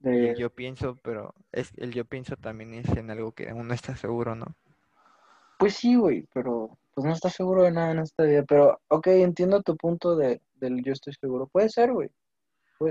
De... 0.00 0.36
yo 0.38 0.50
pienso, 0.50 0.96
pero 1.02 1.34
es 1.50 1.72
el 1.76 1.92
yo 1.92 2.04
pienso 2.04 2.36
también 2.36 2.72
es 2.74 2.88
en 2.96 3.10
algo 3.10 3.32
que 3.32 3.50
aún 3.50 3.66
no 3.66 3.74
estás 3.74 3.98
seguro, 3.98 4.36
¿no? 4.36 4.46
Pues 5.58 5.74
sí, 5.74 5.96
güey, 5.96 6.24
pero 6.32 6.78
pues 6.94 7.04
no 7.04 7.12
estás 7.12 7.34
seguro 7.34 7.64
de 7.64 7.72
nada 7.72 7.90
en 7.90 7.98
esta 7.98 8.22
vida. 8.22 8.44
Pero, 8.46 8.80
ok, 8.88 9.08
entiendo 9.08 9.60
tu 9.62 9.76
punto 9.76 10.14
de, 10.14 10.40
del 10.54 10.84
yo 10.84 10.92
estoy 10.92 11.14
seguro. 11.14 11.48
Puede 11.48 11.68
ser, 11.68 11.92
güey. 11.92 12.10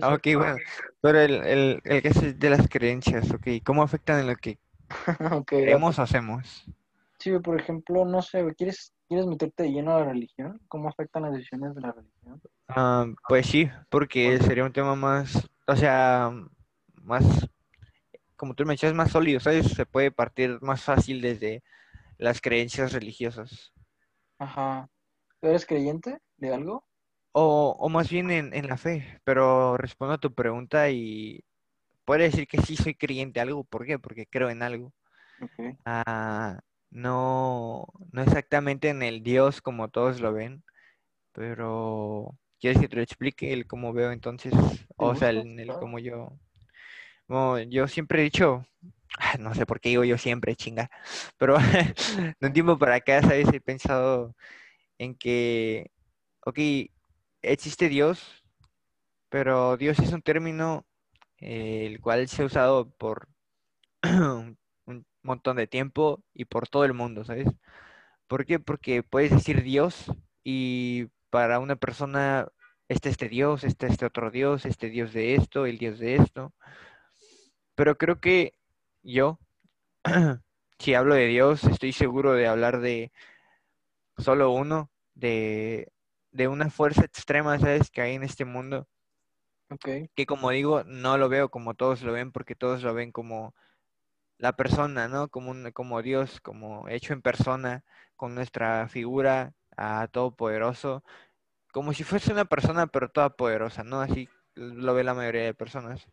Ah, 0.01 0.13
ok, 0.15 0.27
bueno. 0.35 0.57
Pero 0.99 1.21
el, 1.21 1.35
el, 1.45 1.81
el 1.85 2.01
que 2.01 2.09
es 2.09 2.37
de 2.37 2.49
las 2.49 2.67
creencias, 2.67 3.31
ok. 3.31 3.47
¿Cómo 3.63 3.83
afectan 3.83 4.19
en 4.19 4.27
lo 4.27 4.35
que 4.35 4.59
queremos 5.47 5.97
o 5.97 6.01
hacemos? 6.01 6.65
Sí, 7.19 7.31
por 7.39 7.59
ejemplo, 7.59 8.03
no 8.03 8.21
sé, 8.21 8.45
¿quieres 8.57 8.93
¿Quieres 9.07 9.25
meterte 9.25 9.71
lleno 9.71 9.95
a 9.95 9.99
la 10.01 10.11
religión? 10.11 10.59
¿Cómo 10.67 10.89
afectan 10.89 11.23
las 11.23 11.33
decisiones 11.33 11.73
de 11.75 11.81
la 11.81 11.93
religión? 11.93 12.41
Ah, 12.69 13.05
pues 13.27 13.47
sí, 13.47 13.69
porque 13.89 14.37
sería 14.39 14.65
un 14.65 14.73
tema 14.73 14.95
más, 14.95 15.49
o 15.67 15.75
sea, 15.75 16.31
más, 17.01 17.49
como 18.35 18.53
tú 18.55 18.65
mencionas, 18.65 18.95
más 18.95 19.11
sólido, 19.11 19.39
¿sabes? 19.39 19.67
Se 19.67 19.85
puede 19.85 20.11
partir 20.11 20.59
más 20.61 20.83
fácil 20.83 21.21
desde 21.21 21.63
las 22.17 22.41
creencias 22.41 22.93
religiosas. 22.93 23.73
Ajá. 24.39 24.89
¿Eres 25.41 25.65
creyente 25.65 26.19
de 26.37 26.53
algo? 26.53 26.85
O, 27.31 27.75
o 27.79 27.89
más 27.89 28.09
bien 28.09 28.31
en, 28.31 28.53
en, 28.53 28.67
la 28.67 28.77
fe, 28.77 29.19
pero 29.23 29.77
respondo 29.77 30.15
a 30.15 30.19
tu 30.19 30.33
pregunta 30.33 30.89
y 30.89 31.43
puedo 32.03 32.21
decir 32.21 32.47
que 32.47 32.61
sí 32.61 32.75
soy 32.75 32.95
creyente 32.95 33.39
de 33.39 33.41
algo. 33.41 33.63
¿Por 33.63 33.85
qué? 33.85 33.99
Porque 33.99 34.25
creo 34.25 34.49
en 34.49 34.63
algo. 34.63 34.93
Okay. 35.39 35.77
Ah, 35.85 36.59
no, 36.89 37.87
no 38.11 38.21
exactamente 38.21 38.89
en 38.89 39.03
el 39.03 39.21
Dios 39.21 39.61
como 39.61 39.89
todos 39.89 40.19
lo 40.19 40.33
ven, 40.33 40.63
pero 41.31 42.37
¿quieres 42.59 42.79
que 42.79 42.87
te 42.87 42.95
lo 42.97 43.01
explique 43.01 43.53
el 43.53 43.67
cómo 43.67 43.93
veo 43.93 44.11
entonces? 44.11 44.53
O 44.97 45.15
sea, 45.15 45.31
en 45.31 45.59
el 45.59 45.69
como 45.69 45.99
yo... 45.99 46.37
yo 47.69 47.87
siempre 47.87 48.21
he 48.21 48.23
dicho, 48.23 48.65
no 49.39 49.53
sé 49.53 49.65
por 49.65 49.79
qué 49.79 49.89
digo 49.89 50.03
yo 50.03 50.17
siempre, 50.17 50.55
chinga, 50.55 50.89
pero 51.37 51.57
de 52.39 52.47
un 52.47 52.53
tiempo 52.53 52.77
para 52.77 52.95
acá, 52.95 53.21
¿sabes? 53.21 53.47
He 53.53 53.61
pensado 53.61 54.35
en 54.97 55.15
que, 55.15 55.91
ok, 56.45 56.59
existe 57.41 57.89
Dios, 57.89 58.43
pero 59.29 59.77
Dios 59.77 59.99
es 59.99 60.13
un 60.13 60.21
término 60.21 60.85
eh, 61.39 61.85
el 61.87 62.01
cual 62.01 62.27
se 62.27 62.43
ha 62.43 62.45
usado 62.45 62.89
por 62.91 63.27
un 64.03 65.05
montón 65.23 65.57
de 65.57 65.67
tiempo 65.67 66.23
y 66.33 66.45
por 66.45 66.67
todo 66.67 66.85
el 66.85 66.93
mundo, 66.93 67.25
¿sabes? 67.25 67.47
¿Por 68.27 68.45
qué? 68.45 68.59
Porque 68.59 69.03
puedes 69.03 69.31
decir 69.31 69.63
Dios 69.63 70.11
y 70.43 71.07
para 71.29 71.59
una 71.59 71.75
persona 71.75 72.47
este 72.87 73.09
este 73.09 73.29
Dios, 73.29 73.63
este 73.63 73.87
este 73.87 74.05
otro 74.05 74.31
Dios, 74.31 74.65
este 74.65 74.89
Dios 74.89 75.13
de 75.13 75.35
esto, 75.35 75.65
el 75.65 75.77
Dios 75.77 75.99
de 75.99 76.15
esto. 76.15 76.53
Pero 77.75 77.97
creo 77.97 78.19
que 78.19 78.53
yo, 79.03 79.39
si 80.79 80.93
hablo 80.93 81.15
de 81.15 81.27
Dios, 81.27 81.63
estoy 81.65 81.93
seguro 81.93 82.33
de 82.33 82.47
hablar 82.47 82.79
de 82.79 83.11
solo 84.17 84.51
uno, 84.51 84.89
de, 85.13 85.91
de 86.31 86.47
una 86.47 86.69
fuerza 86.69 87.05
extrema, 87.05 87.59
¿sabes? 87.59 87.91
Que 87.91 88.01
hay 88.01 88.15
en 88.15 88.23
este 88.23 88.45
mundo. 88.45 88.87
Ok. 89.69 90.09
Que 90.15 90.25
como 90.25 90.49
digo, 90.51 90.83
no 90.85 91.17
lo 91.17 91.29
veo 91.29 91.49
como 91.49 91.75
todos 91.75 92.01
lo 92.01 92.13
ven, 92.13 92.31
porque 92.31 92.55
todos 92.55 92.83
lo 92.83 92.93
ven 92.93 93.11
como 93.11 93.53
la 94.37 94.55
persona, 94.55 95.07
¿no? 95.07 95.29
Como, 95.29 95.51
un, 95.51 95.71
como 95.71 96.01
Dios, 96.01 96.39
como 96.41 96.87
hecho 96.89 97.13
en 97.13 97.21
persona, 97.21 97.83
con 98.15 98.33
nuestra 98.35 98.87
figura 98.87 99.53
a 99.77 100.07
todopoderoso, 100.11 101.03
como 101.73 101.93
si 101.93 102.03
fuese 102.03 102.31
una 102.33 102.45
persona, 102.45 102.87
pero 102.87 103.09
toda 103.09 103.31
poderosa, 103.37 103.83
¿no? 103.83 104.01
Así 104.01 104.29
lo 104.55 104.93
ve 104.95 105.03
la 105.03 105.13
mayoría 105.15 105.43
de 105.43 105.53
personas. 105.53 106.07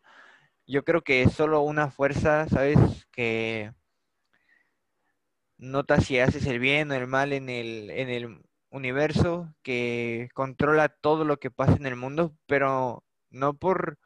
Yo 0.67 0.83
creo 0.85 1.03
que 1.03 1.23
es 1.23 1.33
solo 1.33 1.61
una 1.61 1.91
fuerza, 1.91 2.47
¿sabes? 2.49 2.79
Que 3.11 3.73
nota 5.57 6.01
si 6.01 6.19
haces 6.19 6.45
el 6.47 6.59
bien 6.59 6.91
o 6.91 6.95
el 6.95 7.07
mal 7.07 7.33
en 7.33 7.49
el, 7.49 7.89
en 7.91 8.09
el 8.09 8.41
universo, 8.69 9.53
que 9.63 10.29
controla 10.33 10.89
todo 10.89 11.23
lo 11.25 11.37
que 11.37 11.51
pasa 11.51 11.73
en 11.75 11.85
el 11.85 11.95
mundo, 11.95 12.35
pero 12.47 13.03
no 13.29 13.53
por 13.57 13.99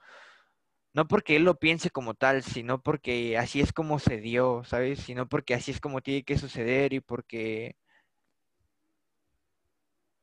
no 0.93 1.07
porque 1.07 1.35
él 1.35 1.43
lo 1.43 1.55
piense 1.59 1.89
como 1.91 2.15
tal, 2.15 2.43
sino 2.43 2.81
porque 2.81 3.37
así 3.37 3.61
es 3.61 3.73
como 3.73 3.99
se 3.99 4.17
dio, 4.19 4.63
¿sabes? 4.65 4.99
Sino 4.99 5.27
porque 5.29 5.53
así 5.53 5.71
es 5.71 5.79
como 5.79 6.01
tiene 6.01 6.23
que 6.23 6.37
suceder 6.37 6.93
y 6.93 6.99
porque... 7.01 7.77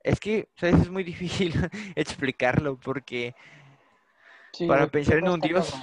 Es 0.07 0.21
que, 0.21 0.49
¿sabes? 0.55 0.83
Es 0.83 0.91
muy 0.91 1.03
difícil 1.03 1.53
explicarlo 1.97 2.79
porque 2.79 3.35
Sí, 4.53 4.67
para 4.67 4.87
pensar 4.89 5.19
en 5.19 5.29
un 5.29 5.41
Dios 5.41 5.75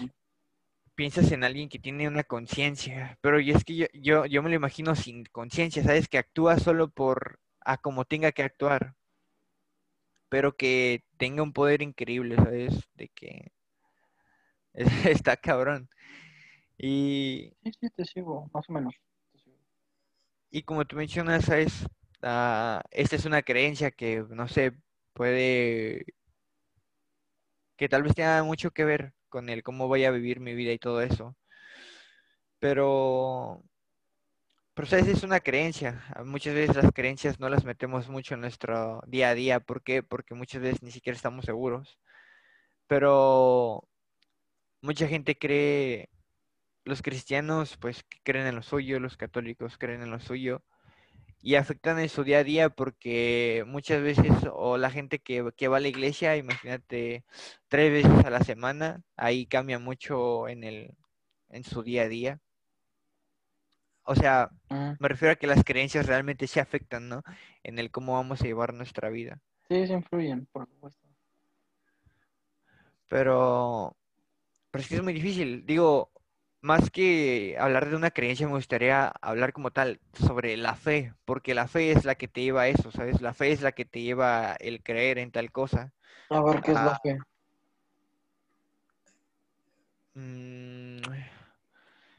piensas 0.96 1.32
en 1.34 1.44
alguien 1.44 1.70
que 1.70 1.80
tiene 1.80 2.08
una 2.08 2.24
conciencia, 2.24 3.18
pero 3.22 3.40
y 3.40 3.52
es 3.52 3.66
que 3.66 3.76
yo, 3.76 3.86
yo, 3.94 4.26
yo 4.26 4.42
me 4.42 4.50
lo 4.50 4.56
imagino 4.56 4.96
sin 4.96 5.26
conciencia, 5.26 5.84
¿sabes? 5.84 6.08
Que 6.08 6.18
actúa 6.20 6.58
solo 6.60 6.90
por 6.90 7.40
a 7.66 7.78
como 7.78 8.06
tenga 8.06 8.32
que 8.32 8.44
actuar, 8.44 8.96
pero 10.30 10.56
que 10.58 11.04
tenga 11.18 11.44
un 11.44 11.54
poder 11.54 11.82
increíble, 11.82 12.36
¿sabes? 12.36 12.74
De 12.96 13.10
que 13.10 13.52
está 15.06 15.38
cabrón. 15.38 15.90
Y, 16.78 17.54
Sí, 17.64 17.72
sí, 17.80 17.90
te 17.90 18.06
sigo, 18.06 18.50
más 18.54 18.70
o 18.70 18.74
menos. 18.74 18.94
y 20.52 20.64
como 20.64 20.86
tú 20.86 20.96
mencionas, 20.96 21.46
¿sabes? 21.46 21.86
Ah, 22.24 22.82
esta 22.92 23.16
es 23.18 23.26
una 23.26 23.42
creencia 23.44 23.92
que, 23.92 24.24
no 24.30 24.48
sé, 24.48 24.74
puede, 25.14 26.06
que 27.78 27.88
tal 27.90 28.02
vez 28.04 28.16
tenga 28.16 28.44
mucho 28.44 28.72
que 28.72 28.84
ver 28.86 29.14
con 29.30 29.48
el 29.50 29.62
cómo 29.64 29.88
voy 29.88 30.06
a 30.06 30.12
vivir 30.12 30.40
mi 30.40 30.56
vida 30.56 30.72
y 30.72 30.80
todo 30.80 31.02
eso. 31.02 31.36
Pero, 32.60 33.62
pero 34.74 34.88
¿sabes? 34.88 35.08
Es 35.08 35.24
una 35.24 35.40
creencia. 35.40 36.04
Ah, 36.16 36.24
Muchas 36.24 36.56
veces 36.56 36.76
las 36.76 36.92
creencias 36.94 37.40
no 37.40 37.50
las 37.50 37.64
metemos 37.66 38.10
mucho 38.10 38.34
en 38.36 38.42
nuestro 38.42 39.02
día 39.08 39.30
a 39.30 39.36
día. 39.36 39.60
¿Por 39.60 39.84
qué? 39.84 40.02
Porque 40.04 40.34
muchas 40.36 40.62
veces 40.62 40.82
ni 40.84 40.92
siquiera 40.92 41.16
estamos 41.16 41.46
seguros. 41.46 42.00
Pero 42.88 43.88
mucha 44.82 45.08
gente 45.08 45.38
cree, 45.38 46.10
los 46.86 47.02
cristianos 47.04 47.78
pues 47.78 48.06
creen 48.24 48.48
en 48.48 48.56
lo 48.58 48.64
suyo, 48.64 49.00
los 49.00 49.18
católicos 49.18 49.78
creen 49.80 50.04
en 50.04 50.12
lo 50.12 50.20
suyo 50.22 50.64
y 51.44 51.56
afectan 51.56 52.00
en 52.00 52.10
su 52.10 52.24
día 52.26 52.40
a 52.40 52.46
día 52.46 52.70
porque 52.70 53.66
muchas 53.68 54.02
veces 54.02 54.32
o 54.54 54.78
la 54.78 54.90
gente 54.92 55.20
que, 55.20 55.52
que 55.58 55.68
va 55.70 55.78
a 55.78 55.82
la 55.82 55.90
iglesia, 55.90 56.38
imagínate, 56.38 57.26
tres 57.70 57.92
veces 57.92 58.26
a 58.26 58.32
la 58.32 58.42
semana, 58.44 59.04
ahí 59.18 59.46
cambia 59.48 59.80
mucho 59.80 60.48
en 60.48 60.64
el, 60.64 60.96
en 61.50 61.66
su 61.66 61.84
día 61.84 62.04
a 62.04 62.10
día. 62.10 62.42
O 64.04 64.16
sea, 64.16 64.50
Mm, 64.70 64.98
me 65.00 65.10
refiero 65.10 65.34
a 65.34 65.36
que 65.36 65.48
las 65.48 65.64
creencias 65.66 66.06
realmente 66.08 66.48
se 66.48 66.62
afectan, 66.62 67.10
¿no? 67.10 67.24
En 67.64 67.80
el 67.80 67.92
cómo 67.92 68.14
vamos 68.14 68.42
a 68.42 68.46
llevar 68.46 68.74
nuestra 68.74 69.10
vida. 69.10 69.42
Sí, 69.70 69.88
sí 69.88 69.94
influyen, 69.94 70.46
por 70.48 70.68
supuesto. 70.68 71.08
Pero, 73.08 73.96
pero 74.72 74.82
es 74.82 74.90
que 74.90 74.96
es 74.98 75.04
muy 75.04 75.14
difícil. 75.14 75.66
Digo, 75.66 76.13
más 76.64 76.90
que 76.92 77.58
hablar 77.60 77.90
de 77.90 77.96
una 77.98 78.12
creencia, 78.12 78.48
me 78.48 78.54
gustaría 78.56 79.08
hablar 79.22 79.54
como 79.54 79.72
tal 79.72 80.02
sobre 80.14 80.58
la 80.58 80.76
fe, 80.76 81.14
porque 81.26 81.54
la 81.56 81.68
fe 81.68 81.92
es 81.92 82.06
la 82.06 82.16
que 82.16 82.28
te 82.30 82.42
lleva 82.44 82.64
a 82.64 82.68
eso, 82.70 82.92
¿sabes? 82.92 83.22
La 83.22 83.34
fe 83.36 83.52
es 83.52 83.62
la 83.62 83.74
que 83.74 83.86
te 83.86 84.02
lleva 84.02 84.56
el 84.60 84.84
creer 84.84 85.20
en 85.20 85.32
tal 85.32 85.52
cosa. 85.52 85.94
A 86.30 86.42
ver, 86.44 86.62
¿qué 86.62 86.72
es 86.74 86.82
la 86.82 87.00
fe? 87.02 87.18
mm, 90.16 91.02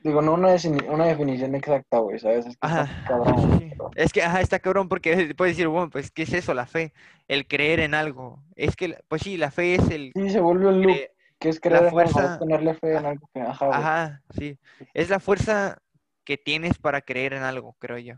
Digo, 0.04 0.20
no 0.22 0.34
una, 0.34 0.54
una 0.90 1.06
definición 1.06 1.54
exacta, 1.54 1.98
güey, 1.98 2.18
¿sabes? 2.18 2.46
Es 2.46 2.56
que 2.58 2.66
está 2.66 2.84
ajá, 2.84 3.04
cabrón, 3.06 3.50
sí, 3.58 3.72
Es 3.96 4.12
que, 4.12 4.22
ajá, 4.22 4.40
está 4.40 4.58
cabrón 4.58 4.88
porque 4.88 5.34
puedes 5.36 5.56
decir, 5.56 5.68
bueno, 5.68 5.90
pues, 5.90 6.10
¿qué 6.10 6.22
es 6.24 6.32
eso, 6.32 6.54
la 6.54 6.66
fe? 6.66 6.92
El 7.28 7.46
creer 7.46 7.80
en 7.80 7.94
algo. 7.94 8.42
Es 8.56 8.76
que, 8.76 8.98
pues 9.08 9.22
sí, 9.22 9.36
la 9.36 9.50
fe 9.50 9.74
es 9.76 9.90
el 9.90 10.12
Sí, 10.16 10.30
se 10.30 10.40
vuelve 10.40 10.68
un 10.68 10.82
loop, 10.82 10.96
que 11.44 11.50
es 11.50 11.60
creer 11.60 11.82
en 11.82 11.84
algo, 11.88 11.96
fuerza- 12.00 12.32
es 12.32 12.38
tenerle 12.38 12.74
fe 12.74 12.96
en 12.96 13.04
algo 13.04 13.30
que, 13.34 13.40
ajá, 13.40 14.22
sí. 14.34 14.58
Es 14.94 15.10
la 15.10 15.20
fuerza 15.20 15.78
que 16.24 16.38
tienes 16.38 16.78
para 16.78 17.02
creer 17.02 17.34
en 17.34 17.42
algo, 17.42 17.74
creo 17.78 17.98
yo. 17.98 18.14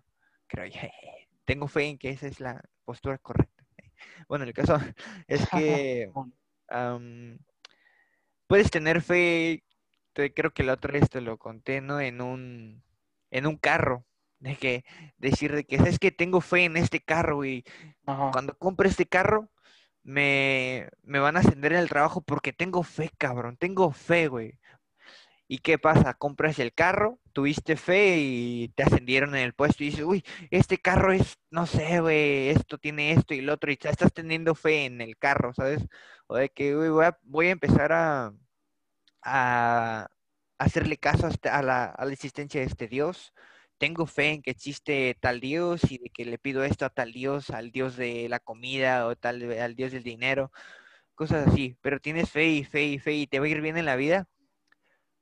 Creo 0.47 0.67
yo. 0.67 0.81
Tengo 1.45 1.67
fe 1.67 1.89
en 1.89 1.99
que 1.99 2.11
esa 2.11 2.29
es 2.29 2.39
la 2.41 2.63
postura 2.85 3.19
correcta. 3.19 3.65
Bueno, 4.29 4.45
el 4.45 4.53
caso 4.53 4.79
es 5.27 5.49
que 5.51 6.09
puedes 8.47 8.71
tener 8.71 9.03
fe, 9.03 9.65
te- 10.13 10.33
creo 10.33 10.53
que 10.53 10.63
la 10.63 10.75
otra 10.75 10.93
vez 10.93 11.11
te 11.11 11.21
lo 11.21 11.37
conté, 11.37 11.81
¿no? 11.81 12.01
En 12.01 12.21
un, 12.21 12.83
en 13.31 13.47
un 13.47 13.57
carro. 13.57 14.05
De 14.39 14.55
que 14.55 14.85
decir 15.17 15.53
de 15.53 15.65
que, 15.65 15.79
¿sabes 15.79 15.99
que 15.99 16.13
Tengo 16.13 16.41
fe 16.43 16.65
en 16.65 16.77
este 16.77 17.01
carro 17.01 17.45
y 17.45 17.65
Ajá. 18.07 18.31
cuando 18.31 18.57
compre 18.57 18.89
este 18.89 19.07
carro 19.07 19.51
me, 20.07 20.89
me 21.03 21.19
van 21.21 21.37
a 21.37 21.41
ascender 21.41 21.73
en 21.75 21.81
el 21.81 21.89
trabajo 21.91 22.23
porque 22.23 22.53
tengo 22.53 22.83
fe, 22.85 23.11
cabrón. 23.19 23.57
Tengo 23.59 23.93
fe, 23.93 24.29
güey. 24.29 24.59
¿Y 25.49 25.59
qué 25.59 25.79
pasa? 25.79 26.15
Compras 26.15 26.59
el 26.59 26.75
carro, 26.75 27.21
tuviste 27.33 27.77
fe 27.77 28.19
y 28.19 28.69
te 28.71 28.83
ascendieron 28.85 29.35
en 29.37 29.43
el 29.43 29.55
puesto 29.55 29.85
y 29.85 29.87
dices, 29.89 30.03
uy, 30.05 30.25
este 30.51 30.79
carro 30.79 31.13
es, 31.13 31.39
no 31.51 31.67
sé, 31.67 32.01
güey, 32.01 32.49
esto 32.51 32.79
tiene 32.79 33.13
esto 33.13 33.33
y 33.35 33.41
lo 33.43 33.55
otro, 33.55 33.71
y 33.71 33.79
estás 33.81 34.13
teniendo 34.13 34.55
fe 34.57 34.87
en 34.87 35.01
el 35.01 35.17
carro, 35.19 35.55
¿sabes? 35.55 35.85
O 36.27 36.37
de 36.37 36.49
que, 36.51 36.77
uy, 36.77 36.89
voy 36.89 37.05
a, 37.07 37.19
voy 37.23 37.47
a 37.49 37.51
empezar 37.53 37.93
a, 37.93 38.33
a 39.23 40.09
hacerle 40.59 40.97
caso 40.99 41.27
a, 41.27 41.31
este- 41.31 41.49
la, 41.51 41.87
a 41.87 42.05
la 42.05 42.13
existencia 42.13 42.61
de 42.61 42.67
este 42.67 42.89
Dios. 42.89 43.33
Tengo 43.79 44.07
fe 44.07 44.31
en 44.35 44.43
que 44.43 44.51
existe 44.53 45.17
tal 45.21 45.41
Dios 45.41 45.91
y 45.91 45.99
de 45.99 46.11
que 46.11 46.25
le 46.25 46.39
pido 46.39 46.65
esto 46.65 46.85
a 46.87 46.91
tal 46.91 47.13
Dios, 47.13 47.51
al 47.51 47.71
Dios 47.73 47.97
de 47.97 48.29
la 48.29 48.41
comida 48.41 49.07
o 49.07 49.17
tal, 49.17 49.51
al 49.61 49.77
Dios 49.77 49.93
del 49.93 50.03
dinero, 50.05 50.53
cosas 51.15 51.49
así. 51.49 51.77
Pero 51.83 52.01
tienes 52.01 52.31
fe 52.31 52.47
y 52.49 52.65
fe 52.65 52.85
y 52.87 52.99
fe 52.99 53.15
y 53.15 53.27
te 53.29 53.41
va 53.41 53.47
a 53.47 53.49
ir 53.51 53.61
bien 53.63 53.77
en 53.79 53.87
la 53.87 53.97
vida 53.97 54.29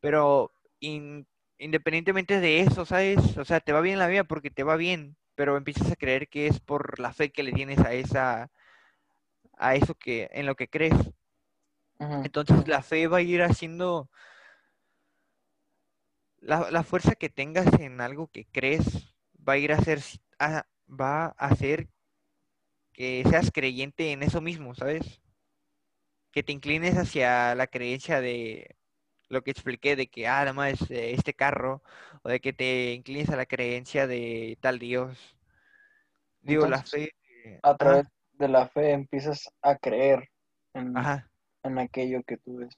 pero 0.00 0.52
in- 0.80 1.26
independientemente 1.58 2.40
de 2.40 2.60
eso, 2.60 2.84
¿sabes? 2.84 3.36
O 3.38 3.44
sea, 3.44 3.60
te 3.60 3.72
va 3.72 3.80
bien 3.80 3.98
la 3.98 4.08
vida 4.08 4.24
porque 4.24 4.50
te 4.50 4.62
va 4.64 4.76
bien, 4.76 5.16
pero 5.34 5.56
empiezas 5.56 5.90
a 5.90 5.96
creer 5.96 6.28
que 6.28 6.46
es 6.46 6.60
por 6.60 6.98
la 7.00 7.12
fe 7.12 7.32
que 7.32 7.42
le 7.42 7.52
tienes 7.52 7.78
a 7.80 7.92
esa, 7.94 8.50
a 9.56 9.74
eso 9.74 9.94
que, 9.96 10.28
en 10.32 10.46
lo 10.46 10.54
que 10.54 10.68
crees. 10.68 10.94
Entonces 12.22 12.66
la 12.68 12.82
fe 12.82 13.06
va 13.06 13.18
a 13.18 13.22
ir 13.22 13.42
haciendo, 13.42 14.10
la, 16.44 16.70
la 16.70 16.84
fuerza 16.84 17.14
que 17.16 17.28
tengas 17.30 17.72
en 17.80 18.00
algo 18.00 18.28
que 18.30 18.46
crees 18.46 19.14
va 19.36 19.54
a 19.54 19.58
ir 19.58 19.72
a 19.72 19.76
hacer, 19.78 20.00
a- 20.38 20.66
va 20.88 21.26
a 21.26 21.30
hacer 21.48 21.88
que 22.94 23.22
seas 23.28 23.50
creyente 23.52 24.12
en 24.12 24.22
eso 24.22 24.40
mismo, 24.40 24.74
¿sabes? 24.74 25.20
Que 26.32 26.42
te 26.42 26.52
inclines 26.52 26.96
hacia 26.96 27.54
la 27.54 27.66
creencia 27.68 28.20
de 28.20 28.76
lo 29.28 29.42
que 29.44 29.52
expliqué 29.52 29.96
de 29.96 30.08
que, 30.08 30.28
ah, 30.28 30.40
nada 30.40 30.52
más 30.54 30.90
eh, 30.90 31.12
este 31.14 31.34
carro, 31.34 31.82
o 32.24 32.28
de 32.30 32.40
que 32.40 32.52
te 32.52 32.92
inclines 32.94 33.30
a 33.30 33.36
la 33.36 33.46
creencia 33.46 34.06
de 34.06 34.58
tal 34.62 34.78
Dios. 34.80 35.36
Digo, 36.42 36.66
la 36.66 36.82
fe. 36.84 37.10
a 37.62 37.76
ajá, 37.78 37.78
través 37.78 38.06
de 38.34 38.48
la 38.48 38.68
fe 38.68 38.92
empiezas 38.92 39.48
a 39.62 39.76
creer 39.76 40.28
en, 40.74 40.94
ajá, 40.94 41.30
en 41.64 41.78
aquello 41.78 42.22
que 42.24 42.36
tú 42.38 42.58
ves. 42.58 42.74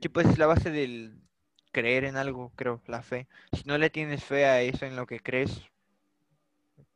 Sí, 0.00 0.08
pues 0.08 0.26
es 0.28 0.38
la 0.38 0.46
base 0.46 0.70
del 0.70 1.27
creer 1.78 2.04
en 2.04 2.16
algo, 2.16 2.50
creo, 2.56 2.80
la 2.88 3.02
fe. 3.02 3.28
Si 3.52 3.62
no 3.64 3.78
le 3.78 3.88
tienes 3.88 4.24
fe 4.24 4.46
a 4.46 4.60
eso 4.60 4.84
en 4.84 4.96
lo 4.96 5.06
que 5.06 5.20
crees, 5.20 5.62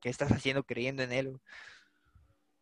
¿qué 0.00 0.08
estás 0.08 0.32
haciendo 0.32 0.64
creyendo 0.64 1.04
en 1.04 1.12
él? 1.12 1.40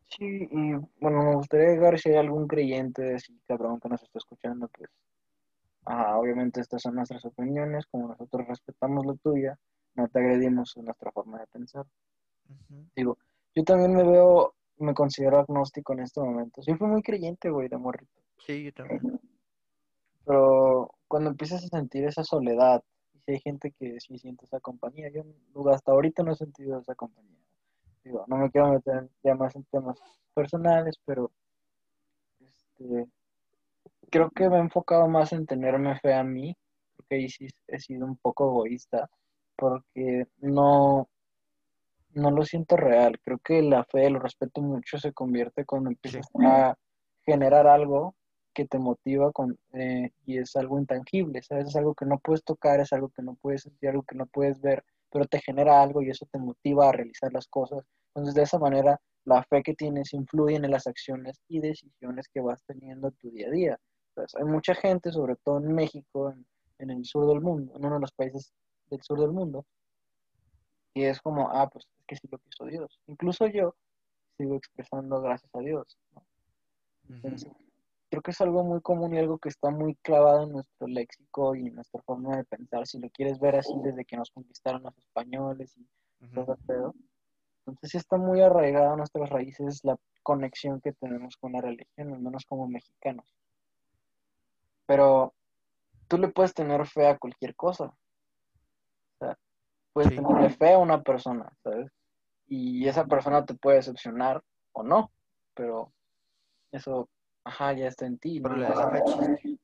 Sí, 0.07 0.47
y 0.51 0.73
bueno, 0.99 1.23
me 1.23 1.35
gustaría 1.35 1.69
llegar 1.69 1.97
si 1.97 2.09
hay 2.09 2.17
algún 2.17 2.47
creyente 2.47 3.15
así 3.15 3.39
cabrón 3.47 3.79
que 3.79 3.89
nos 3.89 4.03
está 4.03 4.19
escuchando, 4.19 4.67
pues, 4.67 4.91
ajá, 5.85 6.15
obviamente 6.17 6.61
estas 6.61 6.83
son 6.83 6.93
nuestras 6.93 7.25
opiniones, 7.25 7.87
como 7.87 8.09
nosotros 8.09 8.47
respetamos 8.47 9.03
la 9.03 9.15
tuya, 9.15 9.57
no 9.95 10.07
te 10.07 10.19
agredimos 10.19 10.77
en 10.77 10.85
nuestra 10.85 11.11
forma 11.11 11.39
de 11.39 11.47
pensar. 11.47 11.87
Digo, 12.95 13.17
yo 13.55 13.63
también 13.63 13.95
me 13.95 14.03
veo, 14.03 14.53
me 14.77 14.93
considero 14.93 15.39
agnóstico 15.39 15.93
en 15.93 16.01
este 16.01 16.21
momento. 16.21 16.61
Sí 16.61 16.75
fui 16.75 16.87
muy 16.87 17.01
creyente, 17.01 17.49
güey, 17.49 17.67
de 17.67 17.77
morrito. 17.77 18.21
Sí, 18.45 18.63
yo 18.63 18.73
también. 18.73 19.19
Pero 20.23 20.91
cuando 21.11 21.29
empiezas 21.29 21.61
a 21.65 21.67
sentir 21.67 22.05
esa 22.05 22.23
soledad, 22.23 22.81
y 23.13 23.19
si 23.19 23.31
hay 23.33 23.39
gente 23.41 23.73
que 23.77 23.99
sí 23.99 24.17
siente 24.17 24.45
esa 24.45 24.61
compañía, 24.61 25.09
yo 25.09 25.25
hasta 25.69 25.91
ahorita 25.91 26.23
no 26.23 26.31
he 26.31 26.35
sentido 26.35 26.79
esa 26.79 26.95
compañía. 26.95 27.37
Digo, 28.01 28.23
no 28.27 28.37
me 28.37 28.49
quiero 28.49 28.71
meter 28.71 29.09
ya 29.21 29.35
más 29.35 29.53
en 29.57 29.65
temas 29.65 29.99
personales, 30.33 30.95
pero 31.03 31.29
este, 32.39 33.09
creo 34.09 34.29
que 34.29 34.49
me 34.49 34.55
he 34.55 34.59
enfocado 34.61 35.09
más 35.09 35.33
en 35.33 35.45
tenerme 35.45 35.99
fe 35.99 36.13
a 36.13 36.23
mí, 36.23 36.55
porque 36.95 37.15
ahí 37.15 37.27
sí 37.27 37.45
he 37.67 37.77
sido 37.81 38.05
un 38.05 38.15
poco 38.15 38.45
egoísta, 38.45 39.09
porque 39.57 40.27
no, 40.37 41.09
no 42.13 42.31
lo 42.31 42.45
siento 42.45 42.77
real. 42.77 43.19
Creo 43.19 43.39
que 43.39 43.61
la 43.61 43.83
fe, 43.83 44.09
lo 44.09 44.19
respeto 44.19 44.61
mucho, 44.61 44.97
se 44.97 45.11
convierte 45.11 45.65
cuando 45.65 45.89
empiezas 45.89 46.25
a 46.41 46.73
generar 47.25 47.67
algo 47.67 48.15
que 48.53 48.65
te 48.65 48.79
motiva 48.79 49.31
con, 49.31 49.57
eh, 49.73 50.11
y 50.25 50.37
es 50.37 50.55
algo 50.55 50.79
intangible, 50.79 51.41
¿sabes? 51.41 51.67
Es 51.69 51.75
algo 51.75 51.93
que 51.95 52.05
no 52.05 52.19
puedes 52.19 52.43
tocar, 52.43 52.79
es 52.79 52.93
algo 52.93 53.09
que 53.09 53.21
no 53.21 53.35
puedes 53.35 53.63
sentir, 53.63 53.89
algo 53.89 54.03
que 54.03 54.15
no 54.15 54.25
puedes 54.27 54.59
ver, 54.61 54.83
pero 55.11 55.25
te 55.25 55.39
genera 55.41 55.81
algo 55.81 56.01
y 56.01 56.09
eso 56.09 56.25
te 56.31 56.39
motiva 56.39 56.89
a 56.89 56.91
realizar 56.91 57.31
las 57.33 57.47
cosas. 57.47 57.83
Entonces, 58.09 58.35
de 58.35 58.43
esa 58.43 58.59
manera, 58.59 58.99
la 59.25 59.43
fe 59.43 59.63
que 59.63 59.73
tienes 59.73 60.13
influye 60.13 60.55
en 60.55 60.69
las 60.69 60.87
acciones 60.87 61.41
y 61.47 61.59
decisiones 61.59 62.27
que 62.33 62.41
vas 62.41 62.63
teniendo 62.65 63.09
en 63.09 63.15
tu 63.15 63.31
día 63.31 63.47
a 63.47 63.51
día. 63.51 63.79
Entonces, 64.09 64.39
hay 64.39 64.45
mucha 64.45 64.75
gente, 64.75 65.11
sobre 65.11 65.35
todo 65.37 65.59
en 65.59 65.73
México, 65.73 66.31
en, 66.31 66.45
en 66.79 66.89
el 66.89 67.05
sur 67.05 67.27
del 67.27 67.41
mundo, 67.41 67.73
en 67.75 67.85
uno 67.85 67.95
de 67.95 68.01
los 68.01 68.11
países 68.11 68.53
del 68.89 69.01
sur 69.01 69.19
del 69.19 69.31
mundo, 69.31 69.65
y 70.93 71.03
es 71.03 71.21
como, 71.21 71.49
ah, 71.49 71.69
pues 71.69 71.85
es 71.85 72.05
que 72.05 72.15
sí 72.15 72.27
lo 72.29 72.37
quiso 72.39 72.65
Dios. 72.65 72.99
Incluso 73.07 73.47
yo 73.47 73.75
sigo 74.37 74.55
expresando 74.55 75.21
gracias 75.21 75.53
a 75.55 75.59
Dios. 75.59 75.97
¿no? 76.13 76.25
Entonces, 77.09 77.51
creo 78.11 78.21
que 78.21 78.31
es 78.31 78.41
algo 78.41 78.65
muy 78.65 78.81
común 78.81 79.13
y 79.13 79.19
algo 79.19 79.37
que 79.39 79.47
está 79.47 79.71
muy 79.71 79.95
clavado 79.95 80.43
en 80.43 80.51
nuestro 80.51 80.85
léxico 80.85 81.55
y 81.55 81.67
en 81.67 81.75
nuestra 81.75 82.01
forma 82.01 82.35
de 82.35 82.43
pensar. 82.43 82.85
Si 82.85 82.99
lo 82.99 83.09
quieres 83.09 83.39
ver 83.39 83.55
así 83.55 83.73
desde 83.81 84.03
que 84.03 84.17
nos 84.17 84.29
conquistaron 84.31 84.83
los 84.83 84.97
españoles 84.97 85.77
y 85.77 85.87
Ujú. 86.25 86.33
todo 86.35 86.53
el 86.53 86.59
pedo. 86.67 86.95
Entonces 87.65 87.91
sí 87.91 87.97
está 87.97 88.17
muy 88.17 88.41
arraigada 88.41 88.91
a 88.93 88.97
nuestras 88.97 89.29
raíces 89.29 89.79
la 89.85 89.95
conexión 90.23 90.81
que 90.81 90.91
tenemos 90.91 91.37
con 91.37 91.53
la 91.53 91.61
religión, 91.61 92.13
al 92.13 92.19
menos 92.19 92.45
como 92.45 92.67
mexicanos. 92.67 93.33
Pero 94.85 95.33
tú 96.09 96.17
le 96.17 96.27
puedes 96.27 96.53
tener 96.53 96.85
fe 96.87 97.07
a 97.07 97.17
cualquier 97.17 97.55
cosa. 97.55 97.85
O 97.85 97.95
sea, 99.19 99.39
puedes 99.93 100.09
Sí. 100.09 100.15
tenerle 100.17 100.49
fe 100.49 100.73
a 100.73 100.79
una 100.79 101.01
persona, 101.01 101.49
¿sabes? 101.63 101.89
Y 102.47 102.89
esa 102.89 103.05
persona 103.05 103.45
te 103.45 103.53
puede 103.53 103.77
decepcionar 103.77 104.43
o 104.73 104.83
no, 104.83 105.13
pero 105.53 105.93
eso, 106.73 107.07
ajá, 107.43 107.73
ya 107.73 107.87
está 107.87 108.05
en 108.05 108.17
ti. 108.17 108.39
Pero 108.41 108.55
¿no? 108.55 108.61
la- 108.61 108.89
fe 108.91 108.97
existe. 108.99 109.59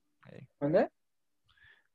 ¿Dónde? 0.59 0.89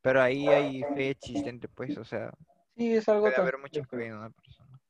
Pero 0.02 0.20
ahí 0.20 0.48
hay 0.48 0.82
fe 0.94 1.10
existente, 1.10 1.68
pues, 1.68 1.96
o 1.96 2.04
sea, 2.04 2.32
Sí, 2.76 2.94
es 2.94 3.08
algo 3.08 3.22
puede 3.22 3.36
haber 3.36 3.58
mucha 3.58 3.84
fe 3.84 4.06
en 4.06 4.16
una 4.16 4.30
persona. 4.30 4.80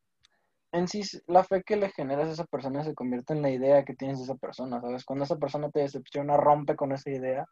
En 0.73 0.89
sí, 0.89 1.03
la 1.27 1.45
fe 1.45 1.63
que 1.63 1.77
le 1.77 1.91
generas 1.91 2.29
a 2.29 2.33
esa 2.33 2.45
persona 2.45 2.83
se 2.83 2.95
convierte 2.95 3.35
en 3.35 3.43
la 3.43 3.51
idea 3.51 3.85
que 3.85 3.95
tienes 3.95 4.19
de 4.19 4.25
esa 4.25 4.37
persona, 4.37 4.81
¿sabes? 4.81 5.05
Cuando 5.05 5.25
esa 5.25 5.37
persona 5.37 5.71
te 5.71 5.81
decepciona, 5.81 6.37
rompe 6.39 6.77
con 6.77 6.93
esa 6.93 7.11
idea 7.11 7.47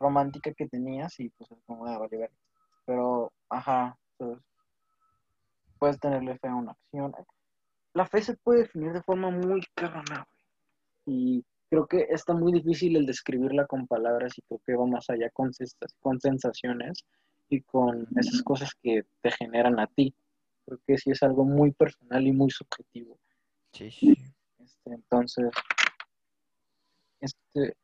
romántica 0.00 0.52
que 0.52 0.66
tenías 0.66 1.20
y 1.20 1.28
pues 1.30 1.50
es 1.52 1.58
como, 1.66 1.86
ah, 1.86 1.98
vale. 1.98 2.30
Pero, 2.86 3.32
ajá, 3.48 3.96
¿sabes? 4.18 4.38
Puedes 5.78 6.00
tenerle 6.00 6.38
fe 6.38 6.48
a 6.48 6.54
una 6.54 6.72
acción. 6.72 7.14
La 7.92 8.06
fe 8.06 8.22
se 8.22 8.36
puede 8.36 8.62
definir 8.62 8.92
de 8.92 9.02
forma 9.02 9.30
muy 9.30 9.62
cabrona, 9.74 10.26
güey. 10.26 10.44
Y 11.06 11.44
creo 11.70 11.86
que 11.86 12.08
está 12.10 12.34
muy 12.34 12.52
difícil 12.52 12.96
el 12.96 13.06
describirla 13.06 13.64
con 13.66 13.86
palabras 13.86 14.36
y 14.36 14.42
creo 14.42 14.60
que 14.66 14.74
va 14.74 14.86
más 14.86 15.08
allá 15.08 15.30
con, 15.30 15.52
con 16.00 16.20
sensaciones 16.20 17.04
y 17.48 17.60
con 17.62 18.08
esas 18.16 18.42
cosas 18.42 18.74
que 18.82 19.04
te 19.22 19.30
generan 19.30 19.78
a 19.78 19.86
ti. 19.86 20.12
Creo 20.66 20.80
que 20.84 20.98
sí 20.98 21.12
es 21.12 21.22
algo 21.22 21.44
muy 21.44 21.70
personal 21.70 22.26
y 22.26 22.32
muy 22.32 22.50
subjetivo. 22.50 23.18
Sí, 23.72 23.90
sí. 23.90 24.16
Este, 24.58 24.92
entonces, 24.92 25.50
este, 27.20 27.76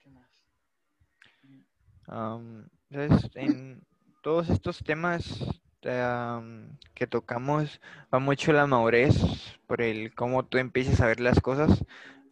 ¿qué 0.00 0.10
más? 0.10 0.28
Am, 2.08 2.68
¿sabes? 2.90 3.30
En 3.34 3.82
todos 4.20 4.50
estos 4.50 4.82
temas 4.82 5.44
am, 5.84 6.76
que 6.94 7.06
tocamos 7.06 7.80
va 8.12 8.18
mucho 8.18 8.52
la 8.52 8.66
madurez 8.66 9.16
por 9.68 9.80
el 9.80 10.12
cómo 10.14 10.44
tú 10.44 10.58
empieces 10.58 11.00
a 11.00 11.06
ver 11.06 11.20
las 11.20 11.40
cosas, 11.40 11.84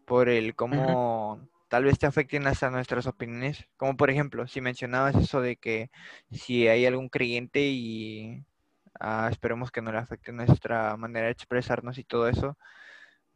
por 0.05 0.28
el 0.28 0.55
cómo 0.55 1.40
tal 1.68 1.84
vez 1.84 1.98
te 1.98 2.07
afecten 2.07 2.46
hasta 2.46 2.70
nuestras 2.70 3.07
opiniones. 3.07 3.66
Como 3.76 3.96
por 3.96 4.11
ejemplo, 4.11 4.46
si 4.46 4.61
mencionabas 4.61 5.16
eso 5.16 5.40
de 5.40 5.57
que 5.57 5.90
si 6.30 6.68
hay 6.68 6.86
algún 6.86 7.09
creyente 7.09 7.61
y 7.62 8.44
ah, 9.00 9.28
esperemos 9.30 9.70
que 9.70 9.82
no 9.82 9.92
le 9.92 9.98
afecte 9.98 10.32
nuestra 10.32 10.96
manera 10.96 11.26
de 11.26 11.32
expresarnos 11.32 11.98
y 11.98 12.05
todo 12.05 12.28
eso. 12.28 12.57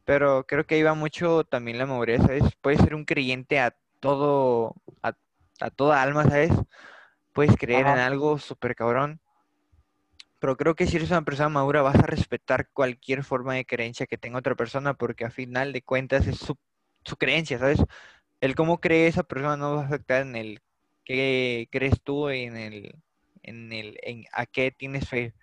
Pero 0.05 0.45
creo 0.47 0.65
que 0.65 0.75
ahí 0.75 0.83
va 0.83 0.93
mucho 0.95 1.43
también 1.43 1.77
la 1.77 1.85
madurez, 1.85 2.21
¿sabes? 2.21 2.43
Puedes 2.61 2.81
ser 2.81 2.95
un 2.95 3.05
creyente 3.05 3.59
a 3.59 3.75
todo, 3.99 4.75
a, 5.03 5.13
a 5.59 5.69
toda 5.69 6.01
alma, 6.01 6.23
¿sabes? 6.23 6.51
Puedes 7.33 7.57
creer 7.57 7.87
en 7.87 7.99
algo 7.99 8.39
súper 8.39 8.75
cabrón. 8.75 9.21
Pero 10.39 10.57
creo 10.57 10.75
que 10.75 10.87
si 10.87 10.97
eres 10.97 11.11
una 11.11 11.23
persona 11.23 11.49
madura 11.49 11.81
vas 11.81 11.95
a 11.97 12.07
respetar 12.07 12.69
cualquier 12.71 13.23
forma 13.23 13.55
de 13.55 13.65
creencia 13.65 14.07
que 14.07 14.17
tenga 14.17 14.39
otra 14.39 14.55
persona 14.55 14.93
porque 14.95 15.25
a 15.25 15.31
final 15.31 15.73
de 15.73 15.81
cuentas 15.81 16.27
es 16.27 16.37
su, 16.37 16.57
su 17.03 17.17
creencia, 17.17 17.59
¿sabes? 17.59 17.79
El 18.41 18.55
cómo 18.55 18.79
cree 18.79 19.07
esa 19.07 19.23
persona 19.23 19.57
no 19.57 19.75
va 19.75 19.83
a 19.83 19.85
afectar 19.85 20.21
en 20.21 20.35
el 20.35 20.61
qué 21.03 21.67
crees 21.71 22.01
tú, 22.03 22.29
en 22.29 22.55
el, 22.57 22.95
en 23.43 23.73
el, 23.73 23.97
en 24.03 24.25
a 24.33 24.45
qué 24.45 24.71
tienes 24.71 25.09
fe. 25.09 25.33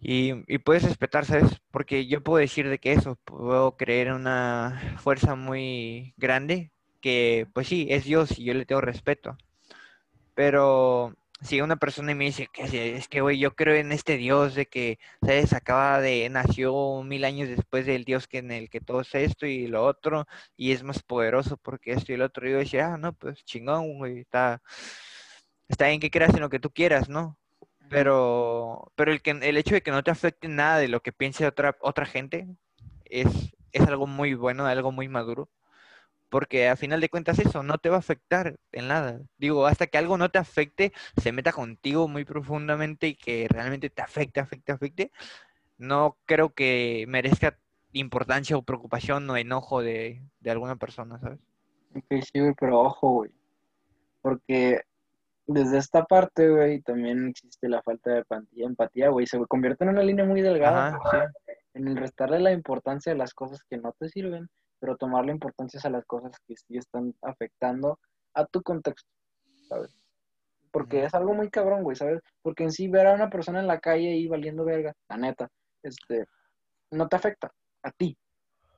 Y, 0.00 0.32
y 0.46 0.58
puedes 0.58 0.84
respetar, 0.84 1.24
¿sabes? 1.24 1.60
Porque 1.70 2.06
yo 2.06 2.22
puedo 2.22 2.38
decir 2.38 2.68
de 2.68 2.78
que 2.78 2.92
eso, 2.92 3.16
puedo 3.24 3.76
creer 3.76 4.08
en 4.08 4.14
una 4.14 4.96
fuerza 4.98 5.34
muy 5.34 6.14
grande, 6.16 6.72
que 7.00 7.46
pues 7.52 7.68
sí, 7.68 7.86
es 7.90 8.04
Dios 8.04 8.38
y 8.38 8.44
yo 8.44 8.54
le 8.54 8.66
tengo 8.66 8.80
respeto. 8.80 9.36
Pero 10.34 11.16
si 11.40 11.60
una 11.60 11.76
persona 11.76 12.14
me 12.14 12.24
dice 12.24 12.48
que 12.52 12.96
es 12.96 13.08
que, 13.08 13.20
güey, 13.20 13.38
yo 13.38 13.54
creo 13.54 13.74
en 13.76 13.92
este 13.92 14.16
Dios 14.16 14.54
de 14.54 14.66
que, 14.66 14.98
¿sabes? 15.20 15.52
Acaba 15.52 16.00
de, 16.00 16.28
nació 16.30 17.02
mil 17.04 17.24
años 17.24 17.48
después 17.48 17.86
del 17.86 18.04
Dios 18.04 18.26
que 18.26 18.38
en 18.38 18.50
el 18.50 18.68
que 18.70 18.80
todo 18.80 19.02
es 19.02 19.14
esto 19.14 19.46
y 19.46 19.68
lo 19.68 19.84
otro, 19.84 20.26
y 20.56 20.72
es 20.72 20.82
más 20.82 21.02
poderoso 21.02 21.56
porque 21.56 21.92
esto 21.92 22.12
y 22.12 22.16
lo 22.16 22.26
otro. 22.26 22.48
Y 22.48 22.52
yo 22.52 22.58
decía, 22.58 22.94
ah, 22.94 22.98
no, 22.98 23.12
pues 23.12 23.44
chingón, 23.44 23.98
güey, 23.98 24.20
está, 24.20 24.62
está 25.68 25.88
bien 25.88 26.00
que 26.00 26.10
creas 26.10 26.34
en 26.34 26.40
lo 26.40 26.50
que 26.50 26.60
tú 26.60 26.70
quieras, 26.70 27.08
¿no? 27.08 27.38
Pero, 27.88 28.92
pero 28.96 29.12
el, 29.12 29.22
que, 29.22 29.30
el 29.30 29.56
hecho 29.56 29.74
de 29.74 29.82
que 29.82 29.90
no 29.90 30.02
te 30.02 30.10
afecte 30.10 30.48
nada 30.48 30.78
de 30.78 30.88
lo 30.88 31.00
que 31.00 31.12
piense 31.12 31.46
otra, 31.46 31.76
otra 31.80 32.06
gente 32.06 32.46
es, 33.04 33.28
es 33.72 33.86
algo 33.86 34.06
muy 34.06 34.34
bueno, 34.34 34.66
algo 34.66 34.92
muy 34.92 35.08
maduro. 35.08 35.48
Porque 36.28 36.68
a 36.68 36.76
final 36.76 37.00
de 37.00 37.08
cuentas 37.08 37.38
eso 37.38 37.62
no 37.62 37.78
te 37.78 37.88
va 37.88 37.96
a 37.96 38.00
afectar 38.00 38.56
en 38.72 38.88
nada. 38.88 39.20
Digo, 39.38 39.66
hasta 39.66 39.86
que 39.86 39.98
algo 39.98 40.18
no 40.18 40.30
te 40.30 40.38
afecte, 40.38 40.92
se 41.16 41.32
meta 41.32 41.52
contigo 41.52 42.08
muy 42.08 42.24
profundamente 42.24 43.08
y 43.08 43.14
que 43.14 43.46
realmente 43.48 43.88
te 43.90 44.02
afecte, 44.02 44.40
afecte, 44.40 44.72
afecte, 44.72 45.12
no 45.78 46.18
creo 46.26 46.50
que 46.50 47.06
merezca 47.08 47.58
importancia 47.92 48.56
o 48.56 48.62
preocupación 48.62 49.28
o 49.30 49.36
enojo 49.36 49.80
de, 49.80 50.22
de 50.40 50.50
alguna 50.50 50.76
persona, 50.76 51.18
¿sabes? 51.18 51.38
Ok, 51.94 52.22
sí, 52.22 52.40
güey, 52.40 52.54
pero 52.58 52.80
ojo, 52.80 53.10
güey. 53.12 53.30
Porque 54.20 54.82
desde 55.46 55.78
esta 55.78 56.04
parte, 56.04 56.48
güey, 56.48 56.80
también 56.82 57.28
existe 57.28 57.68
la 57.68 57.82
falta 57.82 58.10
de 58.10 58.24
empatía, 58.56 59.08
güey. 59.08 59.26
Se 59.26 59.38
convierte 59.46 59.84
en 59.84 59.90
una 59.90 60.02
línea 60.02 60.26
muy 60.26 60.42
delgada 60.42 60.88
Ajá, 60.88 61.32
sí. 61.46 61.52
en 61.74 61.88
el 61.88 61.96
restarle 61.96 62.38
la 62.38 62.52
importancia 62.52 63.12
a 63.12 63.16
las 63.16 63.32
cosas 63.32 63.62
que 63.68 63.78
no 63.78 63.94
te 63.98 64.10
sirven, 64.10 64.48
pero 64.80 64.96
tomarle 64.96 65.32
importancia 65.32 65.80
a 65.84 65.90
las 65.90 66.04
cosas 66.04 66.32
que 66.46 66.54
sí 66.56 66.76
están 66.76 67.14
afectando 67.22 67.98
a 68.34 68.46
tu 68.46 68.62
contexto, 68.62 69.08
¿sabes? 69.68 69.96
Porque 70.70 71.04
es 71.04 71.14
algo 71.14 71.34
muy 71.34 71.50
cabrón, 71.50 71.82
güey, 71.82 71.96
¿sabes? 71.96 72.20
Porque 72.42 72.64
en 72.64 72.72
sí 72.72 72.88
ver 72.88 73.06
a 73.06 73.14
una 73.14 73.30
persona 73.30 73.60
en 73.60 73.66
la 73.66 73.80
calle 73.80 74.12
ahí 74.12 74.26
valiendo 74.26 74.64
verga, 74.64 74.92
la 75.08 75.16
neta, 75.16 75.48
este, 75.82 76.26
no 76.90 77.08
te 77.08 77.16
afecta 77.16 77.50
a 77.82 77.90
ti. 77.90 78.16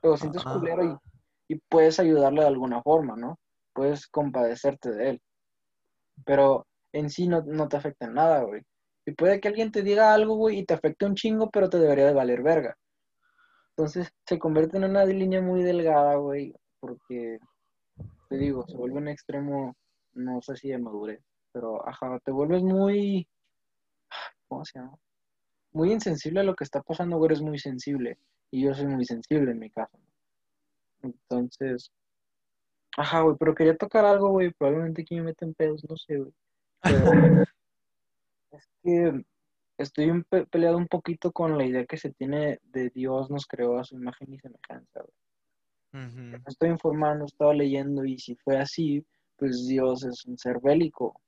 Lo 0.03 0.17
sientes 0.17 0.43
Ajá. 0.43 0.59
culero 0.59 0.85
y, 0.85 1.55
y 1.55 1.61
puedes 1.69 1.99
ayudarle 2.01 2.43
de 2.43 2.49
alguna 2.49 2.83
forma, 2.83 3.17
¿no? 3.17 3.39
Puedes 3.75 4.07
compadecerte 4.07 4.91
de 4.91 5.11
él. 5.11 5.23
Pero 6.25 6.67
en 6.93 7.11
sí 7.11 7.29
no, 7.29 7.43
no 7.43 7.69
te 7.69 7.77
afecta 7.77 8.07
en 8.07 8.15
nada, 8.15 8.43
güey. 8.43 8.63
Y 9.07 9.13
puede 9.13 9.41
que 9.41 9.49
alguien 9.49 9.73
te 9.73 9.83
diga 9.83 10.15
algo, 10.15 10.37
güey, 10.37 10.61
y 10.61 10.65
te 10.65 10.75
afecte 10.75 11.07
un 11.07 11.15
chingo, 11.15 11.51
pero 11.51 11.69
te 11.69 11.79
debería 11.79 12.07
de 12.07 12.15
valer 12.15 12.43
verga. 12.43 12.77
Entonces 13.81 14.13
se 14.27 14.39
convierte 14.39 14.77
en 14.77 14.85
una 14.85 15.07
línea 15.07 15.41
muy 15.41 15.63
delgada, 15.63 16.17
güey, 16.17 16.55
porque, 16.81 17.39
te 18.29 18.37
digo, 18.37 18.63
se 18.69 18.77
vuelve 18.77 18.99
un 18.99 19.09
extremo, 19.09 19.75
no 20.13 20.43
sé 20.43 20.55
si 20.57 20.69
de 20.69 20.77
madurez, 20.77 21.25
pero, 21.51 21.89
ajá, 21.89 22.19
te 22.23 22.31
vuelves 22.31 22.63
muy, 22.63 23.27
¿cómo 24.49 24.67
se 24.67 24.79
llama? 24.79 24.99
Muy 25.73 25.93
insensible 25.93 26.41
a 26.41 26.43
lo 26.43 26.55
que 26.55 26.65
está 26.65 26.83
pasando, 26.83 27.17
güey, 27.17 27.29
eres 27.29 27.41
muy 27.41 27.59
sensible, 27.59 28.19
y 28.51 28.65
yo 28.65 28.75
soy 28.75 28.87
muy 28.87 29.07
sensible 29.07 29.51
en 29.51 29.59
mi 29.59 29.71
caso. 29.71 29.97
Entonces, 31.03 31.91
ajá, 32.99 33.23
güey, 33.23 33.37
pero 33.39 33.55
quería 33.55 33.79
tocar 33.79 34.05
algo, 34.05 34.29
güey, 34.29 34.51
probablemente 34.51 35.01
aquí 35.01 35.15
me 35.15 35.23
meten 35.23 35.55
pedos, 35.55 35.87
no 35.89 35.97
sé, 35.97 36.19
güey. 36.19 36.33
Pero 36.83 36.97
es 38.51 38.69
que 38.83 39.25
estoy 39.83 40.11
un 40.11 40.25
pe- 40.25 40.47
peleado 40.47 40.77
un 40.79 40.87
poquito 40.89 41.33
con 41.33 41.57
la 41.59 41.65
idea 41.65 41.87
que 41.87 41.97
se 41.97 42.13
tiene 42.13 42.61
de 42.65 42.91
Dios 42.91 43.31
nos 43.31 43.47
creó 43.47 43.79
a 43.79 43.85
su 43.85 43.97
imagen 43.97 44.33
y 44.35 44.39
semejanza. 44.39 45.05
Me 46.31 46.39
estoy 46.47 46.71
informando, 46.71 47.25
estaba 47.27 47.55
leyendo 47.55 48.05
y 48.05 48.19
si 48.19 48.37
fue 48.37 48.59
así, 48.59 49.05
pues 49.37 49.67
Dios 49.67 50.05
es 50.05 50.25
un 50.27 50.39
ser 50.39 50.61
bélico, 50.61 51.21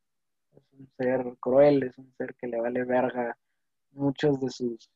es 0.57 0.65
un 0.73 0.89
ser 0.97 1.37
cruel, 1.41 1.83
es 1.85 1.99
un 1.99 2.13
ser 2.17 2.35
que 2.37 2.47
le 2.49 2.61
vale 2.61 2.85
verga 2.85 3.37
muchos 3.93 4.41
de 4.41 4.51
sus, 4.51 4.91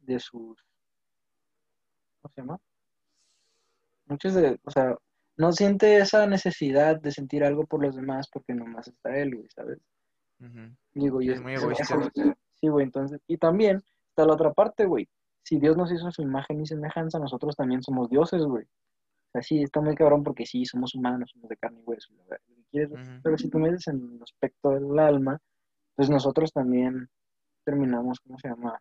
de 0.00 0.18
sus, 0.20 0.58
¿cómo 2.20 2.32
se 2.34 2.40
llama? 2.40 2.58
Muchos 4.06 4.34
de, 4.34 4.58
o 4.64 4.70
sea, 4.70 4.96
no 5.36 5.52
siente 5.52 5.96
esa 5.98 6.26
necesidad 6.26 7.00
de 7.00 7.12
sentir 7.12 7.44
algo 7.44 7.66
por 7.66 7.82
los 7.82 7.96
demás 7.96 8.28
porque 8.30 8.54
nomás 8.54 8.88
está 8.88 9.16
él, 9.16 9.34
güey, 9.36 9.48
¿sabes? 9.54 9.78
Digo, 10.94 11.22
y 11.22 11.28
es 11.30 11.36
es- 11.36 11.40
muy 11.42 11.54
egoísta. 11.54 12.10
sí, 12.54 12.68
güey, 12.68 12.84
entonces, 12.86 13.20
y 13.26 13.36
también 13.38 13.82
está 14.08 14.24
la 14.26 14.34
otra 14.34 14.52
parte, 14.52 14.86
güey. 14.86 15.08
Si 15.42 15.58
Dios 15.58 15.76
nos 15.76 15.90
hizo 15.90 16.10
su 16.10 16.22
imagen 16.22 16.60
y 16.60 16.66
semejanza, 16.66 17.18
nosotros 17.18 17.56
también 17.56 17.82
somos 17.82 18.08
dioses, 18.08 18.42
güey. 18.44 18.64
O 18.64 19.30
sea, 19.32 19.42
sí, 19.42 19.62
está 19.62 19.80
muy 19.80 19.94
cabrón 19.94 20.22
porque 20.22 20.44
sí, 20.46 20.64
somos 20.66 20.94
humanos, 20.94 21.30
somos 21.32 21.48
de 21.48 21.56
carne 21.56 21.80
y 21.80 21.84
hueso, 21.84 22.12
lo 22.14 22.24
que 22.36 22.36
quieres, 22.70 22.90
güey. 22.90 23.02
Ujú. 23.02 23.20
pero 23.22 23.38
si 23.38 23.48
tú 23.48 23.58
me 23.58 23.70
dices 23.70 23.88
en 23.88 24.14
el 24.16 24.22
aspecto 24.22 24.70
del 24.70 24.98
alma, 24.98 25.38
pues 25.96 26.10
nosotros 26.10 26.52
también 26.52 27.08
terminamos, 27.64 28.20
¿cómo 28.20 28.38
se 28.38 28.48
llama? 28.48 28.80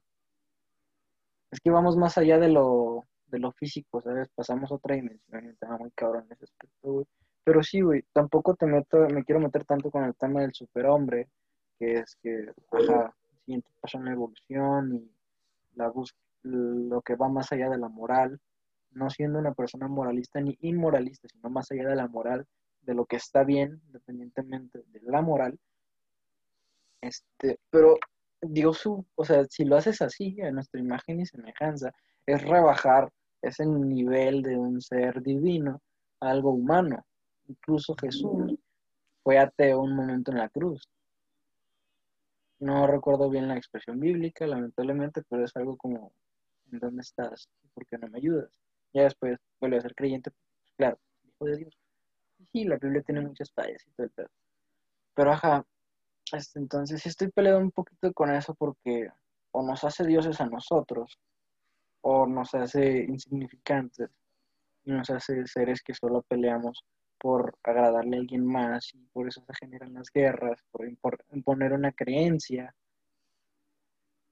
Es 1.52 1.60
que 1.60 1.70
vamos 1.72 1.98
más 1.98 2.18
allá 2.18 2.38
de 2.40 2.50
lo, 2.50 3.06
de 3.28 3.40
lo 3.40 3.52
físico, 3.52 4.02
¿sabes? 4.02 4.30
Pasamos 4.36 4.72
a 4.72 4.76
otra 4.76 4.96
dimensión 4.96 5.46
y 5.46 5.50
está 5.50 5.78
muy 5.78 5.92
cabrón 5.92 6.26
ese 6.30 6.46
aspecto, 6.46 6.92
güey. 6.94 7.06
Pero 7.44 7.64
sí, 7.64 7.82
güey, 7.82 8.04
tampoco 8.14 8.56
te 8.56 8.66
meto, 8.68 9.08
me 9.10 9.24
quiero 9.24 9.42
meter 9.42 9.66
tanto 9.66 9.90
con 9.90 10.04
el 10.04 10.16
tema 10.16 10.42
del 10.42 10.54
superhombre, 10.54 11.28
que 11.82 11.94
es 11.98 12.16
que, 12.22 12.46
ajá, 12.72 13.12
siguiente 13.44 13.72
paso 13.82 13.98
en 13.98 14.06
la 14.06 14.12
evolución 14.12 14.94
y 14.94 15.12
la 15.76 15.90
bus 15.90 16.14
lo 16.44 17.02
que 17.02 17.16
va 17.16 17.28
más 17.28 17.52
allá 17.52 17.70
de 17.72 17.80
la 17.80 17.90
moral, 17.90 18.40
no 18.92 19.10
siendo 19.10 19.40
una 19.40 19.54
persona 19.54 19.88
moralista 19.88 20.40
ni 20.40 20.56
inmoralista, 20.62 21.28
sino 21.28 21.50
más 21.50 21.72
allá 21.72 21.88
de 21.90 21.96
la 21.96 22.08
moral, 22.08 22.46
de 22.84 22.94
lo 22.94 23.06
que 23.06 23.16
está 23.16 23.44
bien, 23.44 23.82
independientemente 23.88 24.84
de 24.92 25.02
la 25.12 25.22
moral. 25.24 25.58
Este, 27.02 27.58
pero 27.72 27.98
Dios, 28.42 28.78
su- 28.78 29.04
o 29.16 29.26
sea, 29.26 29.44
si 29.50 29.66
lo 29.66 29.76
haces 29.76 30.02
así, 30.04 30.40
a 30.42 30.52
nuestra 30.52 30.80
imagen 30.80 31.20
y 31.20 31.26
semejanza, 31.26 31.92
es 32.28 32.44
rebajar 32.44 33.12
ese 33.42 33.66
nivel 33.66 34.44
de 34.44 34.56
un 34.56 34.82
ser 34.82 35.22
divino 35.24 35.82
a 36.20 36.30
algo 36.30 36.52
humano. 36.52 37.04
Incluso 37.48 37.96
Jesús 38.00 38.54
fue 39.24 39.40
ateo 39.40 39.82
un 39.82 39.96
momento 39.96 40.32
en 40.32 40.38
la 40.38 40.50
cruz. 40.50 40.88
No 42.62 42.86
recuerdo 42.86 43.28
bien 43.28 43.48
la 43.48 43.58
expresión 43.58 44.00
bíblica, 44.00 44.46
lamentablemente, 44.46 45.24
pero 45.28 45.44
es 45.44 45.58
algo 45.58 45.76
como, 45.78 46.14
¿en 46.72 46.78
dónde 46.78 47.02
estás? 47.02 47.50
¿Por 47.74 47.88
qué 47.88 47.98
no 47.98 48.08
me 48.08 48.20
ayudas? 48.20 48.52
Ya 48.94 49.02
después 49.02 49.40
vuelve 49.60 49.78
a 49.78 49.82
ser 49.82 49.96
creyente, 49.96 50.30
pues, 50.30 50.74
claro, 50.78 51.00
hijo 51.28 51.46
de 51.46 51.58
Dios. 51.58 51.78
Sí, 52.52 52.66
la 52.66 52.78
Biblia 52.78 53.02
tiene 53.02 53.22
muchas 53.22 53.52
fallas 53.52 53.84
y 53.88 53.92
todo 53.94 54.06
el 54.06 54.12
pedo. 54.12 54.30
Pero 55.16 55.32
ajá, 55.32 55.66
este, 56.34 56.60
entonces 56.60 57.04
estoy 57.04 57.30
peleado 57.32 57.58
un 57.58 57.72
poquito 57.72 58.14
con 58.14 58.32
eso 58.32 58.54
porque 58.54 59.10
o 59.50 59.64
nos 59.64 59.84
hace 59.84 60.06
dioses 60.06 60.40
a 60.40 60.46
nosotros, 60.46 61.18
o 62.02 62.28
nos 62.28 62.54
hace 62.54 63.06
insignificantes, 63.06 64.12
y 64.86 64.92
nos 64.92 65.10
hace 65.10 65.48
seres 65.48 65.82
que 65.82 65.96
solo 65.96 66.22
peleamos 66.22 66.86
por 67.22 67.56
agradarle 67.64 68.18
a 68.18 68.20
alguien 68.22 68.46
más, 68.46 68.94
y 68.96 69.00
por 69.14 69.28
eso 69.30 69.44
se 69.46 69.54
generan 69.56 69.94
las 69.94 70.10
guerras, 70.14 70.60
por 70.72 70.88
imponer 71.32 71.74
una 71.74 71.94
creencia, 71.94 72.76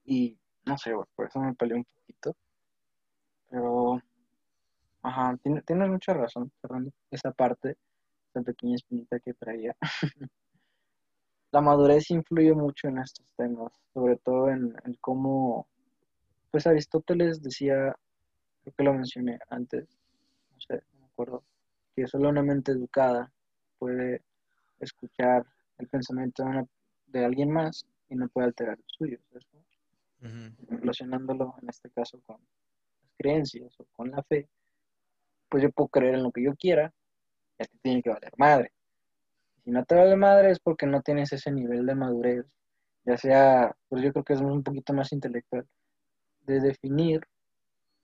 y 0.04 0.36
no 0.66 0.76
sé, 0.76 0.92
por 1.14 1.26
eso 1.26 1.40
me 1.40 1.54
peleé 1.54 1.78
un 1.78 1.84
poquito. 1.84 2.36
Pero, 3.50 4.00
ajá, 5.02 5.36
tiene- 5.42 5.60
tienes 5.62 5.88
mucha 5.90 6.14
razón, 6.14 6.50
Fernando, 6.60 6.90
esa 7.10 7.32
parte, 7.32 7.76
esa 8.30 8.42
pequeña 8.44 8.76
espinita 8.76 9.20
que 9.20 9.34
traía. 9.34 9.76
la 11.52 11.60
madurez 11.60 12.10
influye 12.10 12.52
mucho 12.54 12.88
en 12.88 12.98
estos 12.98 13.24
temas, 13.36 13.72
sobre 13.94 14.16
todo 14.16 14.48
en, 14.50 14.74
en 14.84 14.94
cómo, 15.00 15.68
pues 16.50 16.66
Aristóteles 16.66 17.42
decía, 17.42 17.96
creo 18.62 18.74
que 18.76 18.84
lo 18.84 18.94
mencioné 18.94 19.38
antes, 19.50 19.88
no 20.52 20.60
sé, 20.60 20.82
no 20.94 21.00
me 21.00 21.06
acuerdo, 21.06 21.44
que 22.00 22.08
solo 22.08 22.30
una 22.30 22.42
mente 22.42 22.72
educada 22.72 23.30
puede 23.78 24.22
escuchar 24.80 25.44
el 25.78 25.88
pensamiento 25.88 26.42
de, 26.44 26.48
una- 26.50 26.66
de 27.08 27.24
alguien 27.24 27.50
más 27.50 27.86
y 28.08 28.16
no 28.16 28.28
puede 28.28 28.48
alterar 28.48 28.78
el 28.78 28.84
suyo, 28.86 29.18
¿sabes? 29.30 29.46
Ujú. 30.22 30.78
relacionándolo 30.80 31.54
en 31.62 31.68
este 31.68 31.90
caso 31.90 32.20
con 32.26 32.36
las 32.40 33.12
creencias 33.18 33.78
o 33.80 33.86
con 33.96 34.10
la 34.10 34.22
fe, 34.22 34.48
pues 35.48 35.62
yo 35.62 35.70
puedo 35.70 35.88
creer 35.88 36.14
en 36.14 36.22
lo 36.22 36.32
que 36.32 36.42
yo 36.42 36.54
quiera 36.54 36.92
y 37.58 37.64
a 37.64 37.66
ti 37.66 37.78
tiene 37.82 38.02
que 38.02 38.10
valer 38.10 38.32
madre. 38.38 38.72
Si 39.64 39.70
no 39.70 39.84
te 39.84 39.94
vale 39.94 40.16
madre 40.16 40.50
es 40.52 40.60
porque 40.60 40.86
no 40.86 41.02
tienes 41.02 41.32
ese 41.32 41.52
nivel 41.52 41.86
de 41.86 41.94
madurez, 41.94 42.46
ya 43.04 43.16
sea, 43.18 43.76
pues 43.88 44.02
yo 44.02 44.12
creo 44.12 44.24
que 44.24 44.34
es 44.34 44.40
un 44.40 44.62
poquito 44.62 44.92
más 44.94 45.12
intelectual, 45.12 45.66
de 46.42 46.60
definir 46.60 47.20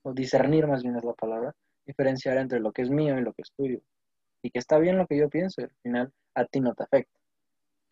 o 0.03 0.13
discernir 0.13 0.67
más 0.67 0.83
bien 0.83 0.97
es 0.97 1.05
la 1.05 1.15
palabra, 1.15 1.55
diferenciar 1.87 2.37
entre 2.39 2.61
lo 2.61 2.73
que 2.73 2.83
es 2.83 2.91
mío 2.91 3.19
y 3.19 3.23
lo 3.23 3.33
que 3.33 3.43
es 3.43 3.53
tuyo. 3.53 3.81
Y 4.43 4.51
que 4.51 4.59
está 4.59 4.79
bien 4.79 4.99
lo 4.99 5.07
que 5.07 5.17
yo 5.17 5.29
pienso, 5.29 5.61
y 5.61 5.65
al 5.65 5.75
final 5.83 6.13
a 6.35 6.45
ti 6.45 6.61
no 6.61 6.75
te 6.75 6.85
afecta. 6.85 7.19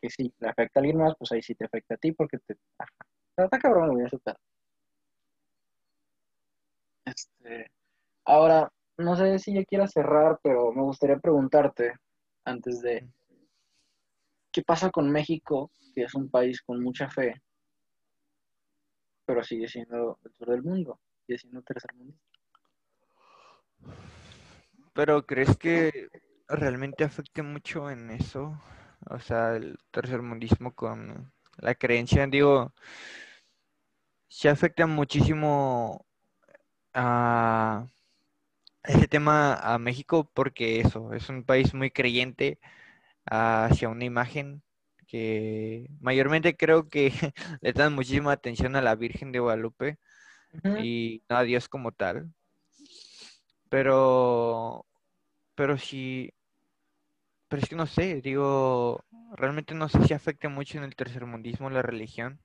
Que 0.00 0.10
si 0.10 0.32
le 0.38 0.48
afecta 0.48 0.78
a 0.78 0.80
alguien 0.80 0.98
más, 0.98 1.14
pues 1.18 1.32
ahí 1.32 1.42
sí 1.42 1.54
te 1.54 1.64
afecta 1.64 1.94
a 1.94 1.98
ti 1.98 2.12
porque 2.12 2.38
te... 2.38 2.56
Ajá. 2.78 2.92
Está, 3.36 3.58
cabrón, 3.58 3.92
güey, 3.92 4.06
eso 4.06 4.16
está. 4.16 4.36
Este, 7.04 7.70
ahora, 8.24 8.72
no 8.98 9.16
sé 9.16 9.38
si 9.38 9.54
ya 9.54 9.64
quieras 9.64 9.92
cerrar, 9.92 10.38
pero 10.42 10.72
me 10.72 10.82
gustaría 10.82 11.18
preguntarte, 11.18 11.94
antes 12.44 12.80
de, 12.80 13.08
¿qué 14.52 14.62
pasa 14.62 14.90
con 14.90 15.10
México, 15.10 15.70
que 15.94 16.04
es 16.04 16.14
un 16.14 16.30
país 16.30 16.62
con 16.62 16.82
mucha 16.82 17.08
fe, 17.08 17.42
pero 19.26 19.42
sigue 19.42 19.68
siendo 19.68 20.18
el 20.24 20.32
sur 20.34 20.50
del 20.50 20.62
mundo, 20.62 21.00
sigue 21.26 21.38
siendo 21.38 21.62
tercer 21.62 21.92
mundo? 21.94 22.14
Pero 24.92 25.26
¿crees 25.26 25.56
que 25.56 26.08
realmente 26.48 27.04
afecte 27.04 27.42
mucho 27.42 27.90
en 27.90 28.10
eso? 28.10 28.60
O 29.10 29.18
sea, 29.20 29.56
el 29.56 29.78
tercermundismo 29.90 30.74
con 30.74 31.32
la 31.58 31.74
creencia, 31.74 32.26
digo, 32.26 32.72
sí 34.28 34.48
afecta 34.48 34.86
muchísimo 34.86 36.06
a 36.94 37.88
ese 38.84 39.08
tema 39.08 39.54
a 39.54 39.78
México 39.78 40.30
porque 40.34 40.80
eso, 40.80 41.12
es 41.14 41.28
un 41.28 41.44
país 41.44 41.74
muy 41.74 41.90
creyente 41.90 42.58
hacia 43.26 43.88
una 43.88 44.04
imagen 44.04 44.62
que 45.06 45.88
mayormente 46.00 46.56
creo 46.56 46.88
que 46.88 47.12
le 47.62 47.72
dan 47.72 47.94
muchísima 47.94 48.32
atención 48.32 48.76
a 48.76 48.82
la 48.82 48.94
Virgen 48.96 49.32
de 49.32 49.40
Guadalupe 49.40 49.98
y 50.78 51.22
no 51.28 51.36
a 51.36 51.42
Dios 51.42 51.68
como 51.68 51.92
tal. 51.92 52.32
Pero, 53.74 54.86
pero 55.56 55.76
sí, 55.76 56.32
pero 57.48 57.60
es 57.60 57.68
que 57.68 57.74
no 57.74 57.86
sé, 57.86 58.20
digo, 58.20 59.04
realmente 59.32 59.74
no 59.74 59.88
sé 59.88 60.04
si 60.06 60.14
afecta 60.14 60.48
mucho 60.48 60.78
en 60.78 60.84
el 60.84 60.94
tercermundismo 60.94 61.68
la 61.70 61.82
religión. 61.82 62.40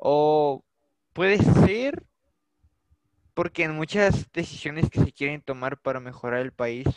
O 0.00 0.64
puede 1.12 1.38
ser 1.38 2.04
porque 3.34 3.62
en 3.62 3.76
muchas 3.76 4.28
decisiones 4.32 4.90
que 4.90 5.04
se 5.04 5.12
quieren 5.12 5.40
tomar 5.40 5.78
para 5.78 6.00
mejorar 6.00 6.40
el 6.40 6.52
país 6.52 6.88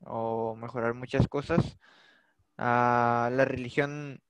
o 0.00 0.56
mejorar 0.56 0.92
muchas 0.92 1.28
cosas, 1.28 1.78
ah, 2.58 3.30
la 3.32 3.46
religión 3.46 4.20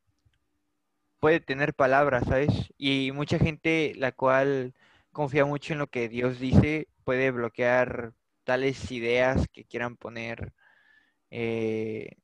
puede 1.18 1.40
tener 1.40 1.74
palabras, 1.74 2.26
¿sabes? 2.28 2.72
Y 2.78 3.10
mucha 3.12 3.40
gente 3.40 3.92
la 3.96 4.12
cual 4.12 4.72
confía 5.12 5.44
mucho 5.44 5.72
en 5.72 5.80
lo 5.80 5.88
que 5.88 6.08
Dios 6.08 6.38
dice 6.38 6.88
puede 7.04 7.30
bloquear 7.30 8.12
tales 8.44 8.90
ideas 8.90 9.46
que 9.52 9.64
quieran 9.64 9.96
poner 9.96 10.52
eh, 11.30 12.16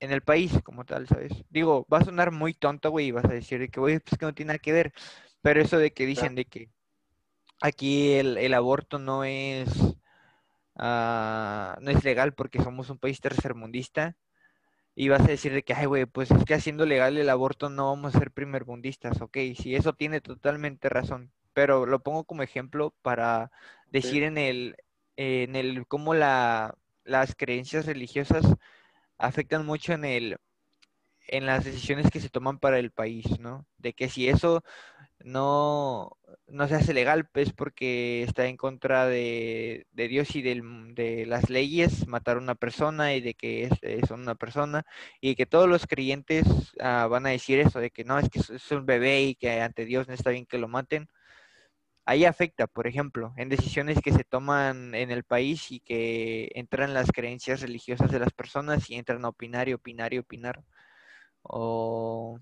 en 0.00 0.12
el 0.12 0.22
país 0.22 0.52
como 0.64 0.84
tal, 0.84 1.06
¿sabes? 1.08 1.32
Digo, 1.48 1.86
va 1.92 1.98
a 1.98 2.04
sonar 2.04 2.32
muy 2.32 2.54
tonto, 2.54 2.90
güey, 2.90 3.06
y 3.06 3.12
vas 3.12 3.24
a 3.24 3.28
decir 3.28 3.60
de 3.60 3.68
que, 3.68 3.80
güey, 3.80 4.00
pues 4.00 4.18
que 4.18 4.26
no 4.26 4.34
tiene 4.34 4.48
nada 4.48 4.58
que 4.58 4.72
ver, 4.72 4.92
pero 5.42 5.60
eso 5.62 5.78
de 5.78 5.92
que 5.92 6.06
dicen 6.06 6.34
de 6.34 6.44
que 6.44 6.70
aquí 7.60 8.14
el, 8.14 8.38
el 8.38 8.54
aborto 8.54 8.98
no 8.98 9.24
es, 9.24 9.68
ah, 10.76 11.76
no 11.80 11.90
es 11.90 12.04
legal 12.04 12.34
porque 12.34 12.62
somos 12.62 12.90
un 12.90 12.98
país 12.98 13.20
tercermundista. 13.20 14.16
Y 14.94 15.08
vas 15.08 15.22
a 15.22 15.26
decir 15.28 15.52
de 15.54 15.62
que, 15.64 15.74
ay, 15.74 15.86
güey, 15.86 16.06
pues 16.06 16.30
es 16.30 16.44
que 16.44 16.54
haciendo 16.54 16.86
legal 16.86 17.16
el 17.16 17.30
aborto 17.30 17.70
no 17.70 17.86
vamos 17.88 18.14
a 18.14 18.18
ser 18.18 18.30
primermundistas, 18.32 19.20
ok, 19.22 19.38
sí, 19.56 19.74
eso 19.74 19.94
tiene 19.94 20.20
totalmente 20.20 20.88
razón, 20.90 21.32
pero 21.54 21.86
lo 21.86 22.00
pongo 22.00 22.24
como 22.24 22.42
ejemplo 22.42 22.94
para 23.02 23.50
decir 23.90 24.22
en 24.22 24.38
el, 24.38 24.76
en 25.16 25.56
el 25.56 25.86
cómo 25.86 26.14
la, 26.14 26.74
las 27.04 27.34
creencias 27.34 27.86
religiosas 27.86 28.46
afectan 29.18 29.66
mucho 29.66 29.92
en 29.92 30.04
el, 30.04 30.38
en 31.28 31.46
las 31.46 31.64
decisiones 31.64 32.10
que 32.10 32.20
se 32.20 32.30
toman 32.30 32.58
para 32.58 32.78
el 32.78 32.90
país, 32.90 33.38
¿no? 33.40 33.66
De 33.78 33.92
que 33.92 34.08
si 34.08 34.28
eso 34.28 34.62
no, 35.24 36.18
no 36.48 36.68
se 36.68 36.74
hace 36.74 36.94
legal, 36.94 37.28
pues 37.32 37.52
porque 37.52 38.22
está 38.22 38.46
en 38.46 38.56
contra 38.56 39.06
de, 39.06 39.86
de 39.92 40.08
Dios 40.08 40.34
y 40.36 40.42
del, 40.42 40.94
de 40.94 41.26
las 41.26 41.50
leyes, 41.50 42.06
matar 42.06 42.36
a 42.36 42.40
una 42.40 42.54
persona 42.54 43.14
y 43.14 43.20
de 43.20 43.34
que 43.34 43.64
es, 43.64 44.08
son 44.08 44.22
una 44.22 44.34
persona, 44.34 44.84
y 45.20 45.34
que 45.34 45.46
todos 45.46 45.68
los 45.68 45.86
creyentes 45.86 46.46
ah, 46.80 47.06
van 47.08 47.26
a 47.26 47.30
decir 47.30 47.60
eso, 47.60 47.80
de 47.80 47.90
que 47.90 48.04
no, 48.04 48.18
es 48.18 48.28
que 48.28 48.40
es 48.40 48.70
un 48.72 48.86
bebé 48.86 49.22
y 49.22 49.34
que 49.34 49.60
ante 49.60 49.84
Dios 49.84 50.08
no 50.08 50.14
está 50.14 50.30
bien 50.30 50.46
que 50.46 50.58
lo 50.58 50.68
maten. 50.68 51.08
Ahí 52.04 52.24
afecta, 52.24 52.66
por 52.66 52.86
ejemplo, 52.86 53.32
en 53.36 53.48
decisiones 53.48 54.00
que 54.02 54.12
se 54.12 54.24
toman 54.24 54.94
en 54.94 55.10
el 55.10 55.24
país 55.24 55.70
y 55.70 55.80
que 55.80 56.50
entran 56.54 56.94
las 56.94 57.12
creencias 57.12 57.60
religiosas 57.60 58.10
de 58.10 58.18
las 58.18 58.32
personas 58.32 58.90
y 58.90 58.96
entran 58.96 59.24
a 59.24 59.28
opinar 59.28 59.68
y 59.68 59.74
opinar 59.74 60.12
y 60.14 60.18
opinar. 60.18 60.64
O 61.42 62.38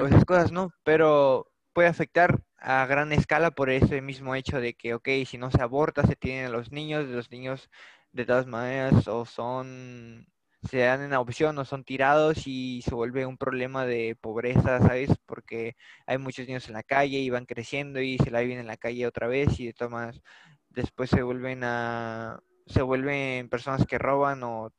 o 0.00 0.06
esas 0.06 0.24
cosas, 0.24 0.52
¿no? 0.52 0.72
Pero 0.84 1.50
puede 1.72 1.88
afectar 1.88 2.42
a 2.58 2.86
gran 2.86 3.12
escala 3.12 3.50
por 3.50 3.70
ese 3.70 4.00
mismo 4.02 4.34
hecho 4.34 4.60
de 4.60 4.74
que, 4.74 4.94
ok, 4.94 5.08
si 5.26 5.38
no 5.38 5.50
se 5.50 5.62
aborta, 5.62 6.06
se 6.06 6.16
tienen 6.16 6.46
a 6.46 6.50
los 6.50 6.72
niños, 6.72 7.06
los 7.06 7.30
niños 7.30 7.70
de 8.12 8.24
todas 8.26 8.46
maneras 8.46 9.06
o 9.08 9.24
son, 9.24 10.26
se 10.68 10.78
dan 10.78 11.02
en 11.02 11.12
adopción 11.12 11.56
o 11.58 11.64
son 11.64 11.84
tirados 11.84 12.46
y 12.46 12.82
se 12.82 12.94
vuelve 12.94 13.26
un 13.26 13.38
problema 13.38 13.86
de 13.86 14.16
pobreza, 14.20 14.80
¿sabes? 14.80 15.10
Porque 15.26 15.76
hay 16.06 16.18
muchos 16.18 16.46
niños 16.46 16.68
en 16.68 16.74
la 16.74 16.82
calle 16.82 17.18
y 17.18 17.30
van 17.30 17.46
creciendo 17.46 18.00
y 18.00 18.18
se 18.18 18.30
la 18.30 18.40
viven 18.40 18.58
en 18.58 18.66
la 18.66 18.76
calle 18.76 19.06
otra 19.06 19.26
vez 19.26 19.58
y 19.60 19.66
de 19.66 19.72
todas 19.72 20.20
después 20.68 21.10
se 21.10 21.22
vuelven 21.22 21.64
a, 21.64 22.40
se 22.66 22.82
vuelven 22.82 23.48
personas 23.48 23.86
que 23.86 23.98
roban 23.98 24.42
o, 24.42 24.72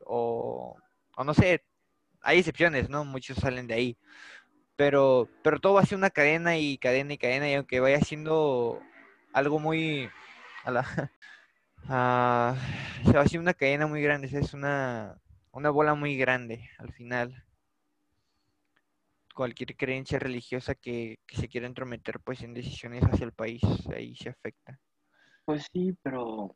o, 0.00 0.76
no 1.24 1.34
sé, 1.34 1.64
hay 2.22 2.38
excepciones, 2.38 2.88
¿no? 2.88 3.04
Muchos 3.04 3.38
salen 3.38 3.66
de 3.66 3.74
ahí 3.74 3.98
pero, 4.76 5.28
pero 5.42 5.60
todo 5.60 5.74
va 5.74 5.82
a 5.82 5.94
una 5.94 6.10
cadena 6.10 6.56
y 6.56 6.78
cadena 6.78 7.14
y 7.14 7.18
cadena, 7.18 7.48
y 7.48 7.54
aunque 7.54 7.80
vaya 7.80 8.00
siendo 8.00 8.80
algo 9.32 9.58
muy... 9.58 10.10
A 10.64 10.70
la, 10.70 10.84
se 13.04 13.12
va 13.12 13.22
a 13.22 13.38
una 13.38 13.54
cadena 13.54 13.86
muy 13.86 14.02
grande, 14.02 14.28
es 14.32 14.54
una, 14.54 15.20
una 15.54 15.70
bola 15.70 15.94
muy 15.94 16.16
grande 16.16 16.68
al 16.78 16.92
final. 16.92 17.44
Cualquier 19.34 19.76
creencia 19.76 20.18
religiosa 20.18 20.74
que, 20.74 21.18
se 21.28 21.48
quiera 21.48 21.66
entrometer 21.66 22.20
pues 22.20 22.42
en 22.42 22.54
decisiones 22.54 23.02
hacia 23.04 23.24
el 23.24 23.32
país, 23.32 23.62
ahí 23.94 24.14
se 24.16 24.30
afecta. 24.30 24.78
Pues 25.44 25.66
sí, 25.72 25.96
pero 26.02 26.54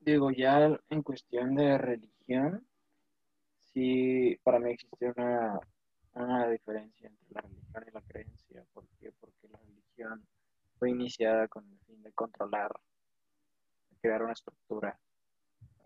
digo, 0.00 0.30
ya 0.30 0.78
en 0.90 1.02
cuestión 1.02 1.54
de 1.54 1.78
religión, 1.78 2.66
sí, 3.72 4.38
para 4.42 4.58
mí 4.58 4.72
existe 4.72 5.12
una, 5.16 5.60
una 6.14 6.48
diferencia 6.48 7.08
entre 7.08 7.28
la 7.30 7.40
religión 7.40 7.84
y 7.86 7.90
la 7.92 8.02
creencia. 8.02 8.64
¿Por 8.72 8.86
qué? 9.00 9.12
Porque 9.20 9.48
la 9.48 9.58
religión 9.58 10.26
fue 10.78 10.90
iniciada 10.90 11.48
con 11.48 11.68
el 11.68 11.78
fin 11.86 12.02
de 12.02 12.12
controlar, 12.12 12.72
crear 14.00 14.22
una 14.22 14.32
estructura 14.32 14.98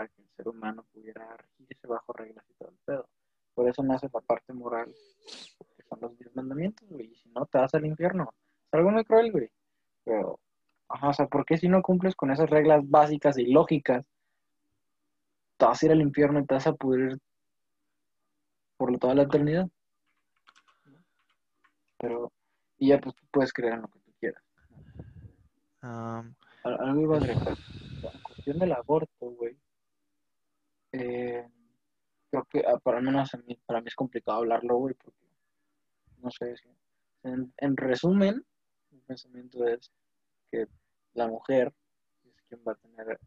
para 0.03 0.09
que 0.09 0.23
el 0.23 0.29
ser 0.37 0.49
humano 0.49 0.85
pudiera 0.93 1.37
regirse 1.37 1.87
bajo 1.87 2.13
reglas 2.13 2.45
y 2.51 2.55
todo 2.55 2.71
el 2.71 2.77
pedo. 2.85 3.09
Por 3.55 3.69
eso 3.69 3.83
nace 3.85 4.09
la 4.13 4.21
parte 4.21 4.53
moral, 4.53 4.93
que 5.77 5.83
son 5.89 6.01
los 6.01 6.19
diez 6.19 6.35
mandamientos, 6.35 6.89
güey. 6.89 7.13
Y 7.13 7.15
si 7.15 7.29
no, 7.29 7.47
te 7.47 7.59
vas 7.59 7.73
al 7.75 7.87
infierno. 7.87 8.35
Es 8.67 8.75
algo 8.75 8.91
muy 8.91 9.05
cruel, 9.05 9.31
güey. 9.31 9.51
Pero, 10.05 10.41
ajá, 10.89 11.11
o 11.11 11.13
sea, 11.13 11.27
¿por 11.27 11.45
qué 11.45 11.57
si 11.57 11.69
no 11.69 11.83
cumples 11.83 12.17
con 12.17 12.33
esas 12.33 12.51
reglas 12.51 12.83
básicas 12.89 13.39
y 13.39 13.47
lógicas, 13.47 14.05
te 15.57 15.67
vas 15.67 15.81
a 15.81 15.87
ir 15.87 15.93
al 15.93 16.01
infierno 16.01 16.41
y 16.41 16.47
te 16.47 16.55
vas 16.55 16.67
a 16.67 16.73
pudrir 16.73 17.19
por 18.77 18.99
toda 18.99 19.15
la 19.15 19.23
eternidad? 19.23 19.69
pero 21.99 22.33
y 22.79 22.89
ya 22.89 22.99
pues 22.99 23.15
tú 23.15 23.25
puedes 23.31 23.53
creer 23.53 23.75
en 23.75 23.83
lo 23.83 23.89
que 23.89 24.01
tú 24.01 24.13
quieras. 24.19 24.43
Algo 26.65 27.01
iba 27.01 27.15
a 27.15 27.19
agregar. 27.19 27.57
La 28.03 28.23
cuestión 28.25 28.59
del 28.59 28.73
aborto, 28.73 29.31
güey. 29.31 29.57
Eh, 30.93 31.49
creo 32.31 32.45
que 32.51 32.61
ah, 32.67 32.79
para, 32.83 33.01
menos 33.01 33.31
mí, 33.47 33.59
para 33.67 33.81
mí 33.81 33.89
es 33.89 33.95
complicado 33.95 34.39
hablarlo, 34.39 34.77
güey, 34.77 34.95
porque 34.95 35.27
no 36.19 36.31
sé. 36.31 36.55
En, 37.25 37.53
en 37.57 37.77
resumen, 37.77 38.45
mi 38.91 39.01
pensamiento 39.01 39.67
es 39.67 39.91
que 40.51 40.67
la 41.15 41.29
mujer 41.29 41.73
es 42.25 42.43
quien 42.49 42.61
va 42.67 42.73
a 42.73 42.77
tener 42.77 43.19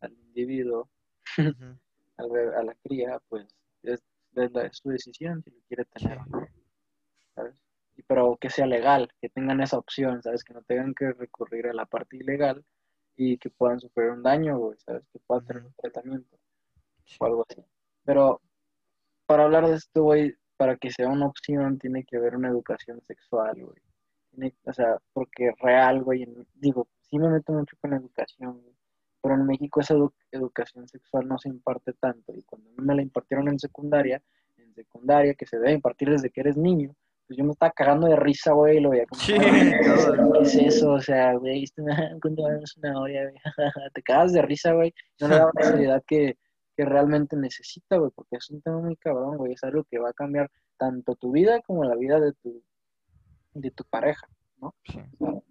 al 0.00 0.12
individuo, 0.12 0.88
a 2.16 2.62
la 2.62 2.74
cría, 2.82 3.20
pues 3.28 3.46
es, 3.82 4.02
es, 4.34 4.76
su 4.76 4.90
decisión 4.90 5.42
si 5.42 5.50
lo 5.50 5.60
quiere 5.68 5.84
tener. 5.86 6.18
¿Sabes? 7.34 7.54
pero 8.06 8.36
que 8.40 8.50
sea 8.50 8.66
legal, 8.66 9.08
que 9.20 9.28
tengan 9.28 9.60
esa 9.60 9.78
opción, 9.78 10.22
¿sabes? 10.22 10.42
Que 10.42 10.52
no 10.52 10.62
tengan 10.62 10.94
que 10.94 11.12
recurrir 11.12 11.68
a 11.68 11.72
la 11.72 11.86
parte 11.86 12.16
ilegal 12.16 12.64
y 13.16 13.38
que 13.38 13.50
puedan 13.50 13.78
sufrir 13.80 14.10
un 14.10 14.22
daño, 14.22 14.58
¿sabes? 14.78 15.04
Que 15.12 15.20
puedan 15.20 15.46
tener 15.46 15.62
un 15.64 15.74
tratamiento 15.74 16.36
o 17.18 17.24
algo 17.26 17.46
así. 17.48 17.62
Pero 18.04 18.40
para 19.26 19.44
hablar 19.44 19.66
de 19.66 19.76
esto, 19.76 20.02
güey, 20.02 20.34
para 20.56 20.76
que 20.76 20.90
sea 20.90 21.08
una 21.08 21.26
opción 21.26 21.78
tiene 21.78 22.04
que 22.04 22.16
haber 22.16 22.36
una 22.36 22.48
educación 22.48 23.00
sexual, 23.02 23.54
güey. 23.56 24.52
o 24.64 24.72
sea, 24.72 24.98
porque 25.12 25.52
real, 25.60 26.02
güey, 26.02 26.26
digo, 26.54 26.88
sí 27.02 27.18
me 27.18 27.28
meto 27.28 27.52
mucho 27.52 27.76
con 27.80 27.94
educación, 27.94 28.60
güey, 28.60 28.74
pero 29.22 29.34
en 29.34 29.46
México 29.46 29.80
esa 29.80 29.94
educación 30.30 30.86
sexual 30.88 31.26
no 31.26 31.38
se 31.38 31.48
imparte 31.48 31.94
tanto. 31.94 32.34
Y 32.34 32.42
cuando 32.42 32.70
me 32.76 32.94
la 32.94 33.02
impartieron 33.02 33.48
en 33.48 33.58
secundaria, 33.58 34.22
en 34.58 34.74
secundaria, 34.74 35.34
que 35.34 35.46
se 35.46 35.58
debe 35.58 35.72
impartir 35.72 36.10
desde 36.10 36.30
que 36.30 36.40
eres 36.40 36.56
niño, 36.56 36.94
pues 37.26 37.38
yo 37.38 37.44
me 37.44 37.52
estaba 37.52 37.72
cagando 37.72 38.06
de 38.06 38.16
risa, 38.16 38.52
güey, 38.52 38.76
y 38.76 38.80
lo 38.80 38.90
veía 38.90 39.06
como, 39.06 39.20
sí, 39.22 39.32
¿qué 39.38 40.42
es 40.42 40.54
eso? 40.56 40.92
O 40.92 41.00
sea, 41.00 41.34
güey, 41.34 41.64
cuando 42.20 42.50
es 42.50 42.76
una 42.76 43.00
hora, 43.00 43.22
güey, 43.22 43.34
te 43.94 44.02
cagas 44.02 44.32
de 44.32 44.42
risa, 44.42 44.72
güey, 44.72 44.92
no 45.20 45.28
le 45.28 45.36
da 45.36 45.50
la 45.54 45.62
seriedad 45.62 46.02
que, 46.06 46.36
que 46.76 46.84
realmente 46.84 47.36
necesita, 47.36 47.96
güey, 47.96 48.10
porque 48.14 48.36
es 48.36 48.50
un 48.50 48.60
tema 48.62 48.80
muy 48.80 48.96
cabrón, 48.96 49.36
güey, 49.36 49.52
es 49.52 49.64
algo 49.64 49.84
que 49.84 49.98
va 49.98 50.10
a 50.10 50.14
cambiar 50.14 50.50
tanto 50.76 51.14
tu 51.14 51.32
vida 51.32 51.60
como 51.62 51.84
la 51.84 51.94
vida 51.94 52.20
de 52.20 52.32
tu, 52.34 52.62
de 53.54 53.70
tu 53.70 53.84
pareja, 53.84 54.28
¿no? 54.58 54.74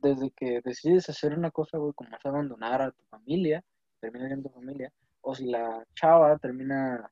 desde 0.01 0.32
que 0.32 0.61
decides 0.63 1.09
hacer 1.09 1.38
una 1.38 1.49
cosa, 1.51 1.78
güey, 1.78 1.93
como 1.93 2.15
es 2.15 2.26
abandonar 2.26 2.82
a 2.82 2.91
tu 2.91 3.03
familia, 3.03 3.63
termina 3.99 4.28
siendo 4.28 4.49
tu 4.49 4.55
familia, 4.55 4.91
o 5.21 5.34
si 5.34 5.45
la 5.45 5.86
chava 5.95 6.38
termina, 6.38 7.09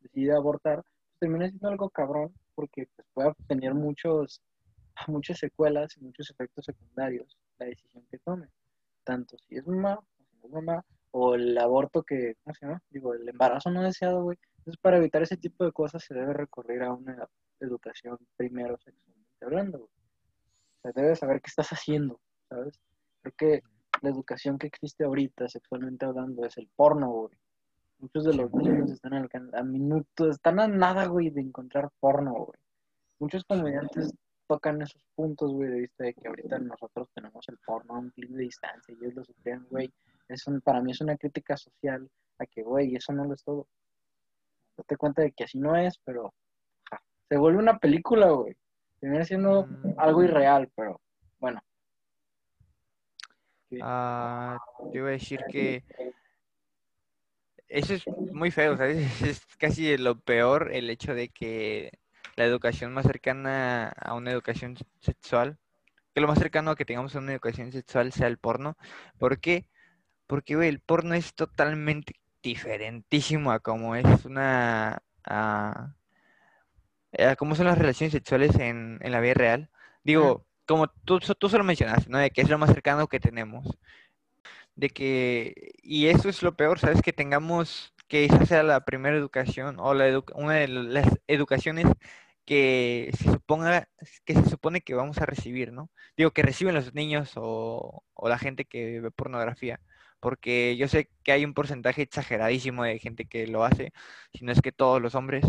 decide 0.00 0.34
abortar, 0.34 0.82
pues 0.82 1.18
termina 1.20 1.48
siendo 1.48 1.68
algo 1.68 1.88
cabrón, 1.90 2.34
porque 2.54 2.88
pues, 2.96 3.06
puede 3.14 3.32
tener 3.46 3.74
muchos, 3.74 4.42
muchas 5.08 5.38
secuelas 5.38 5.96
y 5.96 6.00
muchos 6.00 6.30
efectos 6.30 6.64
secundarios 6.64 7.38
la 7.58 7.66
decisión 7.66 8.04
que 8.10 8.18
tome, 8.18 8.48
tanto 9.04 9.36
si 9.38 9.56
es 9.56 9.66
mamá 9.66 9.94
o 9.94 10.04
si 10.16 10.24
no 10.38 10.46
es 10.46 10.52
mamá, 10.52 10.84
o 11.12 11.34
el 11.34 11.56
aborto 11.58 12.02
que, 12.02 12.34
¿cómo 12.42 12.54
se 12.54 12.66
llama? 12.66 12.82
Digo, 12.90 13.14
el 13.14 13.28
embarazo 13.28 13.70
no 13.70 13.82
deseado, 13.82 14.22
güey. 14.22 14.38
Entonces, 14.58 14.80
para 14.80 14.96
evitar 14.96 15.22
ese 15.22 15.36
tipo 15.36 15.64
de 15.64 15.72
cosas 15.72 16.04
se 16.04 16.14
debe 16.14 16.32
recurrir 16.32 16.82
a 16.82 16.92
una 16.92 17.28
educación 17.60 18.18
primero 18.36 18.76
sexualmente 18.78 19.44
hablando, 19.44 19.78
güey. 19.78 19.90
O 19.90 20.80
sea, 20.82 20.92
debes 20.94 21.18
saber 21.18 21.40
qué 21.40 21.48
estás 21.48 21.68
haciendo, 21.70 22.20
¿sabes? 22.48 22.80
Creo 23.20 23.34
que 23.36 23.62
la 24.00 24.10
educación 24.10 24.58
que 24.58 24.66
existe 24.66 25.04
ahorita 25.04 25.48
sexualmente 25.48 26.06
hablando 26.06 26.44
es 26.44 26.56
el 26.58 26.68
porno, 26.74 27.10
güey. 27.10 27.38
Muchos 27.98 28.24
de 28.24 28.34
los 28.34 28.52
niños 28.52 28.90
están 28.90 29.14
a 29.14 29.62
minutos, 29.62 30.30
están 30.30 30.58
a 30.58 30.66
nada, 30.66 31.06
güey, 31.06 31.30
de 31.30 31.40
encontrar 31.40 31.90
porno, 32.00 32.32
güey. 32.32 32.58
Muchos 33.20 33.44
comediantes 33.44 34.12
tocan 34.48 34.82
esos 34.82 35.04
puntos, 35.14 35.52
güey, 35.52 35.70
de 35.70 35.80
vista 35.80 36.04
de 36.04 36.14
que 36.14 36.26
ahorita 36.26 36.58
nosotros 36.58 37.08
tenemos 37.14 37.48
el 37.48 37.58
porno 37.64 37.94
a 37.94 37.98
un 38.00 38.10
clic 38.10 38.30
de 38.30 38.42
distancia 38.42 38.92
y 38.92 39.04
ellos 39.04 39.14
lo 39.14 39.24
sufren, 39.24 39.64
güey. 39.70 39.92
Es 40.32 40.44
para 40.64 40.80
mí 40.80 40.92
es 40.92 41.00
una 41.00 41.16
crítica 41.16 41.56
social 41.56 42.08
a 42.38 42.46
que, 42.46 42.62
güey, 42.62 42.94
eso 42.94 43.12
no 43.12 43.24
lo 43.24 43.34
es 43.34 43.44
todo. 43.44 43.66
Date 44.76 44.96
cuenta 44.96 45.22
de 45.22 45.32
que 45.32 45.44
así 45.44 45.58
no 45.58 45.76
es, 45.76 45.98
pero 46.04 46.32
se 47.28 47.36
vuelve 47.36 47.58
una 47.58 47.78
película, 47.78 48.30
güey. 48.30 48.56
Termina 49.00 49.24
siendo 49.24 49.66
mm. 49.66 49.94
algo 49.98 50.22
irreal, 50.22 50.70
pero 50.74 51.00
bueno. 51.38 51.60
Ah, 53.80 54.58
te 54.90 54.98
iba 54.98 55.08
a 55.08 55.12
decir 55.12 55.40
que 55.50 55.82
eso 57.68 57.94
es 57.94 58.06
muy 58.32 58.50
feo, 58.50 58.76
¿sabes? 58.76 58.96
Es 59.22 59.46
casi 59.58 59.96
lo 59.96 60.20
peor 60.20 60.70
el 60.72 60.90
hecho 60.90 61.14
de 61.14 61.28
que 61.28 61.90
la 62.36 62.44
educación 62.44 62.92
más 62.92 63.06
cercana 63.06 63.88
a 63.88 64.14
una 64.14 64.30
educación 64.30 64.76
sexual 65.00 65.58
que 66.14 66.20
lo 66.20 66.28
más 66.28 66.38
cercano 66.38 66.70
a 66.70 66.76
que 66.76 66.84
tengamos 66.84 67.14
una 67.14 67.32
educación 67.32 67.72
sexual 67.72 68.12
sea 68.12 68.26
el 68.26 68.38
porno. 68.38 68.76
¿Por 69.18 69.40
qué? 69.40 69.66
Porque, 70.26 70.56
güey, 70.56 70.68
el 70.68 70.80
porno 70.80 71.14
es 71.14 71.34
totalmente 71.34 72.14
diferentísimo 72.42 73.52
a 73.52 73.60
cómo 73.60 73.96
es 73.96 74.24
una... 74.24 75.02
A, 75.24 75.94
a 77.18 77.36
cómo 77.36 77.54
son 77.54 77.66
las 77.66 77.78
relaciones 77.78 78.12
sexuales 78.12 78.54
en, 78.58 78.98
en 79.02 79.12
la 79.12 79.20
vida 79.20 79.34
real. 79.34 79.70
Digo, 80.02 80.46
como 80.66 80.88
tú, 80.88 81.20
tú 81.20 81.48
solo 81.48 81.64
mencionaste, 81.64 82.10
¿no? 82.10 82.18
De 82.18 82.30
que 82.30 82.40
es 82.40 82.48
lo 82.48 82.58
más 82.58 82.70
cercano 82.70 83.06
que 83.06 83.20
tenemos. 83.20 83.66
De 84.74 84.88
que, 84.88 85.72
y 85.82 86.06
eso 86.06 86.28
es 86.28 86.42
lo 86.42 86.56
peor, 86.56 86.78
¿sabes? 86.78 87.02
Que 87.02 87.12
tengamos, 87.12 87.92
que 88.08 88.24
esa 88.24 88.46
sea 88.46 88.62
la 88.62 88.84
primera 88.84 89.16
educación 89.16 89.76
o 89.78 89.94
la 89.94 90.22
una 90.34 90.54
de 90.54 90.68
las 90.68 91.08
educaciones 91.26 91.86
que 92.46 93.10
se 93.18 93.24
suponga, 93.24 93.88
que 94.24 94.34
se 94.34 94.48
supone 94.48 94.80
que 94.80 94.94
vamos 94.94 95.18
a 95.18 95.26
recibir, 95.26 95.72
¿no? 95.72 95.90
Digo, 96.16 96.32
que 96.32 96.42
reciben 96.42 96.74
los 96.74 96.94
niños 96.94 97.32
o, 97.36 98.02
o 98.14 98.28
la 98.28 98.38
gente 98.38 98.64
que 98.64 99.00
ve 99.00 99.10
pornografía 99.10 99.80
porque 100.22 100.76
yo 100.78 100.88
sé 100.88 101.10
que 101.24 101.32
hay 101.32 101.44
un 101.44 101.54
porcentaje 101.54 102.02
exageradísimo 102.02 102.84
de 102.84 103.00
gente 103.00 103.26
que 103.26 103.46
lo 103.48 103.64
hace, 103.64 103.92
si 104.32 104.44
no 104.44 104.52
es 104.52 104.62
que 104.62 104.72
todos 104.72 105.02
los 105.02 105.16
hombres, 105.16 105.44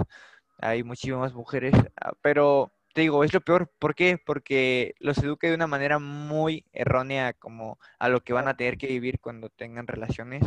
hay 0.60 0.84
muchísimas 0.84 1.34
mujeres, 1.34 1.76
ah, 2.02 2.14
pero 2.22 2.74
te 2.94 3.02
digo, 3.02 3.24
es 3.24 3.34
lo 3.34 3.42
peor. 3.42 3.72
¿Por 3.80 3.96
qué? 3.96 4.18
Porque 4.24 4.96
los 5.00 5.18
educa 5.20 5.48
de 5.48 5.56
una 5.56 5.68
manera 5.68 6.00
muy 6.00 6.66
errónea 6.74 7.34
como 7.34 7.80
a 8.00 8.10
lo 8.10 8.22
que 8.24 8.34
van 8.34 8.48
a 8.48 8.56
tener 8.56 8.78
que 8.78 8.88
vivir 8.88 9.20
cuando 9.20 9.50
tengan 9.50 9.88
relaciones. 9.88 10.44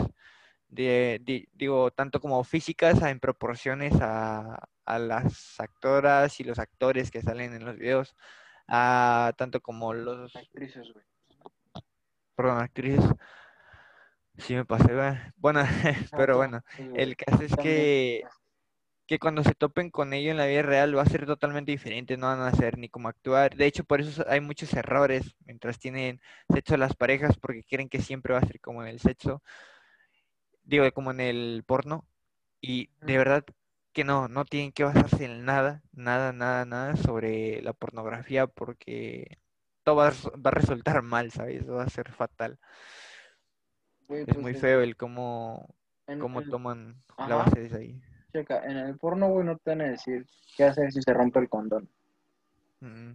De, 0.68 1.20
digo, 1.54 1.90
tanto 1.92 2.20
como 2.20 2.42
físicas 2.44 3.00
en 3.02 3.20
proporciones 3.20 3.94
a, 4.00 4.68
las 4.86 5.60
actoras 5.60 6.40
y 6.40 6.44
los 6.44 6.58
actores 6.58 7.10
que 7.10 7.22
salen 7.22 7.54
en 7.54 7.64
los 7.64 7.76
videos, 7.76 8.16
a 8.68 9.32
tanto 9.36 9.60
como 9.60 9.94
los... 9.94 10.34
Actrices, 10.36 10.92
güey. 10.92 11.04
Perdón, 12.36 12.60
actrices. 12.60 13.04
Sí 14.38 14.54
me 14.54 14.64
pasé, 14.64 14.92
bueno, 15.36 15.60
pero 16.16 16.36
bueno, 16.36 16.62
el 16.94 17.16
caso 17.16 17.42
es 17.42 17.56
que 17.56 18.24
que 19.06 19.18
cuando 19.20 19.44
se 19.44 19.54
topen 19.54 19.90
con 19.90 20.12
ello 20.12 20.32
en 20.32 20.36
la 20.36 20.46
vida 20.46 20.62
real 20.62 20.96
va 20.96 21.02
a 21.02 21.06
ser 21.06 21.26
totalmente 21.26 21.70
diferente, 21.70 22.16
no 22.16 22.26
van 22.26 22.40
a 22.40 22.50
saber 22.50 22.76
ni 22.76 22.88
cómo 22.88 23.08
actuar. 23.08 23.56
De 23.56 23.66
hecho, 23.66 23.84
por 23.84 24.00
eso 24.00 24.24
hay 24.28 24.40
muchos 24.40 24.72
errores 24.74 25.36
mientras 25.44 25.78
tienen 25.78 26.20
sexo 26.52 26.76
las 26.76 26.96
parejas, 26.96 27.36
porque 27.38 27.62
quieren 27.62 27.88
que 27.88 28.00
siempre 28.02 28.34
va 28.34 28.40
a 28.40 28.46
ser 28.46 28.60
como 28.60 28.82
en 28.82 28.88
el 28.88 28.98
sexo, 28.98 29.42
digo, 30.64 30.90
como 30.92 31.12
en 31.12 31.20
el 31.20 31.62
porno. 31.66 32.04
Y 32.60 32.90
de 33.00 33.18
verdad 33.18 33.44
que 33.92 34.04
no, 34.04 34.28
no 34.28 34.44
tienen 34.44 34.72
que 34.72 34.84
basarse 34.84 35.24
en 35.24 35.44
nada, 35.44 35.82
nada, 35.92 36.32
nada, 36.32 36.64
nada 36.64 36.96
sobre 36.96 37.62
la 37.62 37.72
pornografía, 37.72 38.46
porque 38.48 39.38
todo 39.84 39.96
va 39.96 40.08
a, 40.08 40.50
resultar 40.50 41.02
mal, 41.02 41.30
¿sabes? 41.30 41.68
Va 41.70 41.84
a 41.84 41.88
ser 41.88 42.10
fatal. 42.12 42.58
Es 44.08 44.26
pues 44.26 44.38
muy 44.38 44.54
feo 44.54 44.80
el 44.80 44.96
cómo, 44.96 45.74
cómo 46.20 46.42
toman 46.42 46.96
la 47.18 47.36
base 47.36 47.68
de 47.68 47.76
ahí 47.76 48.02
en 48.40 48.76
el 48.76 48.98
porno, 48.98 49.28
güey, 49.28 49.46
no 49.46 49.56
te 49.58 49.70
van 49.70 49.80
a 49.82 49.90
decir 49.90 50.26
qué 50.56 50.64
hacer 50.64 50.92
si 50.92 51.00
se 51.02 51.12
rompe 51.12 51.38
el 51.40 51.48
condón. 51.48 51.88
Mm. 52.80 53.12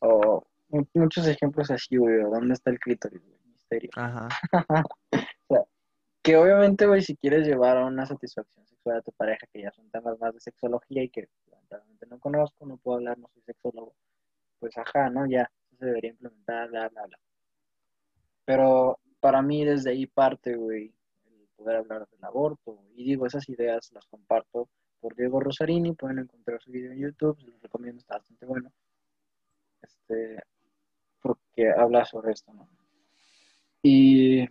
O 0.00 0.46
muchos 0.94 1.26
ejemplos 1.26 1.70
así, 1.70 1.96
güey, 1.96 2.22
¿dónde 2.22 2.54
está 2.54 2.70
el 2.70 2.78
clítoris, 2.78 3.22
Misterio. 3.44 3.90
Ajá. 3.96 4.28
o 5.12 5.54
sea, 5.54 5.64
que 6.22 6.36
obviamente, 6.36 6.86
güey, 6.86 7.02
si 7.02 7.16
quieres 7.16 7.46
llevar 7.46 7.76
a 7.76 7.86
una 7.86 8.06
satisfacción 8.06 8.66
sexual 8.66 8.98
a 8.98 9.02
tu 9.02 9.12
pareja, 9.12 9.46
que 9.52 9.62
ya 9.62 9.72
son 9.72 9.90
temas 9.90 10.18
más 10.18 10.34
de 10.34 10.40
sexología 10.40 11.02
y 11.02 11.10
que 11.10 11.28
lamentablemente 11.50 12.06
no 12.06 12.18
conozco, 12.18 12.66
no 12.66 12.76
puedo 12.78 12.98
hablar, 12.98 13.18
no 13.18 13.28
soy 13.28 13.42
sexólogo, 13.42 13.94
pues 14.58 14.76
ajá, 14.78 15.10
¿no? 15.10 15.26
Ya 15.26 15.50
se 15.78 15.84
debería 15.84 16.10
implementar, 16.10 16.68
bla, 16.70 16.88
bla, 16.88 17.06
bla. 17.06 17.18
Pero 18.46 18.98
para 19.24 19.40
mí 19.40 19.64
desde 19.64 19.88
ahí 19.88 20.04
parte, 20.06 20.54
güey, 20.54 20.92
poder 21.56 21.76
hablar 21.76 22.06
del 22.10 22.22
aborto. 22.22 22.84
Y 22.94 23.04
digo, 23.04 23.24
esas 23.24 23.48
ideas 23.48 23.90
las 23.94 24.04
comparto 24.04 24.68
por 25.00 25.16
Diego 25.16 25.40
Rosarini, 25.40 25.94
pueden 25.94 26.18
encontrar 26.18 26.60
su 26.60 26.70
video 26.70 26.92
en 26.92 26.98
YouTube, 26.98 27.40
se 27.40 27.46
los 27.46 27.62
recomiendo, 27.62 28.00
está 28.00 28.18
bastante 28.18 28.44
bueno. 28.44 28.70
Este, 29.80 30.42
porque 31.22 31.70
habla 31.70 32.04
sobre 32.04 32.32
esto, 32.32 32.52
¿no? 32.52 32.68
Y 33.82 34.46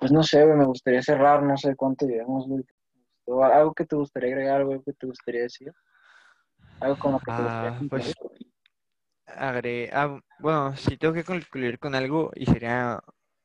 pues 0.00 0.10
no 0.10 0.24
sé, 0.24 0.46
me 0.46 0.64
gustaría 0.64 1.00
cerrar, 1.00 1.44
no 1.44 1.56
sé 1.56 1.76
cuánto 1.76 2.04
llevamos, 2.04 2.48
Algo 3.28 3.72
que 3.72 3.84
te 3.84 3.94
gustaría 3.94 4.30
agregar, 4.30 4.62
algo 4.62 4.82
que 4.82 4.94
te 4.94 5.06
gustaría 5.06 5.42
decir. 5.42 5.72
Algo 6.80 6.98
como 6.98 7.20
que 7.20 7.26
te 7.26 7.40
gustaría 7.40 7.68
ah, 7.68 7.80
pues, 7.88 8.14
agre 9.26 9.90
ah, 9.92 10.18
bueno, 10.40 10.74
si 10.74 10.96
tengo 10.96 11.14
que 11.14 11.22
concluir 11.22 11.78
con 11.78 11.94
algo 11.94 12.32
y 12.34 12.46
sería 12.46 13.00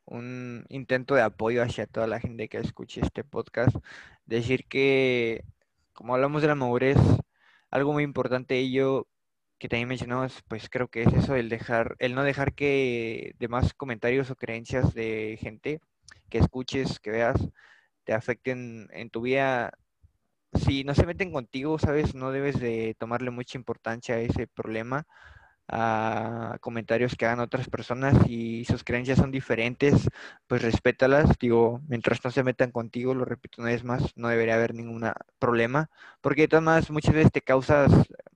un 0.08 0.66
intento 0.70 1.16
de 1.16 1.22
apoyo 1.22 1.62
hacia 1.64 1.86
toda 1.86 2.08
la 2.08 2.20
gente 2.20 2.48
que 2.50 2.58
escuche 2.58 3.02
este 3.02 3.24
podcast. 3.24 3.76
Decir 4.26 4.66
que, 4.68 5.44
como 5.94 6.16
hablamos 6.16 6.42
de 6.42 6.48
la 6.50 6.56
madurez, 6.56 6.98
algo 7.72 7.94
muy 7.94 8.04
importante 8.04 8.58
ello 8.58 9.08
que 9.60 9.70
también 9.70 9.90
mencionamos, 9.90 10.44
pues 10.48 10.70
creo 10.70 10.88
que 10.90 11.04
es 11.04 11.14
eso, 11.14 11.36
el 11.36 11.50
dejar, 11.50 11.96
el 12.00 12.16
no 12.16 12.24
dejar 12.24 12.54
que 12.54 13.34
demás 13.40 13.74
comentarios 13.74 14.30
o 14.32 14.36
creencias 14.36 14.94
de 14.94 15.38
gente 15.42 15.82
que 16.30 16.38
escuches, 16.40 17.00
que 17.00 17.12
veas, 17.12 17.38
te 18.04 18.14
afecten 18.14 18.88
en 18.94 19.10
tu 19.10 19.22
vida. 19.22 19.72
Si 20.54 20.84
no 20.84 20.96
se 20.96 21.06
meten 21.06 21.32
contigo, 21.32 21.80
sabes, 21.80 22.16
no 22.16 22.32
debes 22.32 22.60
de 22.60 22.96
tomarle 23.00 23.32
mucha 23.32 23.58
importancia 23.58 24.16
a 24.16 24.20
ese 24.20 24.48
problema 24.48 25.08
a 25.68 26.58
comentarios 26.62 27.16
que 27.16 27.26
hagan 27.26 27.40
otras 27.40 27.70
personas 27.70 28.16
y 28.28 28.66
sus 28.66 28.84
creencias 28.84 29.18
son 29.18 29.32
diferentes, 29.32 30.10
pues 30.48 30.62
respétalas. 30.62 31.38
Digo, 31.40 31.82
mientras 31.88 32.24
no 32.24 32.32
se 32.32 32.44
metan 32.44 32.72
contigo, 32.72 33.14
lo 33.14 33.26
repito 33.26 33.62
una 33.62 33.72
vez 33.72 33.84
más, 33.84 34.16
no 34.16 34.30
debería 34.30 34.56
haber 34.56 34.74
ningún 34.74 35.12
problema, 35.40 35.90
porque 36.22 36.44
de 36.44 36.48
todas 36.50 36.64
maneras 36.64 36.90
muchas 36.92 37.14
veces 37.14 37.32
te 37.32 37.42
causas 37.42 37.92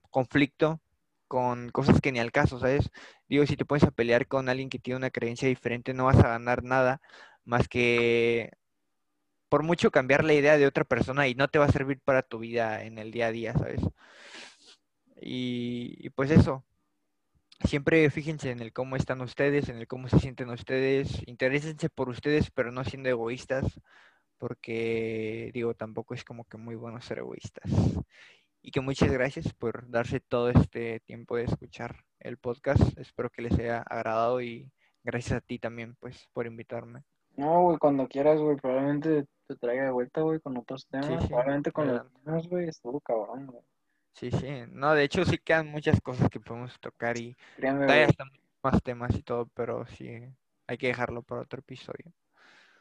conflicto 0.10 0.82
con 1.28 1.70
cosas 1.72 2.02
que 2.02 2.12
ni 2.12 2.20
al 2.20 2.32
caso, 2.34 2.60
¿sabes? 2.60 2.92
Digo, 3.30 3.46
si 3.46 3.56
te 3.56 3.66
pones 3.66 3.84
a 3.84 3.92
pelear 3.92 4.28
con 4.28 4.50
alguien 4.50 4.70
que 4.70 4.80
tiene 4.80 4.98
una 4.98 5.12
creencia 5.12 5.48
diferente, 5.48 5.94
no 5.94 6.06
vas 6.06 6.18
a 6.20 6.28
ganar 6.28 6.64
nada 6.64 7.02
más 7.46 7.68
que 7.70 8.52
por 9.50 9.64
mucho 9.64 9.92
cambiar 9.92 10.24
la 10.24 10.34
idea 10.34 10.58
de 10.58 10.68
otra 10.68 10.86
persona 10.86 11.28
y 11.28 11.36
no 11.36 11.48
te 11.50 11.60
va 11.60 11.66
a 11.66 11.72
servir 11.72 12.00
para 12.02 12.22
tu 12.24 12.40
vida 12.40 12.84
en 12.84 12.98
el 12.98 13.12
día 13.12 13.28
a 13.28 13.32
día, 13.32 13.54
¿sabes? 13.54 13.82
Y, 15.22 15.96
y 16.00 16.10
pues 16.10 16.32
eso, 16.32 16.66
siempre 17.66 18.10
fíjense 18.10 18.52
en 18.52 18.60
el 18.60 18.74
cómo 18.74 18.96
están 18.96 19.22
ustedes, 19.22 19.70
en 19.70 19.78
el 19.78 19.88
cómo 19.88 20.08
se 20.08 20.20
sienten 20.20 20.50
ustedes, 20.50 21.22
interésense 21.28 21.90
por 21.90 22.10
ustedes, 22.10 22.52
pero 22.52 22.72
no 22.72 22.84
siendo 22.84 23.10
egoístas, 23.10 23.80
porque 24.38 25.52
digo, 25.54 25.74
tampoco 25.74 26.14
es 26.14 26.24
como 26.24 26.46
que 26.46 26.58
muy 26.58 26.76
bueno 26.76 27.02
ser 27.02 27.20
egoístas. 27.20 27.72
Y 28.64 28.72
que 28.72 28.82
muchas 28.82 29.12
gracias 29.12 29.54
por 29.54 29.90
darse 29.90 30.20
todo 30.20 30.50
este 30.50 31.00
tiempo 31.00 31.36
de 31.36 31.46
escuchar 31.46 32.04
el 32.20 32.38
podcast. 32.38 32.98
Espero 32.98 33.32
que 33.32 33.42
les 33.42 33.58
haya 33.58 33.80
agradado 33.80 34.40
y 34.40 34.72
gracias 35.04 35.38
a 35.38 35.42
ti 35.42 35.58
también, 35.58 35.96
pues, 36.00 36.28
por 36.32 36.46
invitarme. 36.46 37.04
No, 37.38 37.64
güey, 37.64 37.78
cuando 37.78 38.08
quieras, 38.08 38.40
güey, 38.40 38.58
probablemente 38.58 39.26
te 39.48 39.56
traiga 39.56 39.86
de 39.86 39.92
vuelta, 39.92 40.22
güey, 40.22 40.40
con 40.40 40.58
otros 40.58 40.86
temas. 40.88 41.26
probablemente 41.28 41.72
con 41.72 41.88
los 41.88 42.08
temas, 42.24 42.48
güey, 42.48 42.68
estuvo 42.68 43.00
cabrón, 43.02 43.48
güey. 43.48 43.64
Sí, 44.14 44.32
sí. 44.32 44.64
No, 44.70 44.94
de 44.94 45.04
hecho 45.04 45.26
sí 45.26 45.38
quedan 45.38 45.68
muchas 45.68 46.00
cosas 46.02 46.30
que 46.30 46.40
podemos 46.40 46.80
tocar 46.80 47.18
y 47.18 47.36
hay 47.64 48.04
hasta 48.04 48.26
más 48.64 48.82
temas 48.84 49.16
y 49.16 49.24
todo, 49.24 49.48
pero 49.54 49.86
sí, 49.88 50.10
hay 50.68 50.78
que 50.78 50.88
dejarlo 50.88 51.24
para 51.24 51.42
otro 51.42 51.60
episodio. 51.60 52.14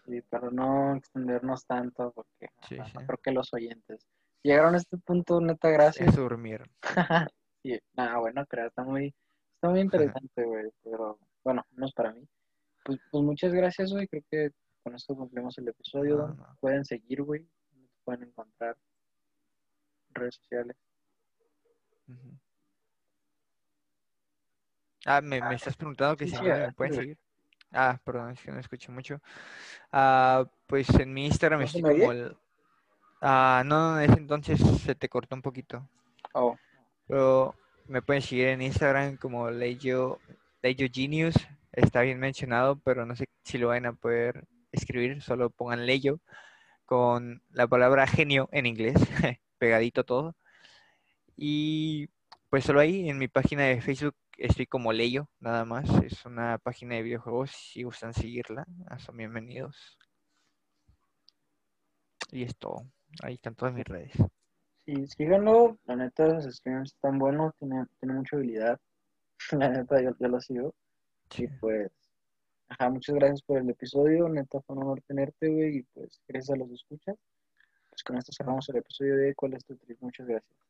Sí, 0.07 0.23
pero 0.29 0.51
no 0.51 0.97
extendernos 0.97 1.67
tanto 1.67 2.13
porque 2.13 2.49
sí, 2.69 2.77
creo 3.07 3.19
que 3.23 3.33
los 3.33 3.53
oyentes 3.53 4.07
llegaron 4.43 4.75
a 4.75 4.79
este 4.79 4.97
punto, 4.99 5.41
neta, 5.41 5.69
gracias. 5.71 6.15
Se 6.15 6.21
durmieron. 6.21 6.69
sí, 7.63 7.79
nada, 7.95 8.19
bueno, 8.19 8.45
creo, 8.47 8.67
está 8.67 8.83
muy, 8.83 9.15
está 9.55 9.69
muy 9.69 9.81
interesante, 9.81 10.45
güey, 10.45 10.71
pero 10.83 11.19
bueno, 11.45 11.65
no 11.73 11.87
es 11.87 11.93
para 11.93 12.13
mí. 12.13 12.27
Pues, 12.85 12.99
pues 13.11 13.25
muchas 13.25 13.53
gracias, 13.53 13.93
güey, 13.93 14.09
creo 14.09 14.23
que 14.31 14.51
con 14.83 14.95
esto 14.95 15.15
cumplimos 15.15 15.57
el 15.59 15.69
episodio. 15.69 16.37
Pueden 16.61 16.85
seguir, 16.85 17.23
güey, 17.23 17.47
pueden 18.05 18.25
encontrar 18.25 18.77
redes 20.15 20.37
sociales. 20.37 20.77
Ah, 25.07 25.21
me, 25.21 25.41
me, 25.41 25.55
estás 25.55 25.77
preguntando 25.77 26.17
que 26.17 26.27
si 26.27 26.41
me 26.41 26.73
pueden 26.73 26.95
seguir. 26.95 27.19
Ah, 27.73 27.99
perdón, 28.05 28.33
es 28.33 28.41
que 28.41 28.51
no 28.51 28.59
escucho 28.59 28.93
mucho. 28.93 29.21
Ah, 29.93 30.45
pues 30.67 30.89
en 30.91 31.13
mi 31.13 31.27
Instagram 31.27 31.63
estoy 31.63 31.83
como 31.83 32.13
el... 32.13 32.37
Ah, 33.23 33.63
no, 33.65 34.01
en 34.01 34.11
ese 34.11 34.21
entonces 34.21 34.61
se 34.81 34.95
te 34.95 35.09
cortó 35.09 35.37
un 35.37 35.43
poquito. 35.43 35.89
Oh. 36.33 36.57
Pero 37.07 37.55
me 37.87 38.03
pueden 38.03 38.23
seguir 38.23 38.49
en 38.49 38.63
Instagram 38.63 39.17
como 39.17 39.51
Leyo, 39.51 40.19
Leyo 40.63 40.87
Genius. 40.93 41.35
Está 41.73 42.03
bien 42.03 42.19
mencionado, 42.19 42.79
pero 42.81 43.07
no 43.07 43.15
sé 43.15 43.27
si 43.45 43.59
lo 43.59 43.69
van 43.69 43.87
a 43.87 43.93
poder 43.93 44.47
escribir. 44.73 45.23
Solo 45.23 45.51
pongan 45.51 45.87
Leyo 45.87 46.21
con 46.87 47.43
la 47.51 47.69
palabra 47.69 48.07
genio 48.07 48.49
en 48.53 48.67
inglés, 48.67 48.97
pegadito 49.59 50.05
todo. 50.05 50.35
Y 51.43 52.11
pues 52.51 52.65
solo 52.65 52.81
ahí 52.81 53.09
en 53.09 53.17
mi 53.17 53.27
página 53.27 53.63
de 53.63 53.81
Facebook 53.81 54.15
estoy 54.37 54.67
como 54.67 54.93
Leyo, 54.93 55.27
nada 55.41 55.65
más. 55.65 55.89
Es 56.05 56.27
una 56.27 56.59
página 56.59 56.97
de 56.97 57.03
videojuegos. 57.03 57.51
Si 57.51 57.83
gustan 57.83 58.13
seguirla, 58.13 58.67
ah, 58.89 58.99
son 58.99 59.17
bienvenidos. 59.17 59.97
Y 62.31 62.43
es 62.43 62.55
todo. 62.59 62.85
Ahí 63.23 63.35
están 63.35 63.55
todas 63.55 63.73
mis 63.73 63.87
redes. 63.87 64.13
Sí, 64.85 65.07
síganlo. 65.07 65.79
La 65.87 65.97
neta, 65.97 66.27
los 66.27 66.45
streams 66.45 66.93
están 66.93 67.19
buenos. 67.19 67.55
Tiene, 67.59 67.87
tiene 68.01 68.17
mucha 68.17 68.37
habilidad. 68.37 68.79
La 69.53 69.71
neta, 69.71 70.03
yo, 70.03 70.11
yo 70.21 70.29
lo 70.29 70.43
sigo. 70.43 70.75
Y 71.39 71.47
pues, 71.47 71.91
ajá, 72.69 72.91
muchas 72.91 73.15
gracias 73.15 73.41
por 73.41 73.57
el 73.57 73.71
episodio. 73.71 74.29
Neta, 74.29 74.61
fue 74.61 74.77
un 74.77 74.83
honor 74.83 75.01
tenerte, 75.07 75.49
güey. 75.49 75.79
Y 75.79 75.83
pues, 75.95 76.21
gracias 76.29 76.51
a 76.51 76.59
los 76.59 76.71
escuchas. 76.71 77.17
Pues 77.89 78.03
con 78.03 78.19
esto 78.19 78.31
cerramos 78.31 78.69
el 78.69 78.77
episodio 78.77 79.17
de 79.17 79.35
¿Cuál 79.35 79.55
es 79.55 79.65
tu 79.65 79.75
trip? 79.77 79.97
Muchas 80.03 80.27
gracias. 80.27 80.70